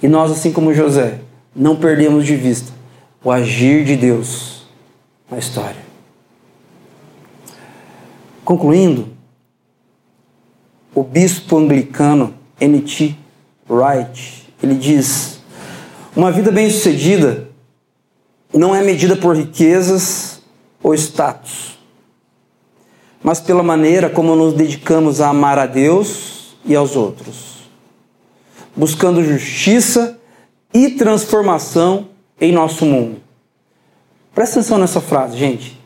E 0.00 0.06
nós, 0.06 0.30
assim 0.30 0.52
como 0.52 0.72
José, 0.72 1.18
não 1.54 1.74
perdemos 1.74 2.24
de 2.24 2.36
vista 2.36 2.72
o 3.24 3.30
agir 3.30 3.84
de 3.84 3.96
Deus 3.96 4.66
na 5.28 5.38
história. 5.38 5.82
Concluindo, 8.44 9.08
o 10.94 11.02
bispo 11.02 11.56
anglicano 11.56 12.34
N.T. 12.60 13.16
Wright, 13.68 14.48
ele 14.62 14.74
diz 14.74 15.40
uma 16.14 16.30
vida 16.30 16.52
bem-sucedida 16.52 17.51
não 18.52 18.74
é 18.74 18.82
medida 18.82 19.16
por 19.16 19.36
riquezas 19.36 20.42
ou 20.82 20.94
status, 20.94 21.78
mas 23.22 23.40
pela 23.40 23.62
maneira 23.62 24.10
como 24.10 24.34
nos 24.34 24.54
dedicamos 24.54 25.20
a 25.20 25.28
amar 25.28 25.58
a 25.58 25.66
Deus 25.66 26.56
e 26.64 26.74
aos 26.74 26.96
outros, 26.96 27.68
buscando 28.76 29.24
justiça 29.24 30.18
e 30.72 30.90
transformação 30.90 32.08
em 32.40 32.52
nosso 32.52 32.84
mundo. 32.84 33.20
Presta 34.34 34.60
atenção 34.60 34.78
nessa 34.78 35.00
frase, 35.00 35.36
gente. 35.36 35.80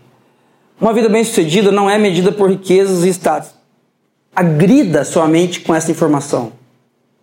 Uma 0.80 0.92
vida 0.92 1.08
bem-sucedida 1.08 1.72
não 1.72 1.88
é 1.88 1.98
medida 1.98 2.30
por 2.30 2.50
riquezas 2.50 3.04
e 3.04 3.08
status. 3.08 3.50
Agrida 4.34 5.04
sua 5.04 5.26
mente 5.26 5.60
com 5.60 5.74
essa 5.74 5.90
informação. 5.90 6.52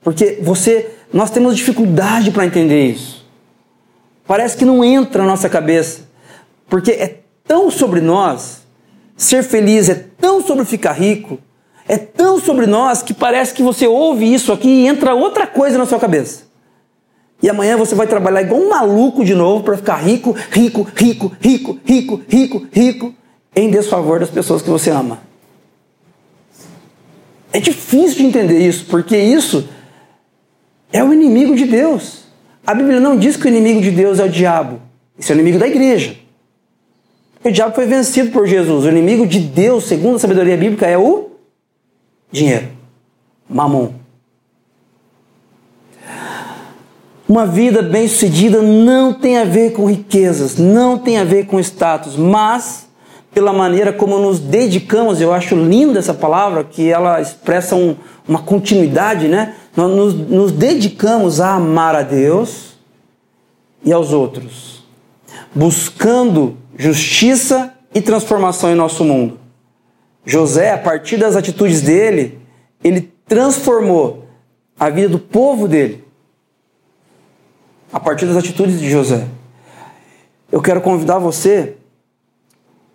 Porque 0.01 0.39
você 0.41 0.89
nós 1.13 1.29
temos 1.29 1.55
dificuldade 1.55 2.31
para 2.31 2.45
entender 2.45 2.87
isso. 2.87 3.22
Parece 4.25 4.57
que 4.57 4.65
não 4.65 4.83
entra 4.83 5.21
na 5.23 5.29
nossa 5.29 5.49
cabeça. 5.49 6.01
Porque 6.69 6.91
é 6.91 7.19
tão 7.43 7.69
sobre 7.69 8.01
nós, 8.01 8.61
ser 9.15 9.43
feliz 9.43 9.89
é 9.89 9.95
tão 9.95 10.41
sobre 10.41 10.65
ficar 10.65 10.93
rico, 10.93 11.39
é 11.87 11.97
tão 11.97 12.39
sobre 12.39 12.65
nós 12.65 13.01
que 13.01 13.13
parece 13.13 13.53
que 13.53 13.61
você 13.61 13.85
ouve 13.85 14.33
isso 14.33 14.51
aqui 14.53 14.67
e 14.67 14.87
entra 14.87 15.13
outra 15.13 15.45
coisa 15.45 15.77
na 15.77 15.85
sua 15.85 15.99
cabeça. 15.99 16.43
E 17.41 17.49
amanhã 17.49 17.75
você 17.75 17.93
vai 17.93 18.07
trabalhar 18.07 18.41
igual 18.41 18.61
um 18.61 18.69
maluco 18.69 19.25
de 19.25 19.35
novo 19.35 19.63
para 19.63 19.75
ficar 19.75 19.97
rico, 19.97 20.33
rico, 20.49 20.87
rico, 20.95 21.31
rico, 21.41 21.77
rico, 21.83 22.21
rico, 22.27 22.67
rico, 22.71 23.15
em 23.53 23.69
desfavor 23.69 24.19
das 24.19 24.29
pessoas 24.29 24.61
que 24.61 24.69
você 24.69 24.89
ama. 24.89 25.19
É 27.51 27.59
difícil 27.59 28.19
de 28.19 28.25
entender 28.25 28.65
isso, 28.65 28.85
porque 28.85 29.17
isso 29.17 29.67
é 30.91 31.03
o 31.03 31.13
inimigo 31.13 31.55
de 31.55 31.65
Deus. 31.65 32.22
A 32.65 32.73
Bíblia 32.73 32.99
não 32.99 33.17
diz 33.17 33.35
que 33.35 33.45
o 33.45 33.49
inimigo 33.49 33.81
de 33.81 33.91
Deus 33.91 34.19
é 34.19 34.23
o 34.23 34.29
diabo. 34.29 34.81
Isso 35.17 35.31
é 35.31 35.35
o 35.35 35.39
inimigo 35.39 35.59
da 35.59 35.67
igreja. 35.67 36.15
O 37.43 37.51
diabo 37.51 37.75
foi 37.75 37.85
vencido 37.85 38.31
por 38.31 38.47
Jesus. 38.47 38.85
O 38.85 38.89
inimigo 38.89 39.27
de 39.27 39.39
Deus, 39.39 39.83
segundo 39.83 40.15
a 40.15 40.19
sabedoria 40.19 40.55
bíblica, 40.55 40.87
é 40.87 40.97
o 40.97 41.31
dinheiro. 42.31 42.69
Mamon. 43.49 43.91
Uma 47.27 47.45
vida 47.45 47.81
bem-sucedida 47.81 48.61
não 48.61 49.13
tem 49.13 49.37
a 49.37 49.43
ver 49.43 49.71
com 49.73 49.85
riquezas, 49.85 50.57
não 50.57 50.97
tem 50.97 51.17
a 51.17 51.23
ver 51.23 51.45
com 51.45 51.59
status, 51.59 52.15
mas 52.15 52.87
pela 53.33 53.51
maneira 53.51 53.91
como 53.91 54.19
nos 54.19 54.39
dedicamos, 54.39 55.19
eu 55.19 55.33
acho 55.33 55.55
linda 55.55 55.99
essa 55.99 56.13
palavra, 56.13 56.63
que 56.63 56.89
ela 56.89 57.19
expressa 57.19 57.75
um, 57.75 57.95
uma 58.27 58.41
continuidade, 58.41 59.27
né? 59.27 59.55
Nós 59.75 59.91
nos, 59.91 60.13
nos 60.13 60.51
dedicamos 60.51 61.41
a 61.41 61.55
amar 61.55 61.95
a 61.95 62.01
Deus 62.01 62.73
e 63.83 63.91
aos 63.91 64.13
outros, 64.13 64.83
buscando 65.53 66.57
justiça 66.77 67.73
e 67.93 68.01
transformação 68.01 68.71
em 68.71 68.75
nosso 68.75 69.03
mundo. 69.03 69.39
José, 70.25 70.71
a 70.71 70.77
partir 70.77 71.17
das 71.17 71.35
atitudes 71.35 71.81
dele, 71.81 72.39
ele 72.83 73.13
transformou 73.27 74.25
a 74.79 74.89
vida 74.89 75.09
do 75.09 75.19
povo 75.19 75.67
dele. 75.67 76.03
A 77.91 77.99
partir 77.99 78.25
das 78.25 78.37
atitudes 78.37 78.79
de 78.79 78.89
José. 78.89 79.27
Eu 80.51 80.61
quero 80.61 80.81
convidar 80.81 81.19
você 81.19 81.75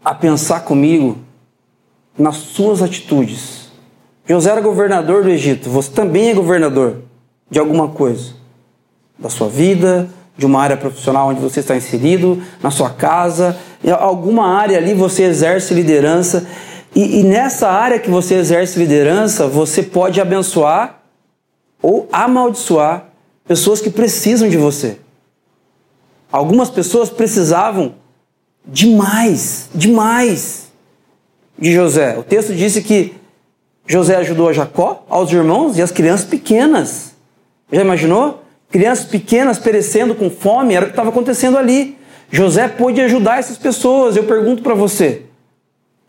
a 0.04 0.14
pensar 0.14 0.60
comigo 0.60 1.18
nas 2.16 2.36
suas 2.36 2.82
atitudes 2.82 3.57
José 4.28 4.50
era 4.50 4.60
governador 4.60 5.22
do 5.22 5.30
Egito, 5.30 5.70
você 5.70 5.90
também 5.90 6.30
é 6.30 6.34
governador 6.34 7.02
de 7.50 7.58
alguma 7.58 7.88
coisa, 7.88 8.34
da 9.18 9.30
sua 9.30 9.48
vida, 9.48 10.08
de 10.36 10.44
uma 10.44 10.60
área 10.60 10.76
profissional 10.76 11.28
onde 11.28 11.40
você 11.40 11.60
está 11.60 11.74
inserido, 11.74 12.40
na 12.62 12.70
sua 12.70 12.90
casa, 12.90 13.58
em 13.82 13.90
alguma 13.90 14.46
área 14.56 14.76
ali 14.76 14.94
você 14.94 15.24
exerce 15.24 15.74
liderança. 15.74 16.46
E, 16.94 17.20
e 17.20 17.22
nessa 17.24 17.68
área 17.68 17.98
que 17.98 18.10
você 18.10 18.34
exerce 18.34 18.78
liderança, 18.78 19.48
você 19.48 19.82
pode 19.82 20.20
abençoar 20.20 21.00
ou 21.82 22.08
amaldiçoar 22.12 23.08
pessoas 23.46 23.80
que 23.80 23.90
precisam 23.90 24.48
de 24.48 24.56
você. 24.56 24.98
Algumas 26.30 26.68
pessoas 26.68 27.08
precisavam 27.08 27.94
demais, 28.64 29.70
demais 29.74 30.68
de 31.58 31.72
José. 31.72 32.16
O 32.18 32.22
texto 32.22 32.54
disse 32.54 32.82
que 32.82 33.17
José 33.88 34.16
ajudou 34.16 34.50
a 34.50 34.52
Jacó, 34.52 35.02
aos 35.08 35.32
irmãos 35.32 35.78
e 35.78 35.82
às 35.82 35.90
crianças 35.90 36.26
pequenas. 36.26 37.14
Já 37.72 37.80
imaginou? 37.80 38.44
Crianças 38.70 39.06
pequenas 39.06 39.58
perecendo 39.58 40.14
com 40.14 40.28
fome, 40.28 40.74
era 40.74 40.84
o 40.84 40.88
que 40.88 40.92
estava 40.92 41.08
acontecendo 41.08 41.56
ali. 41.56 41.96
José 42.30 42.68
pôde 42.68 43.00
ajudar 43.00 43.38
essas 43.38 43.56
pessoas. 43.56 44.14
Eu 44.14 44.24
pergunto 44.24 44.62
para 44.62 44.74
você: 44.74 45.22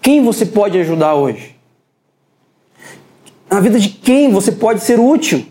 quem 0.01 0.21
você 0.21 0.45
pode 0.45 0.77
ajudar 0.77 1.15
hoje? 1.15 1.55
Na 3.49 3.61
vida 3.61 3.79
de 3.79 3.87
quem 3.87 4.29
você 4.29 4.51
pode 4.51 4.81
ser 4.81 4.99
útil? 4.99 5.45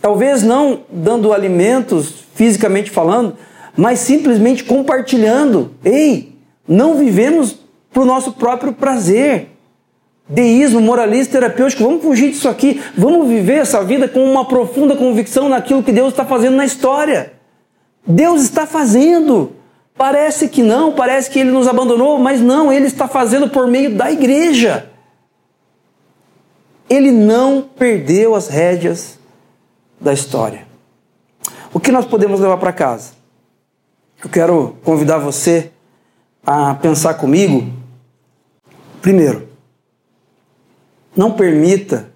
Talvez 0.00 0.44
não 0.44 0.84
dando 0.88 1.32
alimentos, 1.32 2.24
fisicamente 2.34 2.90
falando, 2.90 3.36
mas 3.76 3.98
simplesmente 3.98 4.62
compartilhando. 4.62 5.72
Ei, 5.84 6.32
não 6.66 6.94
vivemos 6.94 7.58
para 7.92 8.02
o 8.02 8.06
nosso 8.06 8.32
próprio 8.32 8.72
prazer. 8.72 9.49
Deísmo, 10.30 10.80
moralista, 10.80 11.32
terapêutico, 11.32 11.82
vamos 11.82 12.04
fugir 12.04 12.30
disso 12.30 12.48
aqui. 12.48 12.80
Vamos 12.96 13.26
viver 13.28 13.58
essa 13.58 13.82
vida 13.82 14.08
com 14.08 14.22
uma 14.22 14.44
profunda 14.44 14.94
convicção 14.94 15.48
naquilo 15.48 15.82
que 15.82 15.90
Deus 15.90 16.12
está 16.12 16.24
fazendo 16.24 16.54
na 16.54 16.64
história. 16.64 17.32
Deus 18.06 18.40
está 18.42 18.64
fazendo. 18.64 19.52
Parece 19.96 20.48
que 20.48 20.62
não, 20.62 20.92
parece 20.92 21.28
que 21.28 21.40
Ele 21.40 21.50
nos 21.50 21.66
abandonou, 21.66 22.16
mas 22.16 22.40
não, 22.40 22.72
Ele 22.72 22.86
está 22.86 23.08
fazendo 23.08 23.48
por 23.48 23.66
meio 23.66 23.96
da 23.96 24.12
igreja. 24.12 24.88
Ele 26.88 27.10
não 27.10 27.60
perdeu 27.62 28.36
as 28.36 28.46
rédeas 28.46 29.18
da 30.00 30.12
história. 30.12 30.64
O 31.74 31.80
que 31.80 31.90
nós 31.90 32.06
podemos 32.06 32.38
levar 32.38 32.56
para 32.56 32.72
casa? 32.72 33.14
Eu 34.22 34.30
quero 34.30 34.76
convidar 34.84 35.18
você 35.18 35.72
a 36.46 36.74
pensar 36.74 37.14
comigo. 37.14 37.68
Primeiro, 39.02 39.49
não 41.16 41.32
permita 41.32 42.10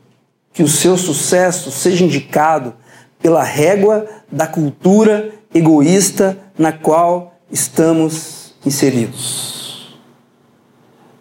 que 0.52 0.62
o 0.62 0.68
seu 0.68 0.96
sucesso 0.96 1.70
seja 1.70 2.04
indicado 2.04 2.74
pela 3.20 3.42
régua 3.42 4.06
da 4.30 4.46
cultura 4.46 5.32
egoísta 5.52 6.38
na 6.58 6.72
qual 6.72 7.34
estamos 7.50 8.54
inseridos. 8.64 9.98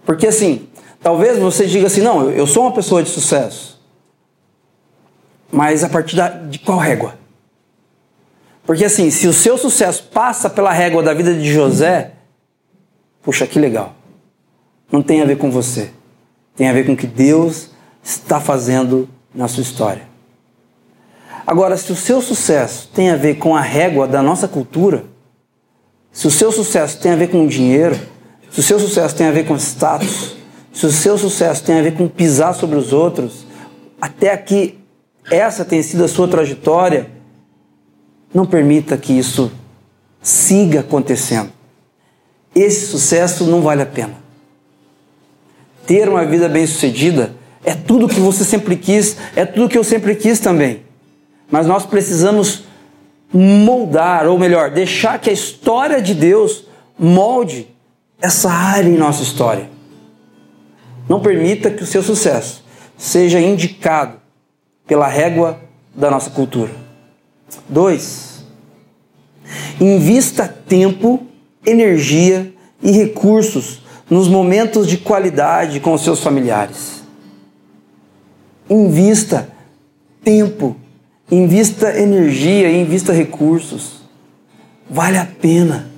Porque 0.06 0.28
assim, 0.28 0.68
talvez 1.02 1.40
você 1.40 1.66
diga 1.66 1.88
assim: 1.88 2.02
não, 2.02 2.30
eu 2.30 2.46
sou 2.46 2.64
uma 2.64 2.74
pessoa 2.74 3.02
de 3.02 3.10
sucesso. 3.10 3.82
Mas 5.52 5.84
a 5.84 5.90
partir 5.90 6.18
de 6.50 6.60
qual 6.60 6.78
régua? 6.78 7.16
Porque 8.66 8.86
assim, 8.86 9.12
se 9.12 9.28
o 9.28 9.34
seu 9.34 9.58
sucesso 9.58 10.10
passa 10.12 10.50
pela 10.50 10.72
régua 10.72 11.04
da 11.04 11.14
vida 11.14 11.34
de 11.34 11.52
José, 11.52 12.14
puxa, 13.22 13.46
que 13.46 13.60
legal. 13.60 13.96
Não 14.92 15.02
tem 15.02 15.22
a 15.22 15.26
ver 15.26 15.38
com 15.38 15.52
você. 15.52 15.92
Tem 16.56 16.70
a 16.70 16.74
ver 16.74 16.86
com 16.86 16.94
o 16.94 16.98
que 16.98 17.08
Deus 17.08 17.70
está 18.04 18.40
fazendo 18.40 19.10
na 19.34 19.48
sua 19.48 19.64
história. 19.64 20.04
Agora, 21.46 21.76
se 21.78 21.92
o 21.92 21.96
seu 21.96 22.22
sucesso 22.22 22.90
tem 22.94 23.10
a 23.10 23.16
ver 23.16 23.36
com 23.36 23.56
a 23.56 23.62
régua 23.62 24.08
da 24.08 24.22
nossa 24.22 24.48
cultura, 24.48 25.06
se 26.12 26.28
o 26.28 26.32
seu 26.32 26.52
sucesso 26.52 27.00
tem 27.00 27.12
a 27.12 27.16
ver 27.16 27.30
com 27.30 27.44
o 27.44 27.48
dinheiro, 27.48 28.00
se 28.52 28.60
o 28.60 28.64
seu 28.64 28.80
sucesso 28.80 29.16
tem 29.16 29.28
a 29.28 29.32
ver 29.32 29.46
com 29.46 29.56
status, 29.56 30.36
se 30.72 30.86
o 30.86 30.92
seu 30.92 31.18
sucesso 31.18 31.64
tem 31.64 31.80
a 31.80 31.82
ver 31.82 31.96
com 31.96 32.08
pisar 32.08 32.54
sobre 32.54 32.78
os 32.78 32.94
outros, 32.94 33.46
até 34.00 34.32
aqui 34.32 34.80
essa 35.30 35.66
tem 35.66 35.82
sido 35.82 36.04
a 36.04 36.08
sua 36.08 36.28
trajetória, 36.28 37.10
não 38.34 38.46
permita 38.46 38.98
que 38.98 39.14
isso 39.14 39.52
siga 40.22 40.80
acontecendo. 40.80 41.52
Esse 42.56 42.88
sucesso 42.88 43.46
não 43.46 43.62
vale 43.62 43.82
a 43.82 43.86
pena. 43.86 44.23
Ter 45.86 46.08
uma 46.08 46.26
vida 46.26 46.48
bem-sucedida 46.48 47.36
é 47.64 47.74
tudo 47.74 48.08
que 48.08 48.20
você 48.20 48.44
sempre 48.44 48.76
quis, 48.76 49.18
é 49.36 49.46
tudo 49.46 49.70
que 49.70 49.78
eu 49.78 49.84
sempre 49.84 50.16
quis 50.16 50.40
também. 50.40 50.82
Mas 51.50 51.68
nós 51.68 51.86
precisamos 51.86 52.64
moldar, 53.32 54.28
ou 54.28 54.38
melhor, 54.38 54.70
deixar 54.70 55.20
que 55.20 55.30
a 55.30 55.34
história 55.34 56.02
de 56.02 56.14
Deus 56.14 56.66
molde 56.98 57.68
essa 58.22 58.50
área 58.50 58.90
em 58.90 58.98
nossa 58.98 59.24
história. 59.24 59.70
Não 61.10 61.20
permita 61.20 61.70
que 61.70 61.84
o 61.84 61.88
seu 61.88 62.02
sucesso 62.02 62.64
seja 62.98 63.40
indicado 63.40 64.18
pela 64.88 65.08
régua 65.08 65.60
da 65.94 66.10
nossa 66.10 66.30
cultura. 66.30 66.72
Dois, 67.68 68.44
invista 69.80 70.48
tempo, 70.48 71.26
energia 71.66 72.54
e 72.82 72.92
recursos 72.92 73.83
nos 74.14 74.28
momentos 74.28 74.88
de 74.88 74.98
qualidade 74.98 75.80
com 75.80 75.92
os 75.92 76.04
seus 76.04 76.20
familiares. 76.20 77.04
Invista 78.70 79.50
tempo, 80.24 80.78
invista 81.32 81.98
energia, 81.98 82.70
invista 82.70 83.12
recursos. 83.12 84.04
Vale 84.88 85.18
a 85.18 85.26
pena. 85.26 85.90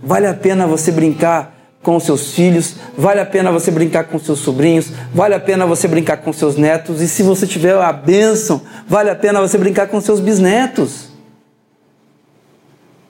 Vale 0.00 0.28
a 0.28 0.34
pena 0.34 0.68
você 0.68 0.92
brincar 0.92 1.52
com 1.82 1.98
seus 1.98 2.32
filhos, 2.32 2.76
vale 2.96 3.18
a 3.18 3.26
pena 3.26 3.50
você 3.50 3.68
brincar 3.72 4.04
com 4.04 4.16
seus 4.20 4.38
sobrinhos, 4.38 4.92
vale 5.12 5.34
a 5.34 5.40
pena 5.40 5.66
você 5.66 5.88
brincar 5.88 6.18
com 6.18 6.32
seus 6.32 6.56
netos, 6.56 7.00
e 7.00 7.08
se 7.08 7.24
você 7.24 7.44
tiver 7.44 7.74
a 7.74 7.92
bênção, 7.92 8.62
vale 8.86 9.10
a 9.10 9.16
pena 9.16 9.40
você 9.40 9.58
brincar 9.58 9.88
com 9.88 10.00
seus 10.00 10.20
bisnetos. 10.20 11.08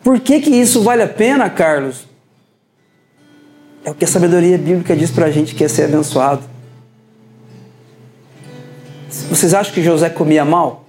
Por 0.02 0.20
que, 0.20 0.40
que 0.40 0.50
isso 0.50 0.82
vale 0.82 1.02
a 1.02 1.08
pena, 1.08 1.50
Carlos? 1.50 2.11
É 3.84 3.90
o 3.90 3.94
que 3.94 4.04
a 4.04 4.08
sabedoria 4.08 4.56
bíblica 4.56 4.94
diz 4.94 5.10
para 5.10 5.26
a 5.26 5.30
gente 5.30 5.54
que 5.54 5.64
é 5.64 5.68
ser 5.68 5.84
abençoado. 5.84 6.42
Vocês 9.28 9.52
acham 9.52 9.74
que 9.74 9.82
José 9.82 10.08
comia 10.08 10.44
mal? 10.44 10.84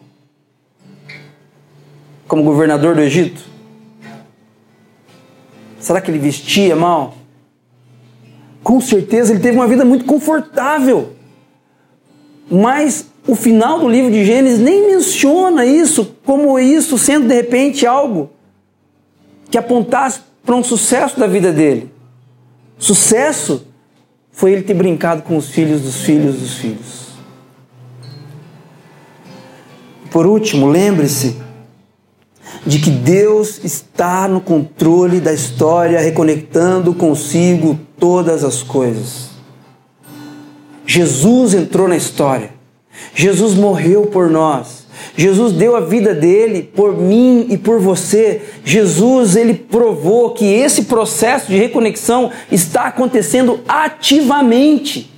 Como 2.28 2.44
governador 2.44 2.96
do 2.96 3.02
Egito? 3.02 3.42
Será 5.80 6.00
que 6.00 6.10
ele 6.10 6.20
vestia 6.20 6.76
mal? 6.76 7.16
Com 8.64 8.80
certeza 8.80 9.34
ele 9.34 9.42
teve 9.42 9.58
uma 9.58 9.68
vida 9.68 9.84
muito 9.84 10.06
confortável. 10.06 11.14
Mas 12.50 13.08
o 13.28 13.36
final 13.36 13.80
do 13.80 13.90
livro 13.90 14.12
de 14.12 14.24
Gênesis 14.24 14.60
nem 14.60 14.88
menciona 14.88 15.66
isso 15.66 16.16
como 16.26 16.58
isso 16.60 16.98
sendo 16.98 17.28
de 17.28 17.34
repente 17.34 17.86
algo 17.86 18.30
que 19.50 19.58
apontasse 19.58 20.22
para 20.46 20.56
um 20.56 20.64
sucesso 20.64 21.20
da 21.20 21.28
vida 21.28 21.52
dele. 21.52 21.93
Sucesso 22.84 23.66
foi 24.30 24.52
ele 24.52 24.64
ter 24.64 24.74
brincado 24.74 25.22
com 25.22 25.38
os 25.38 25.48
filhos 25.48 25.80
dos 25.80 26.02
filhos 26.02 26.38
dos 26.38 26.56
filhos. 26.56 27.14
Por 30.12 30.26
último, 30.26 30.68
lembre-se 30.68 31.38
de 32.66 32.80
que 32.80 32.90
Deus 32.90 33.64
está 33.64 34.28
no 34.28 34.42
controle 34.42 35.22
da 35.22 35.32
história, 35.32 36.02
reconectando 36.02 36.94
consigo 36.94 37.80
todas 37.98 38.44
as 38.44 38.62
coisas. 38.62 39.30
Jesus 40.86 41.54
entrou 41.54 41.88
na 41.88 41.96
história. 41.96 42.52
Jesus 43.16 43.54
morreu 43.54 44.08
por 44.08 44.30
nós. 44.30 44.83
Jesus 45.16 45.54
deu 45.54 45.76
a 45.76 45.80
vida 45.80 46.14
dele 46.14 46.64
por 46.76 46.98
mim 46.98 47.48
e 47.50 47.58
por 47.58 47.80
você. 47.80 48.42
Jesus, 48.64 49.36
ele 49.36 49.54
provou 49.54 50.32
que 50.32 50.46
esse 50.46 50.84
processo 50.84 51.48
de 51.52 51.58
reconexão 51.58 52.32
está 52.52 52.86
acontecendo 52.86 53.60
ativamente. 53.68 55.12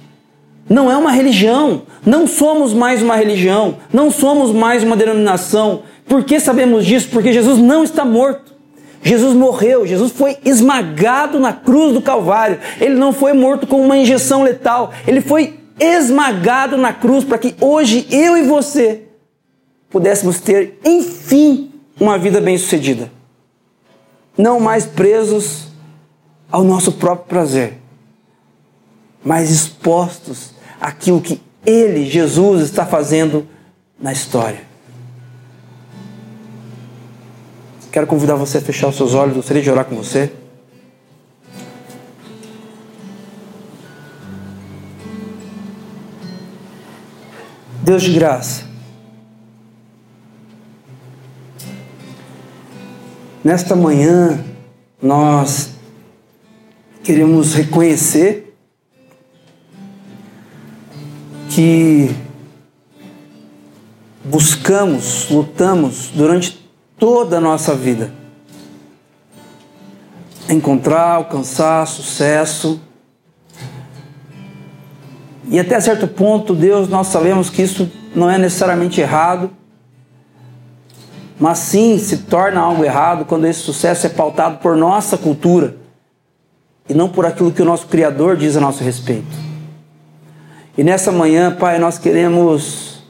Não 0.69 0.91
é 0.91 0.97
uma 0.97 1.11
religião. 1.11 1.83
Não 2.05 2.27
somos 2.27 2.73
mais 2.73 3.01
uma 3.01 3.15
religião. 3.15 3.77
Não 3.93 4.11
somos 4.11 4.51
mais 4.51 4.83
uma 4.83 4.97
denominação 4.97 5.83
por 6.07 6.23
que 6.23 6.39
sabemos 6.39 6.85
disso? 6.85 7.09
Porque 7.11 7.33
Jesus 7.33 7.57
não 7.59 7.83
está 7.83 8.05
morto. 8.05 8.53
Jesus 9.01 9.35
morreu, 9.35 9.85
Jesus 9.85 10.11
foi 10.11 10.37
esmagado 10.43 11.39
na 11.39 11.53
cruz 11.53 11.93
do 11.93 12.01
Calvário. 12.01 12.59
Ele 12.79 12.95
não 12.95 13.13
foi 13.13 13.33
morto 13.33 13.67
com 13.67 13.79
uma 13.81 13.97
injeção 13.97 14.41
letal, 14.41 14.91
ele 15.05 15.21
foi 15.21 15.59
esmagado 15.79 16.77
na 16.77 16.93
cruz 16.93 17.23
para 17.23 17.37
que 17.37 17.53
hoje 17.59 18.07
eu 18.09 18.35
e 18.37 18.43
você 18.43 19.03
pudéssemos 19.89 20.39
ter, 20.39 20.79
enfim, 20.83 21.71
uma 21.99 22.17
vida 22.17 22.41
bem-sucedida. 22.41 23.11
Não 24.38 24.59
mais 24.59 24.86
presos 24.86 25.67
ao 26.51 26.63
nosso 26.63 26.93
próprio 26.93 27.27
prazer, 27.27 27.79
mas 29.23 29.49
expostos 29.49 30.53
àquilo 30.79 31.21
que 31.21 31.41
Ele, 31.65 32.09
Jesus, 32.09 32.61
está 32.63 32.86
fazendo 32.86 33.47
na 33.99 34.11
história. 34.11 34.61
Quero 37.91 38.07
convidar 38.07 38.36
você 38.36 38.57
a 38.57 38.61
fechar 38.61 38.89
os 38.89 38.97
seus 38.97 39.13
olhos, 39.13 39.38
gostaria 39.38 39.63
de 39.63 39.71
orar 39.71 39.86
com 39.86 39.95
você. 39.95 40.31
Deus 47.81 48.03
de 48.03 48.11
graça. 48.13 48.65
Nesta 53.45 53.75
manhã, 53.75 54.43
nós 54.99 55.75
queremos 57.03 57.53
reconhecer 57.53 58.57
que 61.51 62.09
buscamos, 64.23 65.29
lutamos 65.29 66.07
durante 66.07 66.67
toda 66.97 67.37
a 67.37 67.39
nossa 67.39 67.75
vida 67.75 68.11
encontrar, 70.49 71.11
alcançar 71.11 71.85
sucesso. 71.85 72.81
E 75.49 75.59
até 75.59 75.79
certo 75.79 76.07
ponto, 76.07 76.55
Deus, 76.55 76.89
nós 76.89 77.05
sabemos 77.09 77.51
que 77.51 77.61
isso 77.61 77.91
não 78.15 78.27
é 78.27 78.39
necessariamente 78.39 78.99
errado 78.99 79.51
mas 81.39 81.59
sim 81.59 81.97
se 81.97 82.19
torna 82.19 82.61
algo 82.61 82.83
errado 82.83 83.25
quando 83.25 83.45
esse 83.45 83.59
sucesso 83.59 84.07
é 84.07 84.09
pautado 84.09 84.57
por 84.59 84.75
nossa 84.77 85.17
cultura 85.17 85.75
e 86.88 86.93
não 86.93 87.09
por 87.09 87.25
aquilo 87.25 87.51
que 87.51 87.61
o 87.61 87.65
nosso 87.65 87.88
Criador 87.88 88.38
diz 88.38 88.55
a 88.55 88.61
nosso 88.61 88.83
respeito. 88.83 89.45
E 90.77 90.83
nessa 90.83 91.11
manhã, 91.11 91.55
Pai, 91.55 91.79
nós 91.79 91.97
queremos 91.97 93.03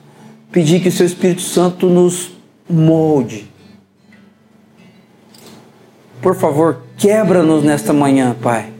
pedir 0.51 0.81
que 0.81 0.89
o 0.89 0.91
Seu 0.91 1.05
Espírito 1.05 1.41
Santo 1.41 1.87
nos 1.87 2.31
molde. 2.69 3.51
Por 6.21 6.35
favor, 6.35 6.81
quebra-nos 6.97 7.63
nesta 7.63 7.91
manhã, 7.93 8.35
Pai. 8.41 8.71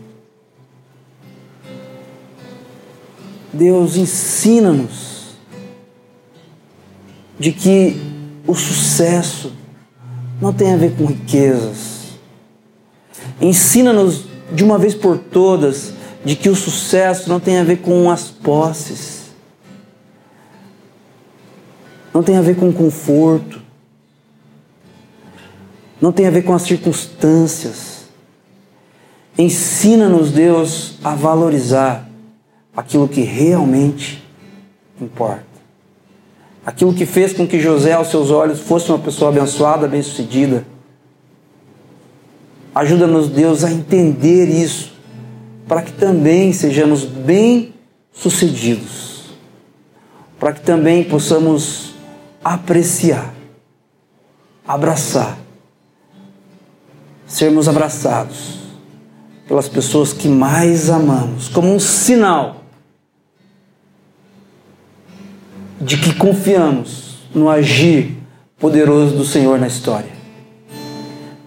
Deus, 3.52 3.96
ensina-nos 3.96 5.36
de 7.39 7.52
que 7.52 8.14
o 8.48 8.54
sucesso 8.54 9.52
não 10.41 10.54
tem 10.54 10.74
a 10.74 10.78
ver 10.78 10.96
com 10.96 11.06
riquezas. 11.06 12.18
Ensina-nos 13.41 14.26
de 14.52 14.64
uma 14.64 14.78
vez 14.78 14.93
por 14.93 15.18
todas 15.18 15.93
de 16.24 16.36
que 16.36 16.50
o 16.50 16.56
sucesso 16.56 17.30
não 17.30 17.39
tem 17.39 17.60
a 17.60 17.64
ver 17.64 17.78
com 17.78 18.10
as 18.10 18.30
posses. 18.30 19.26
Não 22.14 22.24
tem 22.24 22.38
a 22.38 22.41
ver 22.41 22.56
com 22.56 22.72
conforto. 22.72 23.62
Não 26.02 26.12
tem 26.12 26.28
a 26.28 26.32
ver 26.32 26.43
com 26.43 26.54
as 26.54 26.64
circunstâncias. 26.64 28.06
Ensina-nos, 29.38 30.32
Deus, 30.32 30.98
a 31.04 31.16
valorizar 31.16 32.10
aquilo 32.76 33.08
que 33.08 33.22
realmente 33.22 34.24
importa 35.00 35.55
aquilo 36.66 36.93
que 36.93 37.05
fez 37.05 37.32
com 37.32 37.47
que 37.47 37.59
José, 37.59 37.93
aos 37.93 38.09
seus 38.09 38.32
olhos, 38.32 38.59
fosse 38.59 38.89
uma 38.89 38.97
pessoa 38.97 39.30
abençoada, 39.30 39.88
bem-sucedida. 39.88 40.66
Ajuda-nos, 42.74 43.30
Deus, 43.30 43.63
a 43.63 43.72
entender 43.72 44.47
isso, 44.47 44.93
para 45.68 45.84
que 45.84 45.91
também 45.93 46.51
sejamos 46.51 47.05
bem-sucedidos, 47.05 49.26
para 50.39 50.53
que 50.53 50.61
também 50.61 51.03
possamos 51.03 51.93
apreciar, 52.43 53.32
abraçar, 54.68 55.38
sermos 57.28 57.70
abraçados 57.70 58.55
pelas 59.47 59.70
pessoas 59.70 60.11
que 60.11 60.28
mais 60.28 60.89
amamos, 60.89 61.47
como 61.47 61.72
um 61.74 61.80
sinal 61.80 62.64
de 65.80 65.98
que 65.98 66.14
confiamos 66.14 67.18
no 67.34 67.50
agir 67.50 68.18
poderoso 68.58 69.16
do 69.16 69.26
Senhor 69.26 69.60
na 69.60 69.68
história. 69.68 70.12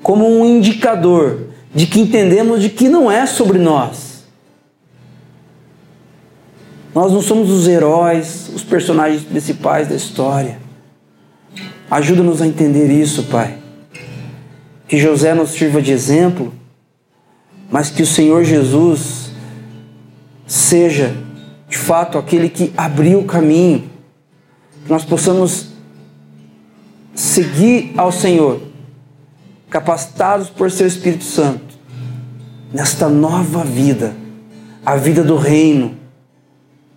Como 0.02 0.28
um 0.28 0.44
indicador 0.44 1.48
de 1.74 1.86
que 1.86 2.00
entendemos 2.00 2.62
de 2.62 2.68
que 2.68 2.88
não 2.88 3.10
é 3.10 3.26
sobre 3.26 3.58
nós. 3.58 4.24
Nós 6.94 7.12
não 7.12 7.20
somos 7.20 7.50
os 7.50 7.68
heróis, 7.68 8.50
os 8.54 8.64
personagens 8.64 9.22
principais 9.22 9.88
da 9.88 9.94
história. 9.94 10.58
Ajuda-nos 11.90 12.42
a 12.42 12.46
entender 12.46 12.90
isso, 12.90 13.24
Pai. 13.24 13.58
Que 14.86 14.98
José 14.98 15.34
nos 15.34 15.50
sirva 15.50 15.80
de 15.80 15.92
exemplo, 15.92 16.52
mas 17.70 17.90
que 17.90 18.02
o 18.02 18.06
Senhor 18.06 18.44
Jesus 18.44 19.30
seja, 20.46 21.14
de 21.68 21.76
fato, 21.76 22.18
aquele 22.18 22.48
que 22.48 22.72
abriu 22.76 23.20
o 23.20 23.24
caminho 23.24 23.84
nós 24.88 25.04
possamos 25.04 25.66
seguir 27.14 27.92
ao 27.96 28.10
Senhor, 28.10 28.60
capacitados 29.68 30.48
por 30.48 30.70
seu 30.70 30.86
Espírito 30.86 31.24
Santo, 31.24 31.76
nesta 32.72 33.08
nova 33.08 33.64
vida, 33.64 34.14
a 34.84 34.96
vida 34.96 35.22
do 35.22 35.36
reino 35.36 35.96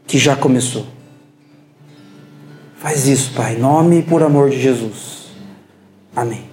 que 0.07 0.17
já 0.17 0.35
começou. 0.35 0.85
Faz 2.77 3.07
isso, 3.07 3.31
Pai, 3.33 3.55
em 3.55 3.59
nome 3.59 3.99
e 3.99 4.03
por 4.03 4.23
amor 4.23 4.49
de 4.49 4.61
Jesus. 4.61 5.27
Amém. 6.15 6.50